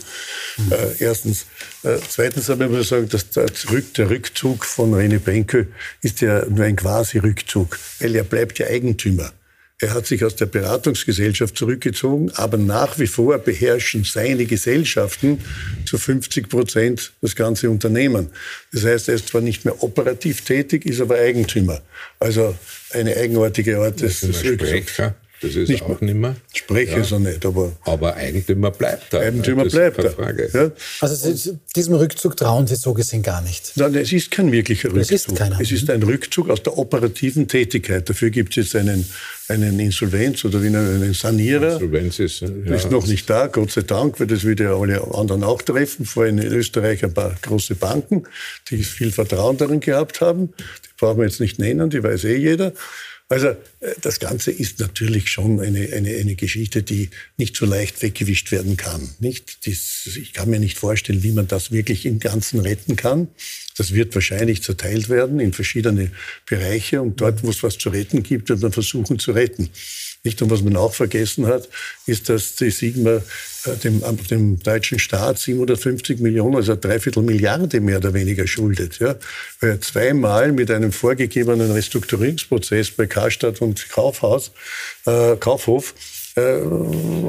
Mhm. 0.58 0.72
Äh, 0.72 1.04
erstens. 1.04 1.46
Äh, 1.84 1.98
zweitens 2.08 2.50
habe 2.50 2.66
ich 2.66 2.72
mal 2.72 2.84
sagen, 2.84 3.10
dass 3.10 3.30
der, 3.30 3.48
Rück, 3.72 3.94
der 3.96 4.10
Rückzug 4.10 4.66
von 4.66 4.94
René 4.94 5.20
Benke 5.20 5.68
ist 6.02 6.22
ja 6.22 6.46
nur 6.48 6.66
ein 6.66 6.76
Quasi-Rückzug, 6.76 7.80
weil 8.00 8.16
er 8.16 8.24
bleibt 8.24 8.60
ja 8.60 8.68
Eigentümer. 8.68 9.32
Er 9.80 9.94
hat 9.94 10.08
sich 10.08 10.26
aus 10.26 10.36
der 10.36 10.48
Beratungsgesellschaft 10.48 11.56
zurückgezogen, 11.56 12.32
aber 12.34 12.58
nach 12.58 12.98
wie 12.98 13.06
vor 13.06 13.38
beherrschen 13.38 14.04
seine 14.04 14.46
Gesellschaften 14.46 15.40
zu 15.86 16.00
50 16.00 16.50
Prozent 16.50 17.12
das 17.22 17.36
ganze 17.36 17.70
Unternehmen. 17.70 18.30
Das 18.74 18.86
heißt, 18.86 19.08
er 19.10 19.16
ist 19.16 19.28
zwar 19.28 19.42
nicht 19.42 19.66
mehr 19.66 19.84
operativ 19.84 20.42
tätig, 20.42 20.84
ist 20.88 21.00
aber 21.00 21.20
Eigentümer. 21.20 21.82
Also 22.20 22.58
eine 22.92 23.16
eigenartige 23.18 23.78
Art 23.78 24.02
des, 24.02 24.24
Rückzugs. 24.24 25.14
Das 25.42 25.56
ist 25.56 25.70
nicht 25.70 25.84
auch 25.84 26.02
nicht 26.02 26.16
mehr. 26.16 26.36
Spreche 26.52 26.98
ja. 26.98 27.04
so 27.04 27.20
nicht, 27.20 27.46
aber. 27.46 27.72
Aber 27.84 28.16
Eigentümer 28.16 28.72
bleibt 28.72 29.14
da. 29.14 29.20
Eigentümer 29.20 29.66
das 29.66 29.74
bleibt 29.74 30.04
da. 30.04 30.10
Frage. 30.10 30.50
Ja? 30.52 30.72
Also 31.00 31.54
diesem 31.76 31.94
Rückzug 31.94 32.36
trauen 32.36 32.66
Sie 32.66 32.76
so 32.76 32.96
gesehen 32.96 33.22
gar 33.22 33.42
nicht. 33.42 33.74
Nein, 33.76 33.94
es 33.96 34.12
ist 34.12 34.32
kein 34.32 34.52
wirklicher 34.52 34.90
Rückzug. 34.90 35.02
Es 35.02 35.28
ist, 35.28 35.36
keiner. 35.36 35.60
es 35.62 35.72
ist 35.72 35.90
ein 35.92 36.02
Rückzug 36.02 36.50
aus 36.50 36.64
der 36.64 36.78
operativen 36.78 37.48
Tätigkeit. 37.48 38.10
Dafür 38.10 38.32
gibt 38.32 38.58
es 38.58 38.66
jetzt 38.66 38.76
einen, 38.76 39.08
einen 39.48 39.80
Insolvenz 39.80 40.44
oder 40.44 40.64
wie 40.64 40.68
einen 40.68 41.14
Sanierer. 41.14 41.74
Insolvenz 41.74 42.18
ist, 42.18 42.42
ja. 42.42 42.74
ist 42.74 42.90
noch 42.90 43.06
nicht 43.06 43.30
da, 43.30 43.46
Gott 43.46 43.72
sei 43.72 43.82
Dank, 43.82 44.20
weil 44.20 44.28
das 44.28 44.44
würde 44.44 44.64
ja 44.64 44.76
alle 44.76 45.04
anderen 45.14 45.44
auch 45.44 45.62
treffen. 45.62 46.06
Vor 46.06 46.24
allem 46.24 46.40
in 46.40 46.48
Österreich 46.48 47.04
ein 47.04 47.14
paar 47.14 47.36
große 47.44 47.76
Banken, 47.76 48.24
die 48.72 48.84
viel 48.84 49.12
Vertrauen 49.12 49.58
darin 49.58 49.82
gehabt 49.82 50.20
haben. 50.20 50.48
Die 50.84 50.90
brauchen 50.98 51.20
wir 51.20 51.26
jetzt 51.26 51.40
nicht 51.40 51.60
nennen, 51.60 51.92
die 51.92 52.02
weiß 52.02 52.24
eh 52.24 52.38
jeder. 52.38 52.74
Also 53.30 53.48
äh, 53.48 53.56
das 54.02 54.20
Ganze 54.20 54.52
ist 54.52 54.80
natürlich 54.80 55.30
schon 55.30 55.60
eine, 55.60 55.92
eine, 55.94 56.16
eine 56.16 56.36
Geschichte, 56.36 56.84
die 56.84 57.10
nicht 57.36 57.58
so 57.58 57.66
leicht 57.66 58.02
weggewischt 58.02 58.52
werden 58.52 58.78
kann. 58.78 59.10
Nicht? 59.20 59.68
Das, 59.68 60.08
ich 60.16 60.34
kann 60.34 60.50
mir 60.50 60.60
nicht 60.60 60.78
vorstellen, 60.78 61.24
wie 61.24 61.34
man 61.34 61.48
das 61.48 61.72
wirklich 61.72 62.06
im 62.06 62.20
Ganzen 62.20 62.60
retten 62.60 62.96
kann. 62.96 63.28
Das 63.78 63.94
wird 63.94 64.16
wahrscheinlich 64.16 64.64
zerteilt 64.64 65.10
werden 65.10 65.40
in 65.40 65.54
verschiedene 65.54 66.12
Bereiche 66.46 67.02
und 67.02 67.20
dort, 67.20 67.44
wo 67.44 67.50
es 67.50 67.64
was 67.64 67.78
zu 67.78 67.90
retten 67.90 68.24
gibt, 68.24 68.50
wird 68.50 68.62
man 68.62 68.72
versuchen 68.72 69.20
zu 69.20 69.32
retten. 69.32 69.70
Nicht? 70.24 70.42
Und 70.42 70.50
was 70.50 70.62
man 70.62 70.78
auch 70.78 70.94
vergessen 70.94 71.46
hat, 71.48 71.68
ist, 72.06 72.30
dass 72.30 72.56
die 72.56 72.72
Sigma 72.72 73.22
dem, 73.76 74.02
dem 74.30 74.60
deutschen 74.60 75.00
Staat 75.00 75.40
750 75.40 76.20
Millionen, 76.20 76.56
also 76.56 76.76
dreiviertel 76.76 77.24
Milliarde 77.24 77.80
mehr 77.82 77.98
oder 77.98 78.14
weniger 78.14 78.48
schuldet. 78.48 79.00
Ja? 79.00 79.16
Weil 79.60 79.72
er 79.72 79.82
zweimal 79.82 80.52
mit 80.52 80.72
einem 80.72 80.92
vorgegebenen 80.92 81.72
Restrukturierungsprozess 81.72 82.92
bei 82.92 83.08
Karstadt 83.08 83.62
und 83.62 83.90
Kaufhaus, 83.90 84.52
äh, 85.06 85.36
Kaufhof 85.38 85.94
äh, 86.36 86.62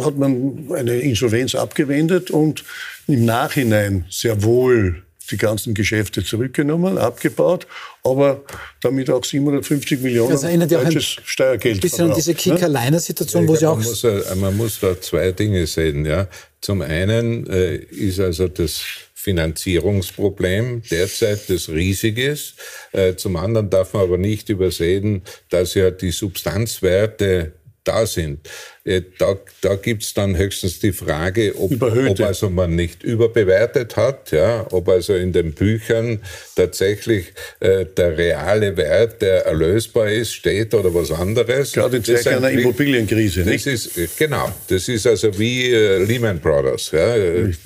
hat 0.04 0.16
man 0.16 0.68
eine 0.74 0.96
Insolvenz 0.96 1.54
abgewendet 1.54 2.30
und 2.30 2.64
im 3.06 3.24
Nachhinein 3.24 4.04
sehr 4.10 4.42
wohl 4.42 5.02
die 5.30 5.36
ganzen 5.36 5.74
Geschäfte 5.74 6.24
zurückgenommen, 6.24 6.98
abgebaut, 6.98 7.66
aber 8.02 8.42
damit 8.80 9.10
auch 9.10 9.24
750 9.24 10.00
Millionen 10.00 10.30
das 10.30 10.42
erinnert 10.42 10.70
ja 10.70 10.80
auch 10.80 10.84
ein 10.84 11.00
Steuergeld. 11.00 11.80
bisschen 11.80 12.10
an 12.10 12.14
diese 12.14 12.34
Kicker-Liner-Situation, 12.34 13.42
ja, 13.42 13.48
wo 13.48 13.56
sie 13.56 13.66
auch... 13.66 13.76
Man 13.76 13.84
muss, 13.84 14.02
man 14.36 14.56
muss 14.56 14.80
da 14.80 15.00
zwei 15.00 15.32
Dinge 15.32 15.66
sehen. 15.66 16.04
Ja. 16.04 16.28
Zum 16.60 16.82
einen 16.82 17.46
äh, 17.48 17.76
ist 17.76 18.20
also 18.20 18.48
das 18.48 18.82
Finanzierungsproblem 19.14 20.82
derzeit 20.90 21.50
das 21.50 21.68
riesig 21.68 22.18
ist. 22.18 22.54
Äh, 22.92 23.16
zum 23.16 23.36
anderen 23.36 23.68
darf 23.68 23.92
man 23.92 24.04
aber 24.04 24.16
nicht 24.16 24.48
übersehen, 24.48 25.22
dass 25.50 25.74
ja 25.74 25.90
die 25.90 26.12
Substanzwerte 26.12 27.52
da 27.84 28.06
sind. 28.06 28.48
Äh, 28.88 29.02
da, 29.18 29.36
da 29.60 29.74
gibt 29.74 30.02
es 30.02 30.14
dann 30.14 30.36
höchstens 30.36 30.80
die 30.80 30.92
Frage, 30.92 31.54
ob, 31.58 31.70
ob, 31.82 32.20
also 32.20 32.48
man 32.48 32.74
nicht 32.74 33.02
überbewertet 33.02 33.96
hat, 33.96 34.30
ja, 34.32 34.66
ob 34.70 34.88
also 34.88 35.14
in 35.14 35.32
den 35.32 35.52
Büchern 35.52 36.20
tatsächlich 36.56 37.26
äh, 37.60 37.84
der 37.84 38.16
reale 38.16 38.78
Wert, 38.78 39.20
der 39.20 39.44
erlösbar 39.44 40.08
ist, 40.10 40.32
steht 40.32 40.72
oder 40.72 40.94
was 40.94 41.10
anderes. 41.10 41.72
Gerade 41.72 41.98
in 41.98 42.04
Zeiten 42.04 42.28
einer 42.28 42.50
Immobilienkrise, 42.50 43.40
nicht? 43.40 43.66
Das 43.66 43.74
ist, 43.74 43.98
äh, 43.98 44.08
genau, 44.18 44.50
das 44.68 44.88
ist 44.88 45.06
also 45.06 45.38
wie 45.38 45.70
äh, 45.70 46.02
Lehman 46.02 46.40
Brothers, 46.40 46.90
ja, 46.92 47.14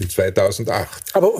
2008. 0.08 0.88
Aber, 1.12 1.32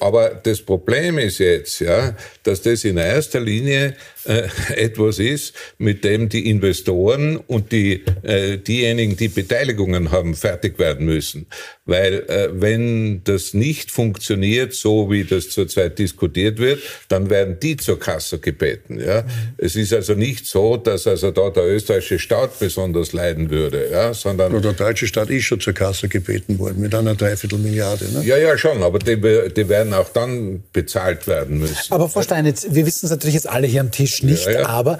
Aber 0.00 0.40
das 0.42 0.60
Problem 0.60 1.18
ist 1.18 1.38
jetzt, 1.38 1.80
ja, 1.80 2.16
dass 2.42 2.62
das 2.62 2.82
in 2.84 2.96
erster 2.96 3.38
Linie 3.38 3.94
äh, 4.24 4.48
etwas 4.76 5.18
ist, 5.18 5.54
mit 5.78 6.04
dem 6.04 6.28
die 6.28 6.48
Investoren 6.50 7.36
und 7.36 7.72
die, 7.72 8.02
äh, 8.22 8.58
diejenigen, 8.58 9.16
die 9.20 9.28
Beteiligungen 9.28 10.10
haben, 10.10 10.34
fertig 10.34 10.78
werden 10.78 11.06
müssen. 11.06 11.46
Weil 11.84 12.24
äh, 12.28 12.48
wenn 12.52 13.22
das 13.24 13.54
nicht 13.54 13.90
funktioniert, 13.90 14.74
so 14.74 15.10
wie 15.10 15.24
das 15.24 15.50
zurzeit 15.50 15.98
diskutiert 15.98 16.58
wird, 16.58 16.80
dann 17.08 17.30
werden 17.30 17.58
die 17.60 17.76
zur 17.76 18.00
Kasse 18.00 18.38
gebeten. 18.38 18.98
Ja? 18.98 19.22
Mhm. 19.22 19.28
Es 19.58 19.76
ist 19.76 19.92
also 19.92 20.14
nicht 20.14 20.46
so, 20.46 20.76
dass 20.76 21.06
also 21.06 21.30
da 21.30 21.50
der 21.50 21.66
österreichische 21.66 22.18
Staat 22.18 22.58
besonders 22.58 23.12
leiden 23.12 23.50
würde, 23.50 23.90
ja? 23.90 24.14
sondern... 24.14 24.60
Der 24.60 24.72
deutsche 24.72 25.06
Staat 25.06 25.30
ist 25.30 25.44
schon 25.44 25.60
zur 25.60 25.74
Kasse 25.74 26.08
gebeten 26.08 26.58
worden, 26.58 26.80
mit 26.80 26.94
einer 26.94 27.14
Dreiviertelmilliarde. 27.14 28.06
Ne? 28.12 28.24
Ja, 28.24 28.36
ja, 28.36 28.56
schon, 28.56 28.82
aber 28.82 28.98
die, 28.98 29.16
die 29.16 29.68
werden 29.68 29.92
auch 29.94 30.08
dann 30.08 30.62
bezahlt 30.72 31.26
werden 31.26 31.58
müssen. 31.58 31.92
Aber 31.92 32.08
Frau 32.08 32.22
Steinitz, 32.22 32.66
wir 32.70 32.86
wissen 32.86 33.06
es 33.06 33.10
natürlich 33.10 33.34
jetzt 33.34 33.48
alle 33.48 33.66
hier 33.66 33.80
am 33.80 33.90
Tisch 33.90 34.22
nicht, 34.22 34.46
ja, 34.46 34.52
ja. 34.52 34.66
aber 34.66 34.98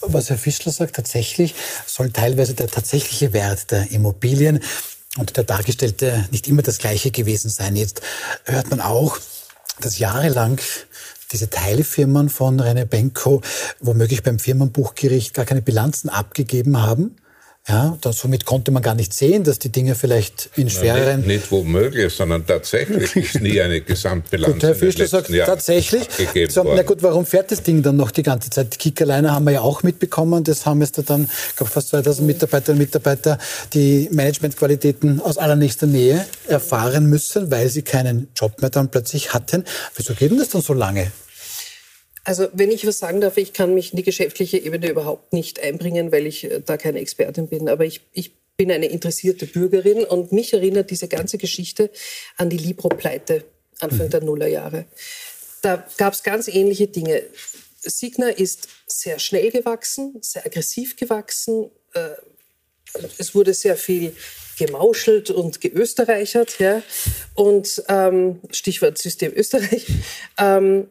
was 0.00 0.30
Herr 0.30 0.38
Fischler 0.38 0.72
sagt, 0.72 0.96
tatsächlich 0.96 1.54
soll 1.86 2.10
teilweise 2.10 2.54
der 2.54 2.68
tatsächliche 2.68 3.32
Wert 3.32 3.70
der 3.70 3.90
Immobilien 3.90 4.60
und 5.16 5.36
der 5.36 5.44
dargestellte 5.44 6.26
nicht 6.30 6.48
immer 6.48 6.62
das 6.62 6.78
gleiche 6.78 7.10
gewesen 7.10 7.50
sein. 7.50 7.76
Jetzt 7.76 8.02
hört 8.44 8.70
man 8.70 8.80
auch, 8.80 9.18
dass 9.80 9.98
jahrelang 9.98 10.60
diese 11.32 11.50
Teilfirmen 11.50 12.28
von 12.28 12.60
René 12.60 12.84
Benko 12.84 13.42
womöglich 13.80 14.22
beim 14.22 14.38
Firmenbuchgericht 14.38 15.34
gar 15.34 15.44
keine 15.44 15.62
Bilanzen 15.62 16.08
abgegeben 16.08 16.80
haben 16.80 17.16
ja, 17.68 17.98
da, 18.00 18.12
somit 18.12 18.46
konnte 18.46 18.70
man 18.70 18.82
gar 18.82 18.94
nicht 18.94 19.12
sehen, 19.12 19.44
dass 19.44 19.58
die 19.58 19.68
Dinge 19.68 19.94
vielleicht 19.94 20.48
in 20.56 20.70
schwereren... 20.70 21.20
Nicht, 21.20 21.28
nicht 21.28 21.50
womöglich, 21.50 22.12
sondern 22.14 22.46
tatsächlich 22.46 23.14
ist 23.14 23.40
nie 23.42 23.60
eine 23.60 23.80
Gesamtbilanz 23.82 24.54
gut, 24.54 24.62
Herr 24.62 24.74
Fischler 24.74 25.06
sagt 25.06 25.28
Jahr 25.28 25.46
tatsächlich. 25.46 26.08
So, 26.48 26.64
na 26.64 26.82
gut, 26.82 27.02
warum 27.02 27.26
fährt 27.26 27.50
das 27.50 27.62
Ding 27.62 27.82
dann 27.82 27.96
noch 27.96 28.10
die 28.10 28.22
ganze 28.22 28.48
Zeit? 28.48 28.72
Die 28.72 28.78
Kickerleiner 28.78 29.34
haben 29.34 29.44
wir 29.44 29.52
ja 29.52 29.60
auch 29.60 29.82
mitbekommen. 29.82 30.44
Das 30.44 30.64
haben 30.64 30.80
jetzt 30.80 30.96
da 30.96 31.02
dann, 31.02 31.28
ich 31.50 31.56
glaube, 31.56 31.70
fast 31.70 31.88
2000 31.88 32.26
Mitarbeiterinnen 32.26 32.80
und 32.80 32.86
Mitarbeiter 32.86 33.38
die 33.74 34.08
Managementqualitäten 34.12 35.20
aus 35.20 35.36
allernächster 35.36 35.86
Nähe 35.86 36.24
erfahren 36.46 37.06
müssen, 37.06 37.50
weil 37.50 37.68
sie 37.68 37.82
keinen 37.82 38.28
Job 38.34 38.62
mehr 38.62 38.70
dann 38.70 38.90
plötzlich 38.90 39.34
hatten. 39.34 39.64
Wieso 39.94 40.14
geht 40.14 40.30
denn 40.30 40.38
das 40.38 40.48
dann 40.48 40.62
so 40.62 40.72
lange? 40.72 41.12
Also 42.28 42.46
wenn 42.52 42.70
ich 42.70 42.86
was 42.86 42.98
sagen 42.98 43.22
darf, 43.22 43.38
ich 43.38 43.54
kann 43.54 43.72
mich 43.72 43.92
in 43.92 43.96
die 43.96 44.02
geschäftliche 44.02 44.58
Ebene 44.58 44.90
überhaupt 44.90 45.32
nicht 45.32 45.60
einbringen, 45.60 46.12
weil 46.12 46.26
ich 46.26 46.44
äh, 46.44 46.60
da 46.60 46.76
keine 46.76 46.98
Expertin 46.98 47.48
bin. 47.48 47.70
Aber 47.70 47.86
ich, 47.86 48.02
ich 48.12 48.36
bin 48.58 48.70
eine 48.70 48.84
interessierte 48.84 49.46
Bürgerin 49.46 50.04
und 50.04 50.30
mich 50.30 50.52
erinnert 50.52 50.90
diese 50.90 51.08
ganze 51.08 51.38
Geschichte 51.38 51.90
an 52.36 52.50
die 52.50 52.58
Libro-Pleite 52.58 53.44
Anfang 53.80 54.08
mhm. 54.08 54.10
der 54.10 54.20
Nullerjahre. 54.20 54.84
Da 55.62 55.88
gab 55.96 56.12
es 56.12 56.22
ganz 56.22 56.48
ähnliche 56.48 56.88
Dinge. 56.88 57.22
Signa 57.80 58.28
ist 58.28 58.68
sehr 58.86 59.18
schnell 59.18 59.50
gewachsen, 59.50 60.18
sehr 60.20 60.44
aggressiv 60.44 60.96
gewachsen. 60.96 61.70
Äh, 61.94 62.10
es 63.16 63.34
wurde 63.34 63.54
sehr 63.54 63.78
viel 63.78 64.14
gemauschelt 64.58 65.30
und 65.30 65.62
geösterreichert. 65.62 66.58
Ja? 66.58 66.82
Und 67.32 67.82
ähm, 67.88 68.40
Stichwort 68.50 68.98
System 68.98 69.32
Österreich. 69.34 69.86
Ähm, 70.36 70.88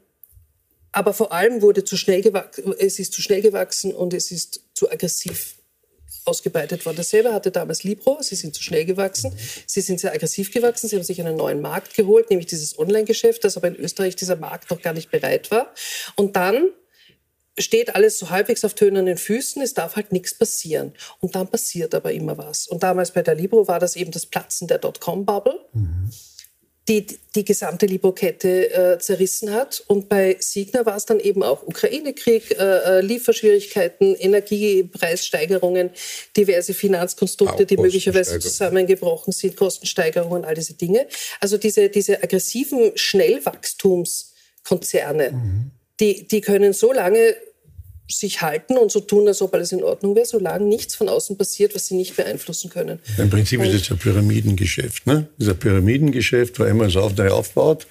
aber 0.92 1.14
vor 1.14 1.32
allem 1.32 1.62
wurde 1.62 1.84
zu 1.84 1.98
schnell 1.98 2.24
es 2.80 3.00
ist 3.00 3.14
zu 3.14 3.22
schnell 3.22 3.42
gewachsen 3.42 3.94
und 3.94 4.14
es 4.14 4.32
ist 4.32 4.62
zu 4.74 4.90
aggressiv 4.90 5.56
ausgebreitet 6.26 6.86
worden. 6.86 6.98
Das 6.98 7.10
selber 7.10 7.34
hatte 7.34 7.52
damals 7.52 7.84
Libro, 7.84 8.22
sie 8.22 8.36
sind 8.36 8.54
zu 8.54 8.62
schnell 8.62 8.86
gewachsen, 8.86 9.34
sie 9.66 9.82
sind 9.82 10.00
sehr 10.00 10.14
aggressiv 10.14 10.52
gewachsen, 10.52 10.90
sie 10.90 10.98
haben 10.98 11.04
sich 11.04 11.22
einen 11.22 11.38
neuen 11.38 11.62
Markt 11.62 11.96
geholt, 11.96 12.30
nämlich 12.30 12.48
dieses 12.48 12.78
Online-Geschäft, 12.78 13.44
das 13.44 13.58
aber 13.58 13.70
in 13.70 13.76
Österreich 13.76 14.16
dieser 14.16 14.36
Markt 14.36 14.70
noch 14.70 14.82
gar 14.82 14.94
nicht 14.94 15.10
bereit 15.10 15.52
war. 15.52 15.74
Und 16.16 16.36
dann 16.36 16.70
steht 17.58 17.96
alles 17.96 18.20
so 18.20 18.30
halbwegs 18.30 18.64
auf 18.66 18.76
tönenden 18.76 19.18
Füßen, 19.18 19.62
es 19.62 19.74
darf 19.74 19.96
halt 19.96 20.12
nichts 20.12 20.38
passieren. 20.38 20.94
Und 21.20 21.36
dann 21.36 21.48
passiert 21.48 21.96
aber 21.96 22.12
immer 22.12 22.38
was. 22.38 22.68
Und 22.68 22.84
damals 22.84 23.12
bei 23.12 23.24
der 23.24 23.36
Libro 23.36 23.68
war 23.68 23.80
das 23.80 23.96
eben 23.96 24.12
das 24.12 24.26
Platzen 24.26 24.68
der 24.68 24.78
Dotcom-Bubble. 24.78 25.60
Mhm 25.74 26.12
die 26.88 27.06
die 27.38 27.46
gesamte 27.46 27.86
Libokette 27.86 28.72
äh, 28.72 29.00
zerrissen 29.00 29.54
hat. 29.54 29.84
Und 29.88 30.10
bei 30.10 30.36
Signa 30.40 30.86
war 30.86 30.96
es 30.96 31.06
dann 31.06 31.20
eben 31.20 31.44
auch 31.44 31.62
Ukraine-Krieg, 31.64 32.60
äh, 32.60 32.98
äh 32.98 33.02
Lieferschwierigkeiten, 33.02 34.16
Energiepreissteigerungen, 34.16 35.92
diverse 36.36 36.74
Finanzkonstrukte, 36.74 37.68
die 37.68 37.78
möglicherweise 37.78 38.40
zusammengebrochen 38.40 39.34
sind, 39.34 39.56
Kostensteigerungen, 39.56 40.46
all 40.46 40.56
diese 40.56 40.74
Dinge. 40.74 41.06
Also 41.40 41.58
diese, 41.58 41.90
diese 41.90 42.24
aggressiven 42.24 42.94
Schnellwachstumskonzerne, 42.96 45.32
mhm. 45.32 45.72
die, 46.00 46.28
die 46.28 46.42
können 46.42 46.74
so 46.74 46.92
lange 46.92 47.36
sich 48.10 48.42
halten 48.42 48.78
und 48.78 48.92
so 48.92 49.00
tun, 49.00 49.28
als 49.28 49.42
ob 49.42 49.54
alles 49.54 49.72
in 49.72 49.84
Ordnung 49.84 50.16
wäre, 50.16 50.26
solange 50.26 50.66
nichts 50.66 50.96
von 50.96 51.10
außen 51.10 51.38
passiert, 51.38 51.76
was 51.76 51.88
sie 51.88 51.96
nicht 51.96 52.16
beeinflussen 52.16 52.70
können. 52.70 53.00
Im 53.18 53.30
Prinzip 53.30 53.60
und 53.60 53.66
ist 53.66 53.82
es 53.82 53.92
ein 53.92 53.98
Pyramidengeschäft. 53.98 55.06
Ne? 55.08 55.28
Das 55.38 55.48
ist 55.48 55.54
ein 55.54 55.60
Pyramidengeschäft, 55.60 56.60
wo 56.60 56.64
einmal 56.64 56.90
so 56.90 57.02
auf 57.02 57.16
neu 57.16 57.30
aufbaut. 57.30 57.88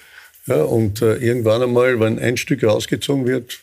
Ja, 0.47 0.63
und 0.63 1.03
äh, 1.03 1.17
irgendwann 1.17 1.63
einmal, 1.63 1.99
wenn 1.99 2.19
ein 2.19 2.37
Stück 2.37 2.63
rausgezogen 2.63 3.27
wird, 3.27 3.59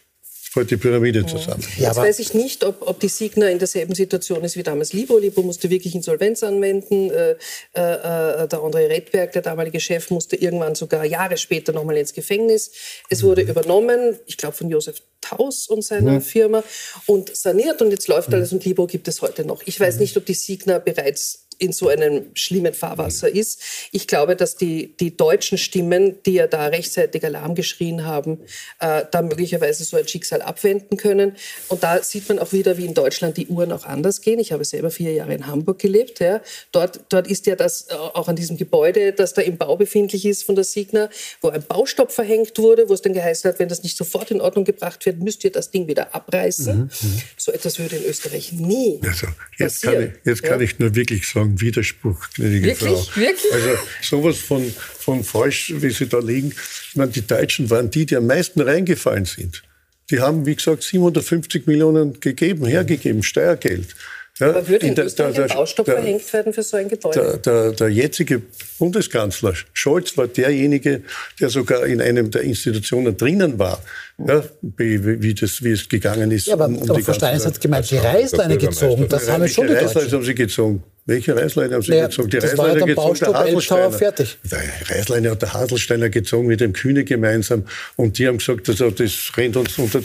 fällt 0.54 0.70
die 0.70 0.78
Pyramide 0.78 1.26
zusammen. 1.26 1.64
Ja, 1.78 1.88
Jetzt 1.88 1.97
weiß 1.97 2.20
ich 2.20 2.34
nicht, 2.36 2.64
ob, 2.64 2.88
ob 2.88 2.99
die 2.99 3.08
Signa 3.08 3.49
in 3.49 3.58
derselben 3.58 3.95
Situation 3.95 4.43
ist 4.43 4.56
wie 4.56 4.62
damals 4.62 4.93
Libo. 4.93 5.18
Libo 5.18 5.41
musste 5.41 5.72
wirklich 5.72 5.95
Insolvenz 5.95 6.43
anwenden. 6.43 7.10
Äh, 7.10 7.32
äh, 7.32 7.82
äh, 7.82 8.47
der 8.47 8.60
André 8.60 8.88
Redberg, 8.88 9.32
der 9.32 9.41
damalige 9.41 9.80
Chef, 9.80 10.12
musste 10.12 10.36
irgendwann 10.36 10.76
sogar 10.76 11.06
Jahre 11.06 11.38
später 11.38 11.74
nochmal 11.74 11.97
ins 11.97 12.14
Gefängnis. 12.14 12.72
Es 13.10 13.24
wurde 13.24 13.43
mhm. 13.43 13.49
übernommen, 13.49 14.20
ich 14.28 14.38
glaube 14.38 14.56
von 14.56 14.70
Josef 14.70 15.01
Taus 15.22 15.68
und 15.68 15.84
seiner 15.84 16.14
mhm. 16.14 16.22
Firma 16.22 16.64
und 17.08 17.36
saniert 17.36 17.82
und 17.82 17.89
jetzt 17.89 18.08
läuft 18.08 18.30
mhm. 18.30 18.36
alles 18.36 18.54
und 18.54 18.64
Libo 18.64 18.86
gibt 18.86 19.08
es 19.08 19.22
heute 19.24 19.45
noch. 19.45 19.64
Ich 19.66 19.80
weiß 19.80 19.95
mhm. 19.95 20.01
nicht, 20.01 20.18
ob 20.18 20.26
die 20.26 20.36
Signa 20.36 20.78
bereits 20.78 21.47
in 21.64 21.72
so 21.72 21.88
einem 21.88 22.26
schlimmen 22.34 22.74
Fahrwasser 22.74 23.30
ist. 23.30 23.61
Ich 23.91 24.07
glaube, 24.07 24.36
dass 24.36 24.57
die, 24.57 24.95
die 24.97 25.16
deutschen 25.16 25.57
Stimmen, 25.57 26.22
die 26.26 26.34
ja 26.34 26.47
da 26.47 26.68
rechtzeitig 26.68 27.24
Alarm 27.24 27.55
geschrien 27.55 28.05
haben, 28.05 28.39
äh, 28.80 29.03
da 29.09 29.22
möglicherweise 29.22 29.84
so 29.86 29.97
ein 29.97 30.07
Schicksal 30.07 30.41
abwenden 30.41 30.97
können. 30.97 31.36
Und 31.70 31.84
da 31.84 32.03
sieht 32.03 32.28
man 32.28 32.39
auch 32.39 32.51
wieder, 32.51 32.78
wie 32.78 32.86
in 32.86 32.93
Deutschland 32.93 33.38
die 33.38 33.47
Uhren 33.47 33.72
auch 33.72 33.86
anders 33.86 34.22
gehen. 34.22 34.39
Ich 34.39 34.51
habe 34.51 34.66
selber 34.66 34.91
vier 34.91 35.14
Jahre 35.14 35.34
in 35.34 35.47
Hamburg 35.47 35.80
gelebt. 35.80 36.20
Ja. 36.20 36.41
Dort, 36.72 36.99
dort 37.09 37.28
ist 37.28 37.45
ja 37.45 37.55
das 37.55 37.88
äh, 37.89 37.93
auch 37.93 38.28
an 38.28 38.36
diesem 38.36 38.57
Gebäude, 38.57 39.14
das 39.14 39.34
da 39.34 39.41
im 39.41 39.57
Bau 39.57 39.78
befindlich 39.78 40.26
ist 40.26 40.43
von 40.43 40.55
der 40.55 40.66
Signa, 40.66 41.09
wo 41.41 41.49
ein 41.49 41.64
Baustopp 41.64 42.11
verhängt 42.11 42.57
wurde, 42.57 42.89
wo 42.89 42.93
es 42.93 43.01
dann 43.01 43.14
geheißen 43.14 43.49
hat, 43.49 43.59
wenn 43.59 43.70
das 43.70 43.84
nicht 43.84 43.95
sofort 43.95 44.32
in 44.32 44.41
Ordnung 44.41 44.66
gebracht 44.66 45.05
wird, 45.05 45.20
müsst 45.20 45.43
ihr 45.45 45.51
das 45.51 45.72
Ding 45.72 45.88
wieder 45.88 46.14
abreißen. 46.14 46.76
Mhm, 46.76 46.84
mhm. 46.84 47.22
so 47.38 47.51
etwas 47.53 47.80
würde 47.80 47.95
in 47.95 48.03
Österreich 48.03 48.51
nie 48.51 48.99
also, 49.03 49.28
jetzt 49.57 49.82
passieren. 49.82 49.93
Kann 49.93 50.20
ich, 50.20 50.26
jetzt 50.26 50.43
ja. 50.43 50.49
kann 50.49 50.61
ich 50.61 50.80
nur 50.80 50.95
wirklich 50.95 51.28
sagen, 51.28 51.53
ein 51.54 51.62
Widerspruch, 51.62 52.30
gnädige 52.36 52.68
Wirklich? 52.68 52.89
Frau. 52.89 53.16
Wirklich? 53.16 53.54
Also 53.54 53.70
sowas 54.01 54.38
von, 54.38 54.74
von 54.99 55.24
falsch, 55.24 55.74
wie 55.78 55.89
Sie 55.89 56.08
da 56.08 56.20
liegen. 56.20 56.54
Ich 56.89 56.95
meine, 56.95 57.12
die 57.12 57.26
Deutschen 57.26 57.70
waren 57.70 57.89
die, 57.89 58.06
die 58.06 58.16
am 58.16 58.28
meisten 58.28 58.62
reingefallen 58.62 59.26
sind. 59.26 59.64
Die 60.10 60.20
haben, 60.20 60.45
wie 60.45 60.56
gesagt, 60.56 60.84
750 60.84 61.66
Millionen 61.66 62.20
gegeben, 62.20 62.66
hergegeben, 62.66 63.24
Steuergeld. 63.24 63.95
Ja, 64.39 64.49
Aber 64.49 64.68
würde 64.68 64.88
in, 64.88 64.93
in 64.93 64.99
Österreich 64.99 65.36
der, 65.36 65.45
der, 65.45 65.51
ein 65.54 65.58
Baustopp 65.58 65.86
der, 65.86 65.95
verhängt 65.95 66.34
werden 66.34 66.54
für 66.54 66.64
so 66.64 66.78
ein 66.78 66.89
Gebäude? 66.89 67.39
Der, 67.45 67.72
der, 67.72 67.89
jetzige 67.89 68.41
Bundeskanzler 68.80 69.54
Scholz 69.74 70.18
war 70.18 70.28
derjenige, 70.28 71.04
der 71.39 71.49
sogar 71.49 71.86
in 71.86 72.01
einem 72.01 72.32
der 72.32 72.41
Institutionen 72.41 73.16
drinnen 73.16 73.60
war, 73.60 73.84
ja, 74.18 74.43
wie, 74.61 75.22
wie, 75.22 75.34
das, 75.34 75.64
wie 75.64 75.72
es 75.72 75.89
gegangen 75.89 76.32
ist. 76.32 76.47
Ja, 76.47 76.53
aber, 76.53 76.66
um, 76.66 76.78
um 76.78 76.89
aber 76.89 76.99
Frau 76.99 77.14
Steines 77.14 77.45
hat 77.45 77.59
gemeint, 77.59 77.89
die 77.89 77.97
Reißleine 77.97 78.57
gezogen. 78.57 79.07
Das 79.09 79.30
haben 79.30 79.41
wir 79.41 79.49
schon 79.49 79.68
die 79.68 79.74
Reißleine 79.74 80.11
haben 80.11 80.24
sie 80.24 80.36
gezogen. 80.36 80.84
Welche 81.05 81.36
Reißleine 81.36 81.74
haben 81.74 81.82
Sie 81.82 81.91
naja, 81.91 82.05
gezogen? 82.05 82.30
Die 82.30 82.38
Reißleine 82.38 82.80
ja 82.80 82.86
gezogen, 82.86 83.20
der 83.20 83.34
Haselsteiner. 83.34 83.91
fertig. 83.91 84.38
Die 84.43 84.93
Reißleine 84.93 85.32
hat 85.32 85.41
der 85.41 85.53
Haselsteiner 85.53 86.09
gezogen 86.09 86.47
mit 86.47 86.61
dem 86.61 86.72
Kühne 86.72 87.03
gemeinsam 87.03 87.66
und 87.97 88.18
die 88.18 88.26
haben 88.26 88.38
gesagt, 88.38 88.70
also, 88.70 88.89
das 88.89 89.11
rennt 89.36 89.57
uns 89.57 89.78
unter, 89.78 89.99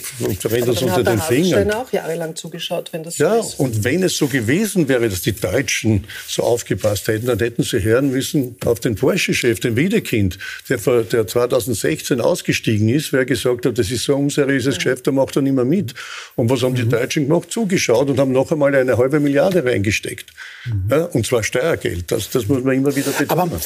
rennt 0.50 0.66
uns 0.66 0.82
unter 0.82 1.04
den 1.04 1.20
Fingern. 1.20 1.70
auch 1.70 1.92
jahrelang 1.92 2.34
zugeschaut, 2.34 2.92
wenn 2.92 3.04
das 3.04 3.16
so 3.16 3.22
ja, 3.22 3.38
ist. 3.38 3.58
Ja, 3.58 3.64
und 3.64 3.84
wenn 3.84 4.02
es 4.02 4.16
so 4.16 4.26
gewesen 4.26 4.88
wäre, 4.88 5.08
dass 5.08 5.22
die 5.22 5.34
Deutschen 5.34 6.04
so 6.26 6.42
aufgepasst 6.42 7.06
hätten, 7.06 7.26
dann 7.26 7.38
hätten 7.38 7.62
sie 7.62 7.80
hören 7.80 8.10
müssen 8.10 8.56
auf 8.64 8.80
den 8.80 8.96
Porsche-Chef, 8.96 9.60
den 9.60 9.76
Wiedekind, 9.76 10.38
der, 10.68 10.78
der 10.78 11.28
2016 11.28 12.20
ausgestiegen 12.20 12.88
ist, 12.88 13.12
wer 13.12 13.24
gesagt 13.24 13.66
hat, 13.66 13.78
das 13.78 13.92
ist 13.92 13.97
so 14.04 14.16
ein 14.16 14.24
unseriöses 14.24 14.74
ja. 14.74 14.78
Geschäft, 14.78 15.06
da 15.06 15.12
macht 15.12 15.36
er 15.36 15.42
nicht 15.42 15.54
mehr 15.54 15.64
mit. 15.64 15.94
Und 16.36 16.50
was 16.50 16.62
haben 16.62 16.72
mhm. 16.72 16.76
die 16.76 16.88
Deutschen 16.88 17.28
gemacht? 17.28 17.50
Zugeschaut 17.50 18.10
und 18.10 18.18
haben 18.18 18.32
noch 18.32 18.50
einmal 18.50 18.74
eine 18.74 18.96
halbe 18.96 19.20
Milliarde 19.20 19.64
reingesteckt. 19.64 20.30
Mhm. 20.64 20.84
Ja, 20.90 21.04
und 21.04 21.26
zwar 21.26 21.42
Steuergeld. 21.42 22.10
Das, 22.10 22.30
das 22.30 22.46
muss 22.48 22.62
man 22.62 22.74
immer 22.74 22.94
wieder 22.94 23.10
betonen. 23.10 23.30
Aber 23.30 23.60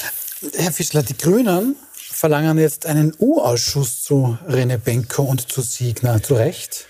Herr 0.56 0.72
Fischler, 0.72 1.02
die 1.02 1.16
Grünen 1.16 1.76
verlangen 1.94 2.58
jetzt 2.58 2.86
einen 2.86 3.14
U-Ausschuss 3.18 4.02
zu 4.02 4.38
Rene 4.48 4.78
Benko 4.78 5.22
und 5.22 5.50
zu 5.50 5.62
Siegner. 5.62 6.22
Zu 6.22 6.34
Recht? 6.34 6.86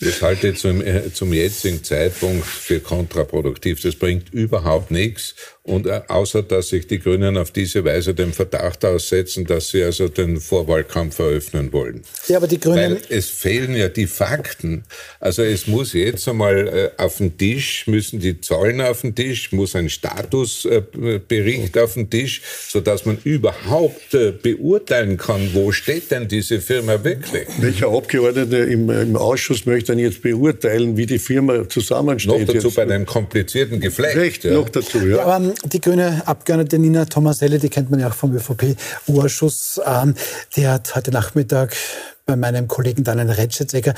Das 0.00 0.20
halte 0.20 0.48
ich 0.48 0.58
zum, 0.58 0.82
äh, 0.82 1.12
zum 1.12 1.32
jetzigen 1.32 1.82
Zeitpunkt 1.82 2.46
für 2.46 2.80
kontraproduktiv. 2.80 3.80
Das 3.80 3.96
bringt 3.96 4.32
überhaupt 4.32 4.90
nichts. 4.90 5.34
Und 5.66 5.86
äh, 5.86 6.00
außer 6.06 6.44
dass 6.44 6.68
sich 6.68 6.86
die 6.86 7.00
Grünen 7.00 7.36
auf 7.36 7.50
diese 7.50 7.84
Weise 7.84 8.14
dem 8.14 8.32
Verdacht 8.32 8.84
aussetzen, 8.84 9.44
dass 9.46 9.70
sie 9.70 9.82
also 9.82 10.06
den 10.06 10.40
Vorwahlkampf 10.40 11.18
eröffnen 11.18 11.72
wollen. 11.72 12.02
Ja, 12.28 12.36
aber 12.36 12.46
die 12.46 12.60
Grünen. 12.60 12.76
Weil 12.76 13.00
es 13.08 13.28
fehlen 13.28 13.74
ja 13.74 13.88
die 13.88 14.06
Fakten. 14.06 14.84
Also 15.18 15.42
es 15.42 15.66
muss 15.66 15.92
jetzt 15.92 16.28
einmal 16.28 16.68
äh, 16.68 17.02
auf 17.02 17.16
den 17.16 17.36
Tisch, 17.36 17.88
müssen 17.88 18.20
die 18.20 18.40
Zahlen 18.40 18.80
auf 18.80 19.00
den 19.00 19.16
Tisch, 19.16 19.50
muss 19.50 19.74
ein 19.74 19.88
Statusbericht 19.88 21.76
auf 21.78 21.94
den 21.94 22.10
Tisch, 22.10 22.42
sodass 22.68 23.04
man 23.04 23.18
überhaupt 23.24 24.14
äh, 24.14 24.30
beurteilen 24.30 25.16
kann, 25.16 25.50
wo 25.52 25.72
steht 25.72 26.12
denn 26.12 26.28
diese 26.28 26.60
Firma 26.60 27.02
wirklich. 27.02 27.48
Welcher 27.58 27.88
Abgeordnete 27.88 28.58
im, 28.58 28.88
im 28.88 29.16
Ausschuss 29.16 29.66
möchte 29.66 29.92
dann 29.92 29.98
jetzt 29.98 30.22
beurteilen, 30.22 30.96
wie 30.96 31.06
die 31.06 31.18
Firma 31.18 31.68
zusammensteht? 31.68 32.46
Noch 32.46 32.46
dazu 32.46 32.68
jetzt? 32.68 32.76
bei 32.76 32.82
einem 32.82 33.04
komplizierten 33.04 33.80
Geflecht. 33.80 34.16
Recht, 34.16 34.44
ja. 34.44 34.52
noch 34.52 34.68
dazu, 34.68 34.98
ja. 34.98 35.16
ja 35.16 35.55
die 35.64 35.80
grüne 35.80 36.22
Abgeordnete 36.26 36.78
Nina 36.78 37.04
Tomaselli, 37.04 37.58
die 37.58 37.68
kennt 37.68 37.90
man 37.90 38.00
ja 38.00 38.08
auch 38.08 38.14
vom 38.14 38.34
ÖVP-Urschuss, 38.34 39.80
ähm, 39.84 40.14
die 40.54 40.66
hat 40.66 40.94
heute 40.94 41.10
Nachmittag 41.10 41.76
bei 42.26 42.36
meinem 42.36 42.68
Kollegen 42.68 43.04
Daniel 43.04 43.30
Retschetzecker 43.30 43.94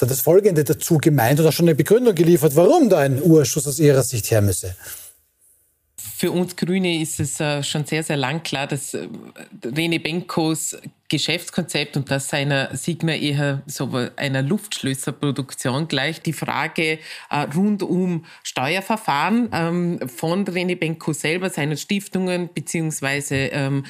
das 0.00 0.20
Folgende 0.20 0.64
dazu 0.64 0.98
gemeint 0.98 1.40
oder 1.40 1.52
schon 1.52 1.66
eine 1.66 1.74
Begründung 1.74 2.14
geliefert, 2.14 2.56
warum 2.56 2.88
da 2.90 2.98
ein 2.98 3.22
Urschuss 3.22 3.66
aus 3.66 3.78
ihrer 3.78 4.02
Sicht 4.02 4.30
her 4.30 4.42
müsse. 4.42 4.74
Für 5.96 6.32
uns 6.32 6.56
Grüne 6.56 7.00
ist 7.00 7.20
es 7.20 7.38
äh, 7.38 7.62
schon 7.62 7.84
sehr, 7.84 8.02
sehr 8.02 8.16
lang 8.16 8.42
klar, 8.42 8.66
dass 8.66 8.94
äh, 8.94 9.08
Rene 9.64 10.00
Benkos 10.00 10.76
Geschäftskonzept 11.08 11.96
und 11.96 12.10
das 12.10 12.28
seiner 12.28 12.76
Sigma 12.76 13.12
eher 13.12 13.62
so 13.66 13.90
einer 14.16 14.42
Luftschlösserproduktion 14.42 15.88
gleich 15.88 16.20
die 16.20 16.32
Frage 16.32 16.98
äh, 17.30 17.38
rund 17.54 17.82
um 17.82 18.24
Steuerverfahren 18.42 19.48
ähm, 19.52 20.08
von 20.08 20.46
Rene 20.46 20.76
Benko 20.76 21.12
selber, 21.12 21.50
seiner 21.50 21.76
Stiftungen 21.76 22.50
beziehungsweise 22.52 23.34
ähm, 23.34 23.84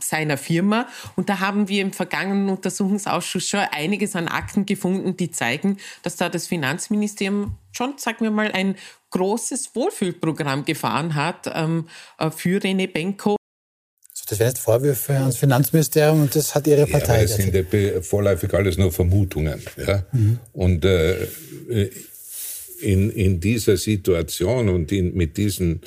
seiner 0.00 0.36
Firma. 0.36 0.88
Und 1.16 1.28
da 1.28 1.40
haben 1.40 1.68
wir 1.68 1.82
im 1.82 1.92
vergangenen 1.92 2.48
Untersuchungsausschuss 2.48 3.48
schon 3.48 3.60
einiges 3.60 4.16
an 4.16 4.28
Akten 4.28 4.66
gefunden, 4.66 5.16
die 5.16 5.30
zeigen, 5.30 5.78
dass 6.02 6.16
da 6.16 6.28
das 6.28 6.48
Finanzministerium 6.48 7.56
schon, 7.72 7.98
sagen 7.98 8.24
wir 8.24 8.30
mal, 8.30 8.50
ein 8.52 8.76
großes 9.10 9.74
Wohlfühlprogramm 9.76 10.64
gefahren 10.64 11.14
hat 11.14 11.50
ähm, 11.54 11.88
äh, 12.18 12.30
für 12.30 12.58
René 12.58 12.92
Benko. 12.92 13.36
Das 14.26 14.38
wären 14.38 14.48
jetzt 14.48 14.60
Vorwürfe 14.60 15.14
ans 15.14 15.36
Finanzministerium 15.36 16.22
und 16.22 16.34
das 16.34 16.54
hat 16.54 16.66
Ihre 16.66 16.86
Partei. 16.86 17.22
Ja, 17.22 17.22
das 17.22 17.36
sind 17.36 18.04
vorläufig 18.04 18.54
alles 18.54 18.78
nur 18.78 18.92
Vermutungen. 18.92 19.60
Ja? 19.76 20.04
Mhm. 20.12 20.38
Und 20.52 20.84
äh, 20.84 21.26
in, 22.80 23.10
in 23.10 23.40
dieser 23.40 23.76
Situation 23.76 24.68
und 24.68 24.92
in, 24.92 25.14
mit 25.14 25.36
diesem 25.36 25.80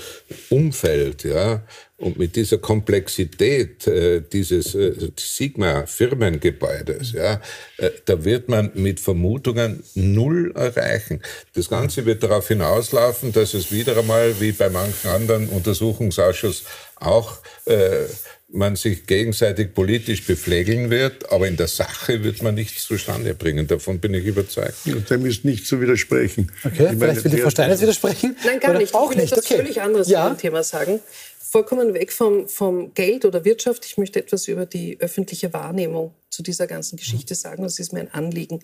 Umfeld, 0.49 1.23
ja, 1.23 1.63
und 1.97 2.19
mit 2.19 2.35
dieser 2.35 2.59
Komplexität 2.59 3.87
äh, 3.87 4.21
dieses 4.21 4.75
äh, 4.75 4.93
Sigma-Firmengebäudes, 5.15 7.13
ja, 7.13 7.41
äh, 7.77 7.89
da 8.05 8.23
wird 8.23 8.49
man 8.49 8.71
mit 8.75 8.99
Vermutungen 8.99 9.83
null 9.95 10.51
erreichen. 10.55 11.21
Das 11.55 11.69
Ganze 11.69 12.05
wird 12.05 12.21
darauf 12.21 12.47
hinauslaufen, 12.47 13.31
dass 13.31 13.55
es 13.55 13.71
wieder 13.71 13.97
einmal, 13.97 14.39
wie 14.39 14.51
bei 14.51 14.69
manchen 14.69 15.09
anderen 15.09 15.49
Untersuchungsausschuss 15.49 16.65
auch, 16.95 17.39
äh, 17.65 18.05
man 18.49 18.75
sich 18.77 19.05
gegenseitig 19.05 19.73
politisch 19.73 20.25
beflegeln 20.25 20.89
wird, 20.89 21.31
aber 21.31 21.47
in 21.47 21.57
der 21.57 21.67
Sache 21.67 22.23
wird 22.23 22.41
man 22.41 22.55
nichts 22.55 22.85
zustande 22.85 23.33
bringen. 23.33 23.67
Davon 23.67 23.99
bin 23.99 24.13
ich 24.13 24.25
überzeugt. 24.25 24.85
Ja, 24.85 24.95
dem 24.95 25.25
ist 25.25 25.43
nicht 25.43 25.67
zu 25.67 25.81
widersprechen. 25.81 26.51
Okay, 26.63 26.89
ich 26.91 26.97
vielleicht 26.97 27.23
will 27.25 27.31
die 27.31 27.41
Frau 27.41 27.49
Steiner 27.49 27.79
widersprechen? 27.79 28.37
Nein, 28.45 28.59
gar 28.59 28.77
nicht. 28.77 28.93
Auch 28.93 29.11
ich 29.11 29.17
will 29.17 29.23
nicht. 29.23 29.33
etwas 29.33 29.45
okay. 29.45 29.57
völlig 29.57 29.81
anderes 29.81 30.07
ja. 30.07 30.23
zu 30.23 30.33
dem 30.33 30.37
Thema 30.39 30.63
sagen 30.63 31.01
vollkommen 31.49 31.93
weg 31.93 32.11
vom, 32.11 32.47
vom 32.47 32.93
Geld 32.93 33.25
oder 33.25 33.45
Wirtschaft. 33.45 33.85
Ich 33.85 33.97
möchte 33.97 34.19
etwas 34.19 34.47
über 34.47 34.65
die 34.65 34.99
öffentliche 34.99 35.53
Wahrnehmung 35.53 36.13
zu 36.29 36.43
dieser 36.43 36.67
ganzen 36.67 36.97
Geschichte 36.97 37.35
sagen. 37.35 37.63
Das 37.63 37.79
ist 37.79 37.93
mir 37.93 38.01
ein 38.01 38.13
Anliegen. 38.13 38.59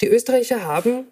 Die 0.00 0.06
Österreicher 0.06 0.64
haben 0.64 1.08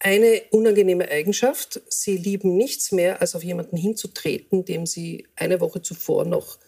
eine 0.00 0.42
unangenehme 0.50 1.08
Eigenschaft. 1.08 1.80
Sie 1.88 2.16
lieben 2.16 2.56
nichts 2.56 2.92
mehr, 2.92 3.20
als 3.20 3.34
auf 3.34 3.42
jemanden 3.42 3.76
hinzutreten, 3.76 4.64
dem 4.64 4.86
sie 4.86 5.26
eine 5.36 5.60
Woche 5.60 5.82
zuvor 5.82 6.24
noch 6.24 6.58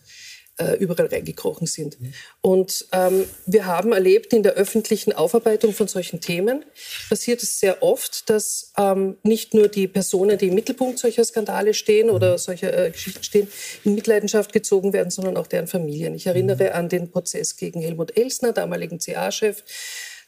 äh, 0.61 0.77
überall 0.77 1.07
reingekrochen 1.07 1.67
sind. 1.67 1.97
Und 2.41 2.87
ähm, 2.93 3.25
wir 3.47 3.67
haben 3.67 3.93
erlebt 3.93 4.33
in 4.33 4.43
der 4.43 4.53
öffentlichen 4.53 5.13
Aufarbeitung 5.13 5.73
von 5.73 5.89
solchen 5.89 6.21
Themen, 6.21 6.65
passiert 7.09 7.43
es 7.43 7.59
sehr 7.59 7.83
oft, 7.83 8.29
dass 8.29 8.73
ähm, 8.77 9.17
nicht 9.23 9.55
nur 9.55 9.69
die 9.69 9.89
Personen, 9.89 10.39
die 10.39 10.49
im 10.49 10.55
Mittelpunkt 10.55 10.99
solcher 10.99 11.25
Skandale 11.25 11.75
stehen 11.75 12.11
oder 12.11 12.39
solcher 12.39 12.77
äh, 12.77 12.91
Geschichten 12.91 13.23
stehen, 13.23 13.49
in 13.85 13.95
Mitleidenschaft 13.95 14.53
gezogen 14.53 14.93
werden, 14.93 15.11
sondern 15.11 15.37
auch 15.37 15.47
deren 15.47 15.67
Familien. 15.67 16.15
Ich 16.15 16.27
erinnere 16.27 16.75
an 16.75 16.89
den 16.89 17.11
Prozess 17.11 17.57
gegen 17.57 17.81
Helmut 17.81 18.17
Elsner, 18.17 18.53
damaligen 18.53 18.99
CA-Chef, 18.99 19.63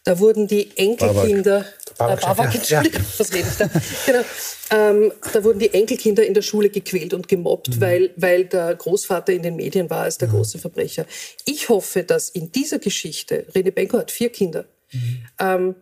Da 0.04 0.18
wurden 0.18 0.48
die 0.48 0.76
Enkelkinder, 0.76 1.64
Babak. 1.96 2.18
äh, 2.18 2.26
Babak, 2.26 2.54
Ja. 2.68 2.80
Entschuldigung, 2.80 3.06
was 3.18 3.32
rede 3.32 3.48
ich 3.48 3.56
da? 3.56 3.70
Genau. 4.06 4.24
Ähm, 4.70 5.12
da 5.32 5.44
wurden 5.44 5.58
die 5.60 5.72
Enkelkinder 5.72 6.26
in 6.26 6.34
der 6.34 6.42
Schule 6.42 6.70
gequält 6.70 7.14
und 7.14 7.28
gemobbt, 7.28 7.80
weil, 7.80 8.10
weil 8.16 8.44
der 8.46 8.74
Großvater 8.74 9.32
in 9.32 9.42
den 9.42 9.54
Medien 9.56 9.88
war 9.90 10.02
als 10.04 10.18
der 10.18 10.28
große 10.28 10.58
Verbrecher. 10.58 11.06
Ich 11.44 11.68
hoffe, 11.68 12.02
dass 12.02 12.30
in 12.30 12.50
dieser 12.50 12.78
Geschichte, 12.78 13.46
Rene 13.54 13.70
Benko 13.70 13.98
hat 13.98 14.10
vier 14.10 14.30
Kinder, 14.30 14.64
ähm, 15.38 15.76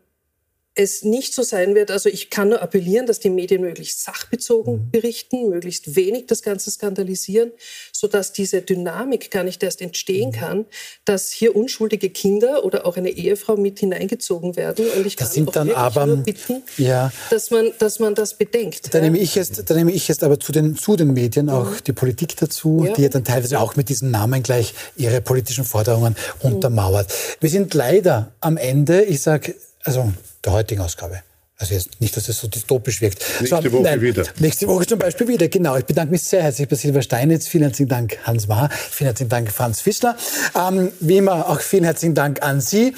es 0.77 1.03
nicht 1.03 1.35
so 1.35 1.43
sein 1.43 1.75
wird, 1.75 1.91
also 1.91 2.09
ich 2.09 2.31
kann 2.31 2.49
nur 2.51 2.63
appellieren, 2.63 3.05
dass 3.07 3.19
die 3.19 3.29
Medien 3.29 3.61
möglichst 3.61 4.05
sachbezogen 4.05 4.89
berichten, 4.91 5.49
möglichst 5.51 5.97
wenig 5.97 6.27
das 6.27 6.43
Ganze 6.43 6.71
skandalisieren, 6.71 7.51
sodass 7.93 8.33
diese 8.33 8.63
Dynamik 8.63 9.31
gar 9.33 9.43
nicht 9.43 9.63
erst 9.63 9.83
entstehen 9.83 10.31
kann, 10.33 10.67
dass 11.05 11.31
hier 11.33 11.57
unschuldige 11.57 12.09
Kinder 12.11 12.65
oder 12.65 12.87
auch 12.87 12.97
eine 12.97 13.11
Ehefrau 13.11 13.57
mit 13.57 13.81
hineingezogen 13.81 14.57
werden. 14.57 14.87
Und 14.97 15.07
ich 15.07 15.17
Das 15.17 15.29
kann 15.29 15.35
sind 15.35 15.49
auch 15.49 15.53
dann 15.53 15.71
aber- 15.73 16.07
nur 16.07 16.17
bitten, 16.19 16.63
ja. 16.79 17.13
dass, 17.31 17.51
man, 17.51 17.73
dass 17.79 17.99
man 17.99 18.15
das 18.15 18.35
bedenkt. 18.39 18.95
Da 18.95 18.99
ja. 18.99 19.05
nehme 19.05 19.19
ich 19.19 19.35
jetzt, 19.35 19.69
da 19.69 19.75
nehme 19.75 19.91
ich 19.93 20.07
jetzt 20.09 20.23
aber 20.23 20.39
zu 20.39 20.53
den, 20.53 20.77
zu 20.77 20.95
den 20.97 21.13
Medien 21.13 21.51
auch 21.51 21.81
die 21.81 21.93
Politik 21.93 22.37
dazu, 22.37 22.69
Mhm. 22.71 22.87
Ja. 22.87 22.93
die 22.95 23.03
ja 23.03 23.09
dann 23.09 23.25
teilweise 23.25 23.59
auch 23.59 23.75
mit 23.77 23.89
diesen 23.89 24.11
Namen 24.13 24.43
gleich 24.45 24.73
ihre 24.97 25.21
politischen 25.21 25.65
Forderungen 25.65 26.15
untermauert. 26.41 27.13
Wir 27.41 27.51
sind 27.51 27.75
leider 27.75 28.33
am 28.41 28.57
Ende, 28.57 29.03
ich 29.03 29.21
sage, 29.21 29.55
also 29.85 30.13
der 30.45 30.53
heutigen 30.53 30.83
Ausgabe. 30.83 31.23
Also 31.61 31.75
jetzt 31.75 32.01
nicht, 32.01 32.17
dass 32.17 32.27
es 32.27 32.41
so 32.41 32.49
dystopisch 32.49 33.03
wirkt. 33.03 33.23
Nächste 33.39 33.71
so, 33.71 33.73
Woche 33.73 34.01
wieder. 34.01 34.25
Nächste 34.39 34.67
Woche 34.67 34.87
zum 34.87 34.99
Beispiel 34.99 35.29
wieder, 35.29 35.47
genau. 35.49 35.77
Ich 35.77 35.85
bedanke 35.85 36.11
mich 36.11 36.23
sehr 36.23 36.43
herzlich 36.43 36.67
bei 36.67 36.75
Silber 36.75 37.03
Steinitz. 37.03 37.49
Vielen 37.49 37.65
herzlichen 37.65 37.91
Dank, 37.91 38.17
Hans 38.25 38.49
Mahr. 38.49 38.71
Vielen 38.71 39.09
herzlichen 39.09 39.29
Dank, 39.29 39.53
Franz 39.53 39.83
Fischler. 39.83 40.17
Ähm, 40.55 40.91
wie 41.01 41.19
immer 41.19 41.51
auch 41.51 41.61
vielen 41.61 41.85
herzlichen 41.85 42.15
Dank 42.15 42.43
an 42.43 42.63
Sie. 42.63 42.95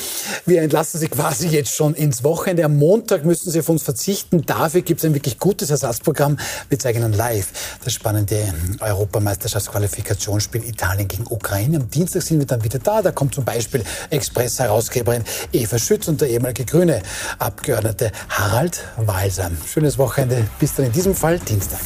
Wir 0.47 0.63
entlassen 0.63 1.01
Sie 1.01 1.09
quasi 1.09 1.49
jetzt 1.49 1.75
schon 1.75 1.95
ins 1.95 2.23
Wochenende. 2.23 2.65
Am 2.65 2.77
Montag 2.77 3.25
müssen 3.25 3.51
Sie 3.51 3.59
auf 3.59 3.69
uns 3.69 3.83
verzichten. 3.83 4.47
Dafür 4.47 4.83
gibt 4.83 5.01
es 5.01 5.07
ein 5.07 5.15
wirklich 5.15 5.41
gutes 5.41 5.71
Ersatzprogramm. 5.71 6.39
Wir 6.69 6.79
zeigen 6.79 7.01
Ihnen 7.01 7.15
live 7.15 7.49
das 7.83 7.93
spannende 7.93 8.55
Europameisterschaftsqualifikationsspiel 8.79 10.63
Italien 10.63 11.09
gegen 11.09 11.25
Ukraine. 11.29 11.79
Am 11.79 11.91
Dienstag 11.91 12.23
sind 12.23 12.39
wir 12.39 12.47
dann 12.47 12.63
wieder 12.63 12.79
da. 12.79 13.03
Da 13.03 13.11
kommt 13.11 13.35
zum 13.35 13.45
Beispiel 13.45 13.83
Express-Herausgeberin 14.11 15.25
Eva 15.53 15.79
Schütz 15.81 16.07
und 16.07 16.21
der 16.21 16.29
ehemalige 16.29 16.65
grüne 16.65 17.03
Abgeordnete 17.41 18.13
Harald 18.53 18.85
Walser. 18.99 19.51
Schönes 19.67 19.97
Wochenende. 19.97 20.47
Bis 20.61 20.75
dann 20.75 20.85
in 20.85 20.93
diesem 20.93 21.15
Fall 21.15 21.39
Dienstag. 21.39 21.81